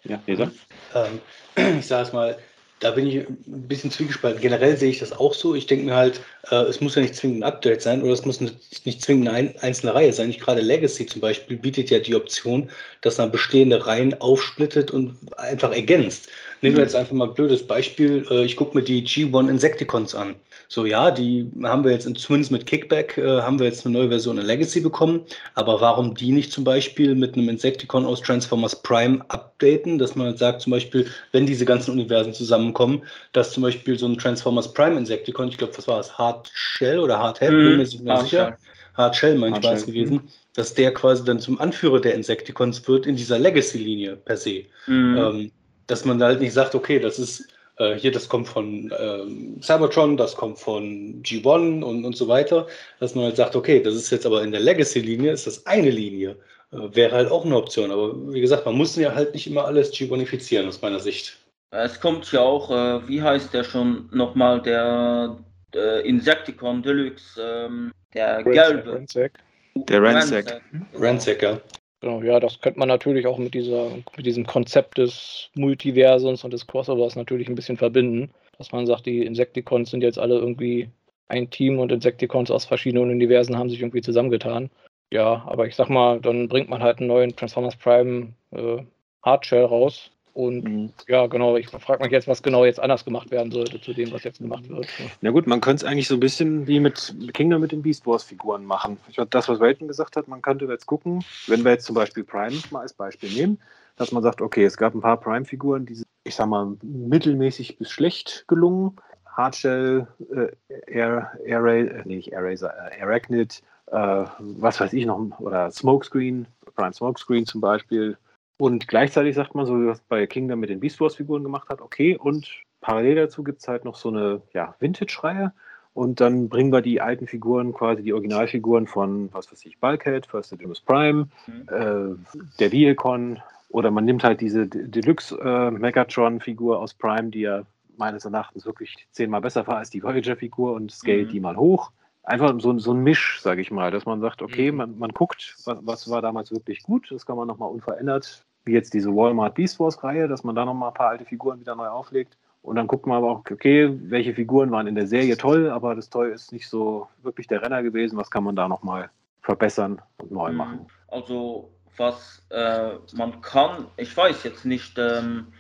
[0.05, 0.51] Ja, Lisa?
[0.95, 1.21] Ähm,
[1.79, 2.39] ich sage es mal,
[2.81, 4.41] da bin ich ein bisschen zwiegespalten.
[4.41, 5.55] Generell sehe ich das auch so.
[5.55, 6.21] Ich denke mir halt,
[6.51, 9.55] äh, es muss ja nicht zwingend ein Update sein oder es muss nicht zwingend eine
[9.63, 10.29] einzelne Reihe sein.
[10.29, 12.71] Ich gerade Legacy zum Beispiel bietet ja die Option,
[13.01, 16.29] dass man bestehende Reihen aufsplittet und einfach ergänzt.
[16.63, 18.27] Nehmen wir jetzt einfach mal ein blödes Beispiel.
[18.31, 20.37] Äh, ich gucke mir die G1 Insecticons an.
[20.69, 23.97] So, ja, die haben wir jetzt in, zumindest mit Kickback, äh, haben wir jetzt eine
[23.97, 25.25] neue Version in Legacy bekommen.
[25.55, 30.37] Aber warum die nicht zum Beispiel mit einem Insecticon aus Transformers Prime updaten, dass man
[30.37, 33.03] sagt, zum Beispiel, wenn diese ganzen Universen zusammenkommen,
[33.33, 36.99] dass zum Beispiel so ein Transformers Prime Insecticon, ich glaube, was war es, Hard Shell
[36.99, 38.59] oder Hard Head, bin mir nicht mehr sicher.
[38.95, 40.23] Hard Shell, mein Spaß gewesen,
[40.55, 44.65] dass der quasi dann zum Anführer der Insecticons wird in dieser Legacy-Linie per se.
[44.87, 45.17] Mhm.
[45.19, 45.51] Ähm,
[45.87, 47.49] dass man halt nicht sagt, okay, das ist
[47.79, 52.67] äh, hier, das kommt von ähm, Cybertron, das kommt von G1 und, und so weiter,
[53.01, 55.91] dass man halt sagt, okay, das ist jetzt aber in der Legacy-Linie, ist das eine
[55.91, 56.37] Linie.
[56.73, 57.91] Äh, wäre halt auch eine Option.
[57.91, 61.39] Aber wie gesagt, man muss ja halt nicht immer alles G1ifizieren, aus meiner Sicht.
[61.71, 65.37] Es kommt ja auch, äh, wie heißt der schon nochmal, der
[65.75, 68.95] äh, Insecticon Deluxe, ähm, der gelbe.
[68.95, 69.33] Ransec.
[69.75, 70.63] Der Ransec.
[70.95, 71.61] Ransec, ja.
[72.01, 76.53] Genau, ja, das könnte man natürlich auch mit, dieser, mit diesem Konzept des Multiversums und
[76.53, 78.31] des Crossovers natürlich ein bisschen verbinden.
[78.59, 80.91] Dass man sagt, die Insecticons sind jetzt alle irgendwie
[81.29, 84.71] ein Team und Insecticons aus verschiedenen Universen haben sich irgendwie zusammengetan.
[85.11, 88.79] Ja, aber ich sag mal, dann bringt man halt einen neuen Transformers Prime äh,
[89.23, 90.11] Hardshell raus.
[90.37, 90.93] Und mhm.
[91.09, 94.13] ja, genau, ich frage mich jetzt, was genau jetzt anders gemacht werden sollte zu dem,
[94.13, 94.87] was jetzt gemacht wird.
[95.23, 98.07] Na gut, man könnte es eigentlich so ein bisschen wie mit Kingdom mit den Beast
[98.07, 98.99] Wars Figuren machen.
[99.09, 101.95] Ich glaube, das, was Welten gesagt hat, man könnte jetzt gucken, wenn wir jetzt zum
[101.95, 103.59] Beispiel Prime mal als Beispiel nehmen,
[103.97, 107.79] dass man sagt, okay, es gab ein paar Prime-Figuren, die sind, ich sag mal, mittelmäßig
[107.79, 108.95] bis schlecht gelungen.
[109.25, 110.49] Hardshell, äh,
[110.87, 116.47] Air, Air, äh, nee, nicht Razor, äh, Arachnid, äh, was weiß ich noch, oder Smokescreen,
[116.75, 118.19] Prime Smokescreen zum Beispiel,
[118.59, 121.81] und gleichzeitig sagt man, so wie das bei Kingdom mit den Beast Wars-Figuren gemacht hat,
[121.81, 122.49] okay, und
[122.81, 125.53] parallel dazu gibt es halt noch so eine ja, Vintage-Reihe.
[125.93, 130.27] Und dann bringen wir die alten Figuren, quasi die Originalfiguren von, was weiß ich, Bulkhead,
[130.27, 131.69] First Edimus Prime, mhm.
[131.71, 137.63] äh, der Viacon, oder man nimmt halt diese Deluxe äh, Megatron-Figur aus Prime, die ja
[137.97, 141.29] meines Erachtens wirklich zehnmal besser war als die Voyager-Figur und scale mhm.
[141.29, 141.91] die mal hoch.
[142.27, 144.77] Einfach so, so ein Misch, sage ich mal, dass man sagt, okay, mhm.
[144.77, 148.73] man, man guckt, was, was war damals wirklich gut, das kann man nochmal unverändert wie
[148.73, 151.75] jetzt diese Walmart Beast Wars Reihe, dass man da nochmal ein paar alte Figuren wieder
[151.75, 152.37] neu auflegt.
[152.63, 155.95] Und dann guckt man aber auch, okay, welche Figuren waren in der Serie toll, aber
[155.95, 158.19] das Toy ist nicht so wirklich der Renner gewesen.
[158.19, 159.09] Was kann man da nochmal
[159.41, 160.57] verbessern und neu mhm.
[160.57, 160.87] machen?
[161.07, 165.56] Also, was äh, man kann, ich weiß jetzt nicht, ähm, äh,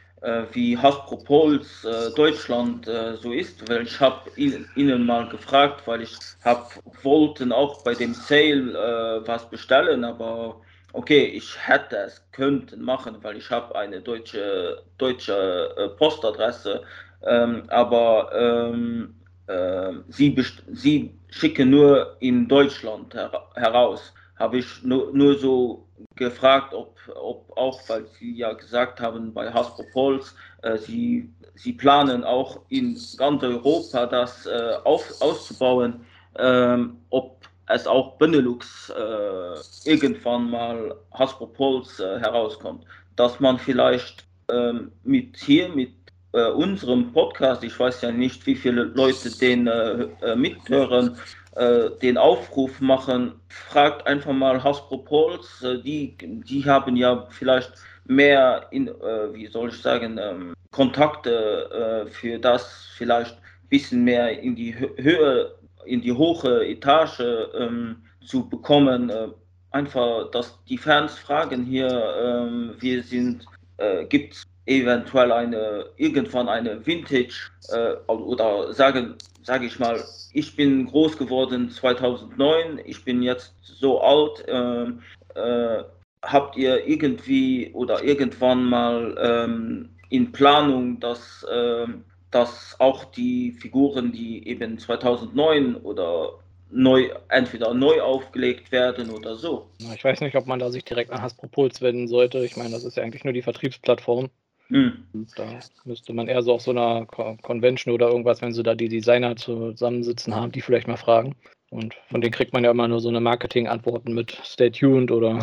[0.53, 5.87] wie Hasbro Pols äh, Deutschland äh, so ist, weil ich habe ihn, ihnen mal gefragt,
[5.87, 6.67] weil ich habe
[7.03, 10.61] wollten auch bei dem Sale äh, was bestellen, aber
[10.93, 16.83] okay, ich hätte es könnten machen, weil ich habe eine deutsche deutsche äh, Postadresse,
[17.27, 19.15] ähm, aber ähm,
[19.47, 20.35] äh, sie,
[20.73, 24.13] sie schicken nur in Deutschland her heraus.
[24.37, 29.53] Habe ich nur, nur so gefragt, ob, ob auch, weil Sie ja gesagt haben bei
[29.53, 36.05] Hasbro Pols, äh, Sie, Sie planen auch in ganz Europa das äh, auf, auszubauen,
[36.39, 37.37] ähm, ob
[37.69, 42.85] es auch Benelux äh, irgendwann mal Hasbro Pulse äh, herauskommt,
[43.17, 45.93] dass man vielleicht ähm, mit hier mit
[46.33, 51.17] äh, unserem Podcast, ich weiß ja nicht, wie viele Leute den äh, mithören,
[51.57, 57.73] äh, den Aufruf machen, fragt einfach mal Hasbro Pulse, die, die haben ja vielleicht
[58.05, 64.55] mehr in, wie soll ich sagen, ähm, Kontakte für das vielleicht ein bisschen mehr in
[64.55, 65.57] die Höhe
[65.87, 67.21] in die hohe Etage
[67.55, 69.11] ähm, zu bekommen.
[69.11, 69.29] Äh,
[69.71, 73.47] einfach, dass die Fans fragen hier, ähm, wir sind,
[73.79, 80.03] äh, gibt es eventuell eine, irgendwann eine Vintage äh, oder sagen, sage ich mal,
[80.33, 85.01] ich bin groß geworden 2009, ich bin jetzt so alt, ähm,
[85.35, 85.83] äh,
[86.23, 94.13] habt ihr irgendwie oder irgendwann mal ähm, in Planung, dass ähm, dass auch die Figuren,
[94.13, 96.39] die eben 2009 oder
[96.71, 99.71] neu, entweder neu aufgelegt werden oder so.
[99.95, 102.45] Ich weiß nicht, ob man da sich direkt an Hasbro Puls wenden sollte.
[102.45, 104.29] Ich meine, das ist ja eigentlich nur die Vertriebsplattform.
[104.69, 105.05] Mhm.
[105.37, 105.45] Da
[105.85, 109.37] müsste man eher so auf so einer Convention oder irgendwas, wenn sie da die Designer
[109.37, 111.37] zusammensitzen haben, die vielleicht mal fragen.
[111.71, 115.41] Und von denen kriegt man ja immer nur so eine Marketing-Antworten mit Stay tuned oder.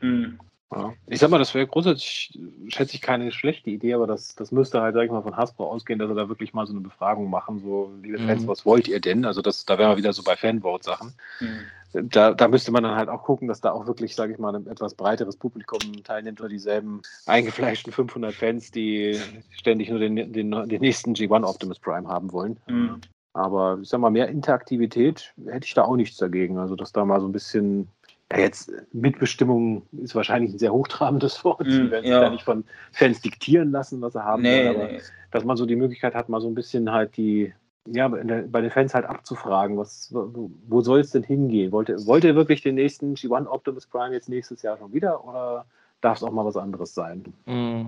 [0.00, 0.38] Mhm.
[0.70, 0.92] Ja.
[1.06, 2.38] Ich sag mal, das wäre grundsätzlich,
[2.68, 5.70] schätze ich, keine schlechte Idee, aber das, das müsste halt, sag ich mal, von Hasbro
[5.70, 8.48] ausgehen, dass sie da wirklich mal so eine Befragung machen, so, liebe Fans, mhm.
[8.48, 9.24] was wollt ihr denn?
[9.24, 11.14] Also das, da wären wir wieder so bei Fanvote-Sachen.
[11.40, 12.10] Mhm.
[12.10, 14.54] Da, da müsste man dann halt auch gucken, dass da auch wirklich, sage ich mal,
[14.54, 19.18] ein etwas breiteres Publikum teilnimmt oder dieselben eingefleischten 500 Fans, die
[19.52, 22.58] ständig nur den, den, den nächsten G1 Optimus Prime haben wollen.
[22.66, 23.00] Mhm.
[23.32, 26.58] Aber ich sag mal, mehr Interaktivität hätte ich da auch nichts dagegen.
[26.58, 27.88] Also, dass da mal so ein bisschen
[28.32, 31.64] ja, jetzt Mitbestimmung ist wahrscheinlich ein sehr hochtrabendes Wort.
[31.66, 32.20] Sie mm, werden sich ja.
[32.20, 35.00] da nicht von Fans diktieren lassen, was sie haben nee, wollen, aber nee.
[35.30, 37.54] dass man so die Möglichkeit hat, mal so ein bisschen halt die,
[37.86, 41.72] ja, bei den Fans halt abzufragen, was, wo, wo soll es denn hingehen?
[41.72, 45.24] Wollt ihr, wollt ihr wirklich den nächsten G1 Optimus Prime jetzt nächstes Jahr schon wieder
[45.24, 45.64] oder
[46.02, 47.24] darf es auch mal was anderes sein?
[47.46, 47.86] Mm.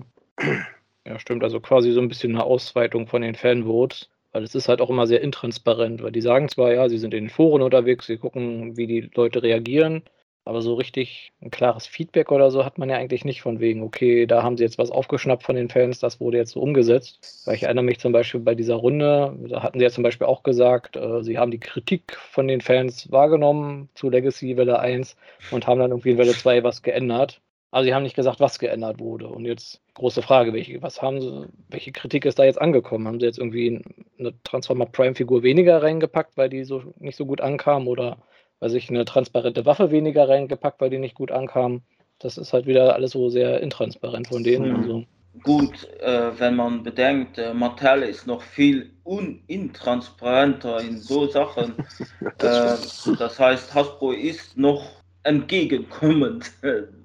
[1.06, 1.44] Ja, stimmt.
[1.44, 4.08] Also quasi so ein bisschen eine Ausweitung von den Fanvotes.
[4.32, 7.14] Weil es ist halt auch immer sehr intransparent, weil die sagen zwar, ja, sie sind
[7.14, 10.04] in den Foren unterwegs, sie gucken, wie die Leute reagieren,
[10.44, 13.82] aber so richtig ein klares Feedback oder so hat man ja eigentlich nicht von wegen,
[13.82, 17.42] okay, da haben sie jetzt was aufgeschnappt von den Fans, das wurde jetzt so umgesetzt.
[17.46, 20.26] Weil ich erinnere mich zum Beispiel bei dieser Runde, da hatten sie ja zum Beispiel
[20.26, 25.16] auch gesagt, äh, sie haben die Kritik von den Fans wahrgenommen zu Legacy Welle 1
[25.50, 27.40] und haben dann irgendwie in Welle 2 was geändert.
[27.72, 29.28] Also sie haben nicht gesagt, was geändert wurde.
[29.28, 33.06] Und jetzt große Frage, welche, was haben sie, welche Kritik ist da jetzt angekommen?
[33.06, 33.82] Haben sie jetzt irgendwie
[34.18, 38.18] eine Transformer Prime Figur weniger reingepackt, weil die so nicht so gut ankam oder
[38.60, 41.82] weil sich eine transparente Waffe weniger reingepackt, weil die nicht gut ankam.
[42.18, 44.76] Das ist halt wieder alles so sehr intransparent von denen.
[44.76, 45.04] Also.
[45.42, 51.74] Gut, äh, wenn man bedenkt, äh, Mattel ist noch viel unintransparenter in so Sachen.
[52.38, 54.84] das, äh, das heißt, Hasbro ist noch
[55.22, 56.50] entgegenkommend,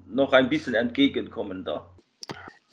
[0.08, 1.86] noch ein bisschen entgegenkommender.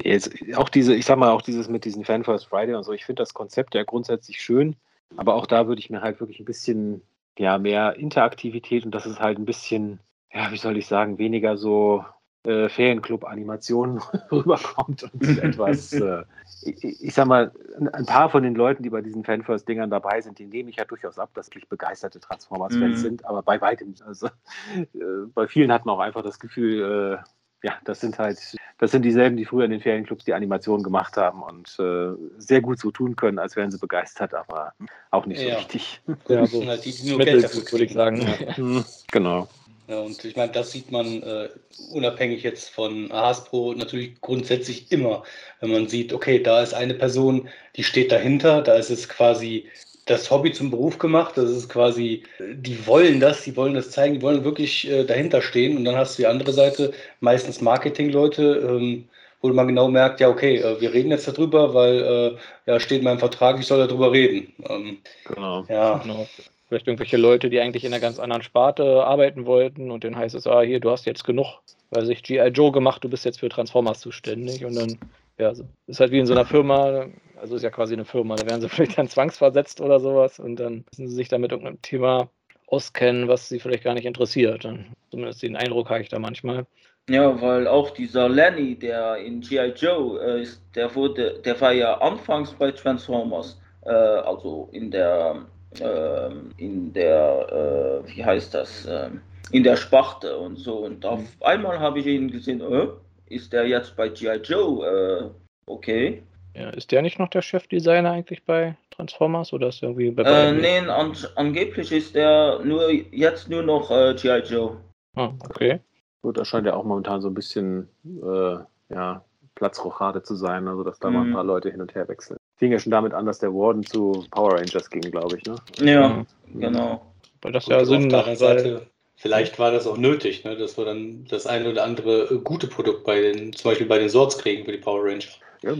[0.01, 2.91] Jetzt, auch diese, ich sag mal, auch dieses mit diesen Fan First Friday und so,
[2.91, 4.75] ich finde das Konzept ja grundsätzlich schön,
[5.15, 7.01] aber auch da würde ich mir halt wirklich ein bisschen
[7.37, 9.99] ja, mehr Interaktivität und das ist halt ein bisschen,
[10.31, 12.05] ja, wie soll ich sagen, weniger so
[12.45, 14.01] äh, Ferienclub-Animationen
[14.31, 16.23] rüberkommt und etwas, äh,
[16.61, 17.51] ich, ich, sag mal,
[17.93, 20.85] ein paar von den Leuten, die bei diesen Fanfirst-Dingern dabei sind, die nehme ich ja
[20.85, 23.01] durchaus ab, dass wirklich begeisterte Transformers-Fans mhm.
[23.01, 23.95] sind, aber bei weitem.
[24.05, 24.27] Also
[24.75, 27.29] äh, bei vielen hat man auch einfach das Gefühl, äh,
[27.63, 28.37] ja, das sind halt,
[28.77, 32.61] das sind dieselben, die früher in den Ferienclubs die Animationen gemacht haben und äh, sehr
[32.61, 34.73] gut so tun können, als wären sie begeistert, aber
[35.11, 35.55] auch nicht so ja.
[35.55, 36.01] richtig.
[36.27, 38.21] Ja, so halt die, die nur Geld dafür würde ich sagen.
[38.21, 38.33] Ja.
[38.63, 39.47] Mhm, genau.
[39.87, 41.49] Ja, und ich meine, das sieht man äh,
[41.91, 45.23] unabhängig jetzt von Hasbro natürlich grundsätzlich immer,
[45.59, 49.67] wenn man sieht, okay, da ist eine Person, die steht dahinter, da ist es quasi
[50.05, 54.15] das Hobby zum Beruf gemacht, das ist quasi, die wollen das, die wollen das zeigen,
[54.15, 58.67] die wollen wirklich äh, dahinter stehen und dann hast du die andere Seite, meistens Marketingleute,
[58.69, 59.05] ähm,
[59.41, 62.99] wo man genau merkt, ja, okay, äh, wir reden jetzt darüber, weil äh, ja, steht
[62.99, 64.53] in meinem Vertrag, ich soll darüber reden.
[64.69, 65.65] Ähm, genau.
[65.69, 65.97] Ja.
[65.99, 66.27] Genau.
[66.67, 70.33] Vielleicht irgendwelche Leute, die eigentlich in einer ganz anderen Sparte arbeiten wollten und dann heißt
[70.33, 71.61] es, ah, hier, du hast jetzt genug,
[71.91, 72.47] weil sich G.I.
[72.47, 74.97] Joe gemacht, du bist jetzt für Transformers zuständig und dann,
[75.37, 75.53] ja,
[75.87, 77.05] ist halt wie in so einer Firma,
[77.43, 80.55] also ist ja quasi eine Firma, da werden sie vielleicht dann zwangsversetzt oder sowas und
[80.55, 82.29] dann müssen sie sich damit irgendeinem Thema
[82.67, 84.67] auskennen, was sie vielleicht gar nicht interessiert.
[85.11, 86.65] Zumindest den Eindruck habe ich da manchmal.
[87.09, 89.73] Ja, weil auch dieser Lenny, der in G.I.
[89.75, 95.45] Joe äh, ist, der wurde, der war ja anfangs bei Transformers, äh, also in der
[95.81, 99.19] ähm, in der, äh, wie heißt das, ähm,
[99.51, 100.77] in der Sparte und so.
[100.77, 101.27] Und auf mhm.
[101.41, 102.87] einmal habe ich ihn gesehen, äh,
[103.27, 104.37] ist der jetzt bei G.I.
[104.37, 104.85] Joe?
[104.85, 105.29] Äh,
[105.65, 106.23] okay.
[106.55, 110.23] Ja, ist der nicht noch der Chefdesigner eigentlich bei Transformers oder ist er irgendwie bei
[110.23, 114.39] äh, Nee, an, angeblich ist er nur jetzt nur noch äh, G.I.
[114.39, 114.77] Joe.
[115.15, 115.79] Ah, okay.
[116.21, 118.57] Gut, da scheint ja auch momentan so ein bisschen äh,
[118.93, 119.25] ja,
[119.55, 121.15] Platzrochade zu sein, also dass da mhm.
[121.15, 121.33] mal ein mhm.
[121.33, 124.25] paar Leute hin und her wechseln fing ja schon damit an, dass der Warden zu
[124.31, 125.43] Power Rangers ging, glaube ich.
[125.43, 125.55] Ne?
[125.79, 126.59] Ja, mhm.
[126.61, 127.13] genau.
[127.41, 128.37] Weil das ja Sinn macht.
[128.37, 132.37] Seite, vielleicht war das auch nötig, ne, dass wir dann das eine oder andere äh,
[132.37, 135.25] gute Produkt bei den, zum Beispiel bei den Swords kriegen für die Power Ranger.
[135.61, 135.73] Ja,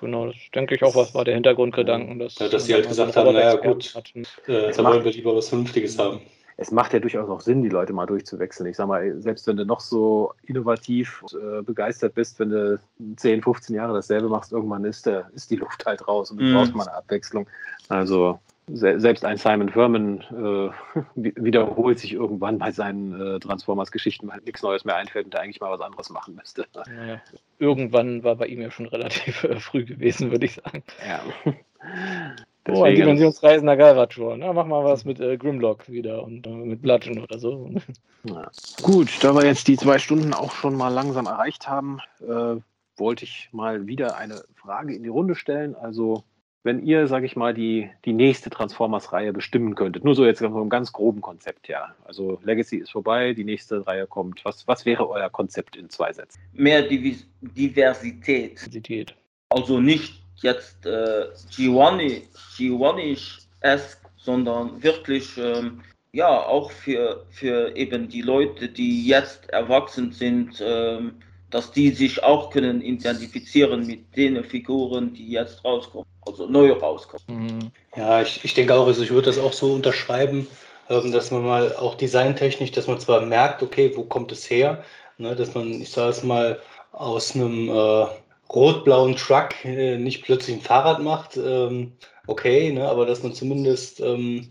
[0.00, 2.18] genau, das denke ich auch, was war der Hintergrundgedanken.
[2.18, 3.94] Dass, ja, dass sie halt gesagt haben, naja gut,
[4.46, 6.20] äh, da wollen wir lieber was Vernünftiges haben
[6.60, 8.68] es macht ja durchaus auch Sinn, die Leute mal durchzuwechseln.
[8.68, 12.80] Ich sag mal, selbst wenn du noch so innovativ äh, begeistert bist, wenn du
[13.16, 16.44] 10, 15 Jahre dasselbe machst, irgendwann ist, der, ist die Luft halt raus und du
[16.44, 16.54] mm.
[16.54, 17.46] brauchst mal eine Abwechslung.
[17.88, 18.40] Also
[18.72, 24.84] selbst ein Simon Furman äh, wiederholt sich irgendwann bei seinen äh, Transformers-Geschichten, weil nichts Neues
[24.84, 26.66] mehr einfällt und er eigentlich mal was anderes machen müsste.
[26.74, 27.20] Ja,
[27.58, 30.82] irgendwann war bei ihm ja schon relativ äh, früh gewesen, würde ich sagen.
[31.06, 31.20] Ja.
[32.68, 34.40] Deswegen, oh, ein Dimensionsreisender Galvatron.
[34.40, 37.70] Na, mach mal was mit äh, Grimlock wieder und äh, mit Bludgeon oder so.
[38.24, 38.50] Ja.
[38.82, 42.56] Gut, da wir jetzt die zwei Stunden auch schon mal langsam erreicht haben, äh,
[42.96, 45.76] wollte ich mal wieder eine Frage in die Runde stellen.
[45.76, 46.24] Also,
[46.62, 50.68] wenn ihr, sage ich mal, die, die nächste Transformers-Reihe bestimmen könntet, nur so jetzt einem
[50.68, 51.94] ganz groben Konzept her.
[52.04, 54.44] Also, Legacy ist vorbei, die nächste Reihe kommt.
[54.44, 56.40] Was, was wäre euer Konzept in zwei Sätzen?
[56.52, 58.58] Mehr Divis Diversität.
[58.58, 59.14] Diversität.
[59.50, 63.38] Also nicht jetzt äh, G1-isch,
[64.16, 65.80] sondern wirklich ähm,
[66.12, 71.14] ja auch für, für eben die Leute, die jetzt erwachsen sind, ähm,
[71.50, 77.24] dass die sich auch können identifizieren mit den Figuren, die jetzt rauskommen, also neu rauskommen.
[77.28, 77.70] Mhm.
[77.96, 80.46] Ja, ich, ich denke auch, also ich würde das auch so unterschreiben,
[80.90, 84.84] ähm, dass man mal auch designtechnisch, dass man zwar merkt, okay, wo kommt es her,
[85.18, 86.60] ne, dass man, ich sage es mal,
[86.92, 88.06] aus einem äh,
[88.50, 91.92] rot-blauen Truck äh, nicht plötzlich ein Fahrrad macht, ähm,
[92.26, 94.50] okay, ne, aber dass man zumindest ähm,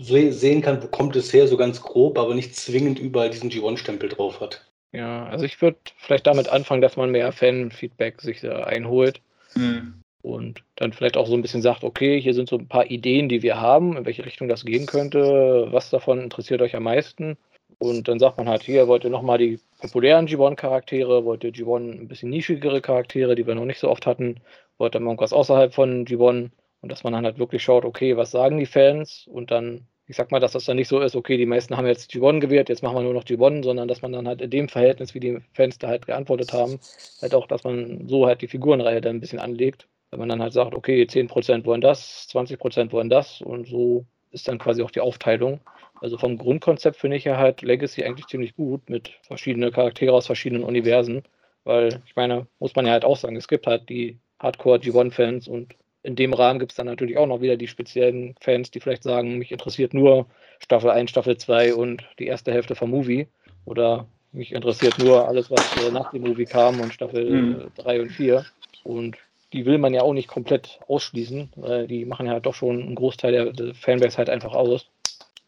[0.00, 3.50] se sehen kann, wo kommt es her, so ganz grob, aber nicht zwingend überall diesen
[3.50, 4.66] G1-Stempel drauf hat.
[4.92, 9.20] Ja, also ich würde vielleicht damit anfangen, dass man mehr Fan-Feedback sich da einholt.
[9.54, 10.02] Mhm.
[10.22, 13.28] Und dann vielleicht auch so ein bisschen sagt, okay, hier sind so ein paar Ideen,
[13.28, 17.36] die wir haben, in welche Richtung das gehen könnte, was davon interessiert euch am meisten.
[17.78, 22.00] Und dann sagt man halt, hier wollt ihr nochmal die populären G1-Charaktere, wollt ihr G1
[22.00, 24.40] ein bisschen nischigere Charaktere, die wir noch nicht so oft hatten,
[24.78, 26.50] wollt ihr mal irgendwas außerhalb von G1
[26.80, 30.16] und dass man dann halt wirklich schaut, okay, was sagen die Fans und dann, ich
[30.16, 32.68] sag mal, dass das dann nicht so ist, okay, die meisten haben jetzt G1 gewählt,
[32.68, 35.20] jetzt machen wir nur noch G1, sondern dass man dann halt in dem Verhältnis, wie
[35.20, 36.78] die Fans da halt geantwortet haben,
[37.20, 39.88] halt auch, dass man so halt die Figurenreihe dann ein bisschen anlegt.
[40.10, 44.46] Wenn man dann halt sagt, okay, 10% wollen das, 20% wollen das und so ist
[44.48, 45.60] dann quasi auch die Aufteilung.
[46.00, 50.26] Also vom Grundkonzept finde ich ja halt Legacy eigentlich ziemlich gut mit verschiedenen Charaktere aus
[50.26, 51.22] verschiedenen Universen.
[51.64, 55.48] Weil ich meine, muss man ja halt auch sagen, es gibt halt die Hardcore G1-Fans
[55.48, 55.74] und
[56.06, 59.02] in dem Rahmen gibt es dann natürlich auch noch wieder die speziellen Fans, die vielleicht
[59.02, 60.26] sagen, mich interessiert nur
[60.60, 63.26] Staffel 1, Staffel 2 und die erste Hälfte vom Movie.
[63.64, 67.66] Oder Mich interessiert nur alles, was äh, nach dem Movie kam und Staffel mhm.
[67.76, 68.46] 3 und 4.
[68.84, 69.16] Und
[69.52, 72.94] die will man ja auch nicht komplett ausschließen, weil die machen ja doch schon einen
[72.94, 74.86] Großteil der, der Fanbase halt einfach aus.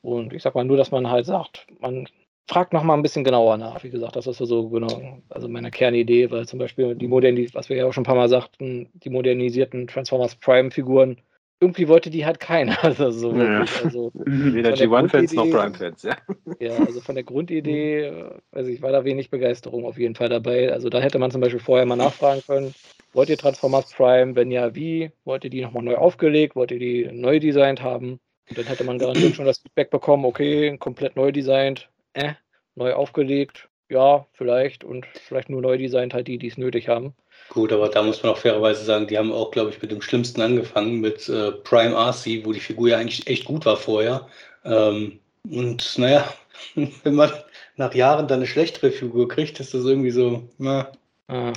[0.02, 2.08] Und ich sag mal nur, dass man halt sagt, man
[2.48, 3.84] fragt noch mal ein bisschen genauer nach.
[3.84, 7.68] Wie gesagt, das ist so genau, also meine Kernidee, weil zum Beispiel die Modernis, was
[7.68, 11.20] wir ja auch schon ein paar Mal sagten, die modernisierten Transformers Prime-Figuren,
[11.60, 12.76] irgendwie wollte die halt keiner.
[12.82, 13.64] Also so ja.
[13.84, 16.16] also Weder G1-Fans noch Prime-Fans, ja.
[16.58, 18.12] Ja, also von der Grundidee,
[18.52, 20.72] also ich war da wenig Begeisterung auf jeden Fall dabei.
[20.72, 22.74] Also da hätte man zum Beispiel vorher mal nachfragen können,
[23.12, 24.36] wollt ihr Transformers Prime?
[24.36, 25.10] Wenn ja, wie?
[25.24, 26.56] Wollt ihr die nochmal neu aufgelegt?
[26.56, 28.20] Wollt ihr die neu designt haben?
[28.48, 32.34] Und dann hätte man garantiert schon das Feedback bekommen, okay, komplett neu designt, äh,
[32.74, 37.14] neu aufgelegt, ja, vielleicht und vielleicht nur neu designt halt die, die es nötig haben.
[37.48, 40.02] Gut, aber da muss man auch fairerweise sagen, die haben auch, glaube ich, mit dem
[40.02, 44.28] Schlimmsten angefangen, mit äh, Prime RC, wo die Figur ja eigentlich echt gut war vorher.
[44.64, 45.18] Ähm,
[45.48, 46.28] und naja,
[46.74, 47.30] wenn man
[47.76, 50.92] nach Jahren dann eine schlechtere Figur kriegt, ist das irgendwie so, na.
[51.28, 51.52] Ah.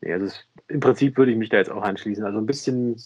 [0.00, 2.24] Ja, das ist, im Prinzip würde ich mich da jetzt auch anschließen.
[2.24, 2.96] Also ein bisschen,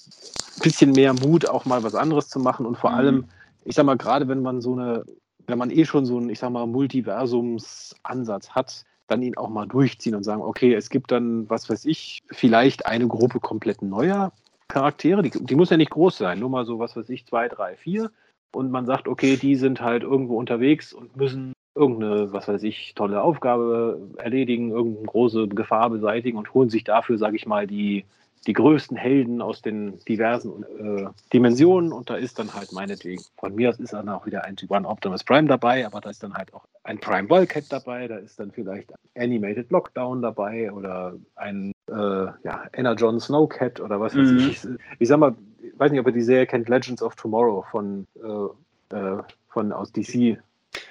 [0.62, 2.97] bisschen mehr Mut, auch mal was anderes zu machen und vor mhm.
[2.97, 3.24] allem,
[3.64, 5.05] ich sag mal, gerade wenn man so eine
[5.51, 9.66] wenn man eh schon so einen, ich sag mal, Multiversumsansatz hat, dann ihn auch mal
[9.66, 14.32] durchziehen und sagen, okay, es gibt dann, was weiß ich, vielleicht eine Gruppe komplett neuer
[14.68, 17.48] Charaktere, die, die muss ja nicht groß sein, nur mal so, was weiß ich, zwei,
[17.48, 18.10] drei, vier.
[18.52, 22.94] Und man sagt, okay, die sind halt irgendwo unterwegs und müssen irgendeine, was weiß ich,
[22.94, 28.05] tolle Aufgabe erledigen, irgendeine große Gefahr beseitigen und holen sich dafür, sage ich mal, die
[28.47, 33.55] die größten Helden aus den diversen äh, Dimensionen und da ist dann halt meinetwegen, von
[33.55, 36.35] mir aus ist dann auch wieder ein G1 Optimus Prime dabei, aber da ist dann
[36.35, 41.15] halt auch ein Prime Wildcat dabei, da ist dann vielleicht ein Animated Lockdown dabei oder
[41.37, 44.39] ein äh, ja, Energon Snowcat oder was weiß mhm.
[44.39, 44.67] ich.
[44.99, 48.07] Ich sag mal, ich weiß nicht, ob ihr die Serie kennt, Legends of Tomorrow von,
[48.23, 50.39] äh, äh von aus DC.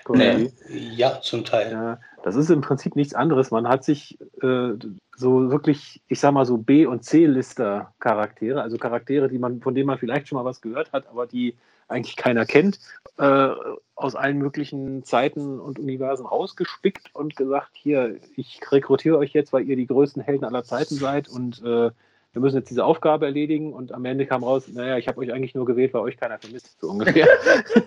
[0.10, 0.52] Nee.
[0.70, 1.72] Ja, zum Teil.
[1.72, 3.52] Ja, das ist im Prinzip nichts anderes.
[3.52, 4.74] Man hat sich äh,
[5.16, 9.88] so wirklich, ich sag mal so B- und C-Lister-Charaktere, also Charaktere, die man, von denen
[9.88, 11.56] man vielleicht schon mal was gehört hat, aber die
[11.88, 12.80] eigentlich keiner kennt,
[13.18, 13.50] äh,
[13.96, 19.64] aus allen möglichen Zeiten und Universen rausgespickt und gesagt, hier, ich rekrutiere euch jetzt, weil
[19.64, 21.92] ihr die größten Helden aller Zeiten seid und äh,
[22.34, 25.34] wir müssen jetzt diese Aufgabe erledigen und am Ende kam raus, naja, ich habe euch
[25.34, 27.28] eigentlich nur gewählt, weil euch keiner vermisst, so ungefähr.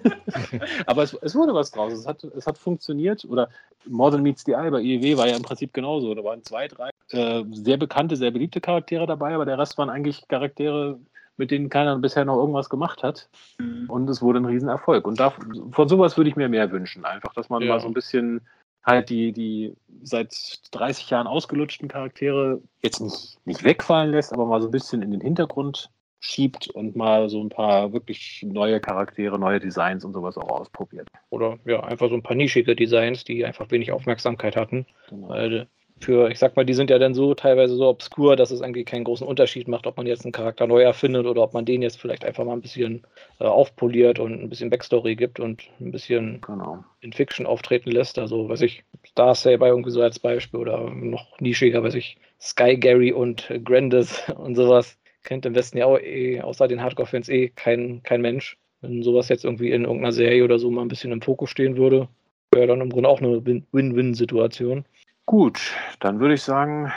[0.87, 3.49] Aber es, es, wurde was draus, es hat, es hat funktioniert oder
[3.87, 6.91] Modern Meets the Eye bei IEW war ja im Prinzip genauso, da waren zwei, drei
[7.11, 10.99] äh, sehr bekannte, sehr beliebte Charaktere dabei, aber der Rest waren eigentlich Charaktere,
[11.37, 13.29] mit denen keiner bisher noch irgendwas gemacht hat.
[13.59, 13.89] Mhm.
[13.89, 15.07] Und es wurde ein Riesenerfolg.
[15.07, 15.33] Und da,
[15.71, 17.69] von sowas würde ich mir mehr wünschen, einfach, dass man ja.
[17.69, 18.43] mal so ein bisschen
[18.85, 20.35] halt die, die seit
[20.73, 25.11] 30 Jahren ausgelutschten Charaktere jetzt nicht, nicht wegfallen lässt, aber mal so ein bisschen in
[25.11, 30.39] den Hintergrund schiebt und mal so ein paar wirklich neue Charaktere, neue Designs und sowas
[30.39, 31.09] auch ausprobiert.
[31.31, 34.87] Oder ja, einfach so ein paar nischige Designs, die einfach wenig Aufmerksamkeit hatten.
[35.09, 35.29] Genau.
[35.29, 35.69] Weil
[36.03, 38.87] für, ich sag mal, die sind ja dann so teilweise so obskur, dass es eigentlich
[38.87, 41.83] keinen großen Unterschied macht, ob man jetzt einen Charakter neu erfindet oder ob man den
[41.83, 43.07] jetzt vielleicht einfach mal ein bisschen
[43.41, 46.85] äh, aufpoliert und ein bisschen Backstory gibt und ein bisschen genau.
[47.01, 48.19] in Fiction auftreten lässt.
[48.19, 52.77] Also, weiß ich, Star Saber irgendwie so als Beispiel oder noch nischiger, weiß ich, Sky
[52.77, 54.99] Gary und äh, Grandis und sowas.
[55.25, 58.59] Kennt im Westen ja auch eh, außer den Hardcore-Fans eh kein, kein Mensch.
[58.81, 61.77] Wenn sowas jetzt irgendwie in irgendeiner Serie oder so mal ein bisschen im Fokus stehen
[61.77, 62.09] würde,
[62.51, 64.85] wäre dann im Grunde auch eine Win-Win-Situation.
[65.27, 66.93] Gut, dann würde ich sagen,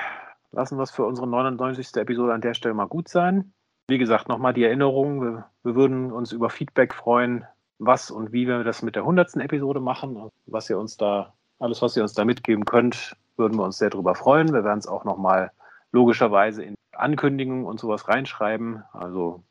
[0.51, 1.95] lassen wir es für unsere 99.
[1.95, 3.53] Episode an der Stelle mal gut sein.
[3.87, 7.45] Wie gesagt, nochmal die Erinnerung, wir, wir, würden uns über Feedback freuen,
[7.77, 9.35] was und wie wir das mit der 100.
[9.37, 10.31] Episode machen.
[10.47, 13.91] Was ihr uns da, alles, was ihr uns da mitgeben könnt, würden wir uns sehr
[13.91, 14.53] darüber freuen.
[14.53, 15.51] Wir werden es auch nochmal
[15.91, 18.83] logischerweise in Ankündigungen und sowas reinschreiben.
[18.91, 19.43] Also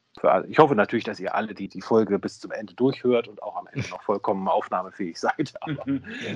[0.48, 3.56] ich hoffe natürlich, dass ihr alle die, die Folge bis zum Ende durchhört und auch
[3.56, 5.54] am Ende noch vollkommen aufnahmefähig seid.
[5.60, 5.84] Aber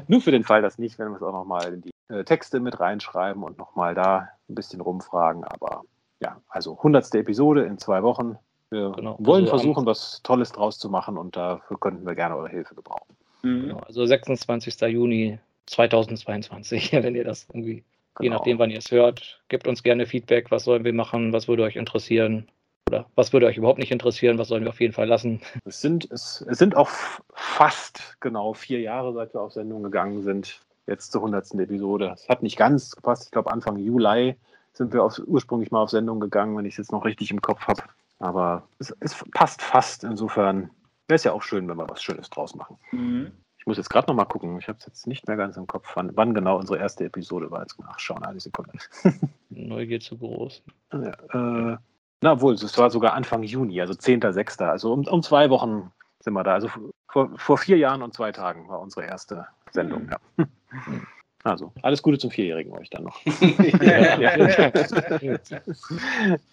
[0.08, 2.60] nur für den Fall, dass nicht, werden wir es auch nochmal in die äh, Texte
[2.60, 5.44] mit reinschreiben und nochmal da ein bisschen rumfragen.
[5.44, 5.82] Aber
[6.20, 7.14] ja, also 100.
[7.14, 8.36] Episode in zwei Wochen.
[8.70, 9.16] Wir genau.
[9.20, 12.74] wollen also versuchen, was Tolles draus zu machen und dafür könnten wir gerne eure Hilfe
[12.74, 13.16] gebrauchen.
[13.42, 13.62] Mhm.
[13.62, 14.80] Genau, also 26.
[14.82, 17.84] Juni 2022, wenn ihr das irgendwie,
[18.16, 18.22] genau.
[18.22, 20.50] je nachdem, wann ihr es hört, gebt uns gerne Feedback.
[20.50, 21.32] Was sollen wir machen?
[21.32, 22.48] Was würde euch interessieren?
[22.88, 24.38] Oder was würde euch überhaupt nicht interessieren?
[24.38, 25.40] Was sollen wir auf jeden Fall lassen?
[25.66, 26.88] Es sind, es, es sind auch
[27.34, 30.60] fast genau vier Jahre, seit wir auf Sendung gegangen sind.
[30.86, 31.54] Jetzt zur 100.
[31.54, 32.12] Episode.
[32.14, 33.26] Es hat nicht ganz gepasst.
[33.26, 34.36] Ich glaube, Anfang Juli
[34.72, 37.42] sind wir auf, ursprünglich mal auf Sendung gegangen, wenn ich es jetzt noch richtig im
[37.42, 37.82] Kopf habe.
[38.20, 40.02] Aber es, es, passt fast.
[40.02, 40.70] Insofern
[41.08, 42.78] wäre es ja auch schön, wenn wir was Schönes draus machen.
[42.92, 43.32] Mhm.
[43.58, 44.58] Ich muss jetzt gerade noch mal gucken.
[44.58, 47.50] Ich habe es jetzt nicht mehr ganz im Kopf, wann, wann, genau unsere erste Episode
[47.50, 47.60] war.
[47.60, 48.72] Jetzt nachschauen, eine Sekunde.
[49.50, 50.62] Neugier zu groß.
[50.94, 51.76] Ja, äh,
[52.20, 54.64] na wohl, es war sogar Anfang Juni, also 10.06.
[54.64, 56.54] Also um, um zwei Wochen sind wir da.
[56.54, 56.68] Also
[57.08, 60.04] vor, vor vier Jahren und zwei Tagen war unsere erste Sendung.
[60.04, 60.10] Mhm.
[60.10, 60.46] Ja.
[61.44, 63.24] Also, alles Gute zum Vierjährigen euch dann noch.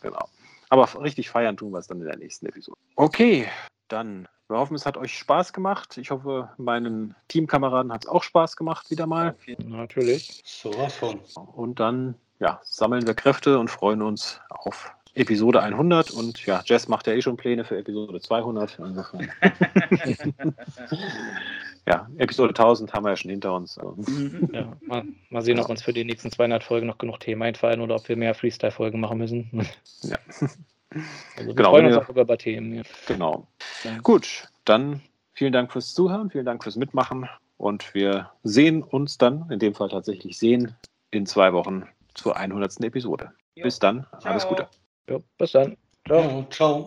[0.02, 0.30] genau.
[0.70, 2.78] Aber richtig feiern tun wir es dann in der nächsten Episode.
[2.96, 3.48] Okay,
[3.88, 5.98] dann wir hoffen, es hat euch Spaß gemacht.
[5.98, 9.36] Ich hoffe, meinen Teamkameraden hat es auch Spaß gemacht, wieder mal.
[9.58, 10.44] Natürlich.
[10.46, 11.20] So was von.
[11.56, 16.12] Und dann ja, sammeln wir Kräfte und freuen uns auf Episode 100.
[16.12, 18.78] Und ja, Jess macht ja eh schon Pläne für Episode 200.
[21.88, 23.80] ja, Episode 1000 haben wir ja schon hinter uns.
[24.52, 27.82] Ja, mal, mal, sehen, ob uns für die nächsten 200 Folgen noch genug Themen einfallen
[27.82, 29.50] oder ob wir mehr Freestyle-Folgen machen müssen.
[30.04, 30.18] Ja.
[31.36, 32.76] Also wir genau, freuen uns auch über Themen.
[32.76, 32.84] Ja.
[33.08, 33.48] Genau.
[33.84, 33.98] Ja.
[34.00, 35.02] Gut, dann
[35.34, 37.28] vielen Dank fürs Zuhören, vielen Dank fürs Mitmachen
[37.58, 40.76] und wir sehen uns dann, in dem Fall tatsächlich sehen,
[41.12, 41.84] in zwei Wochen
[42.14, 42.82] zur 100.
[42.82, 43.32] Episode.
[43.56, 43.64] Jo.
[43.64, 44.68] Bis dann, alles Gute.
[45.10, 45.78] Jo, bis dann.
[46.08, 46.46] Ciao.
[46.50, 46.84] ciao.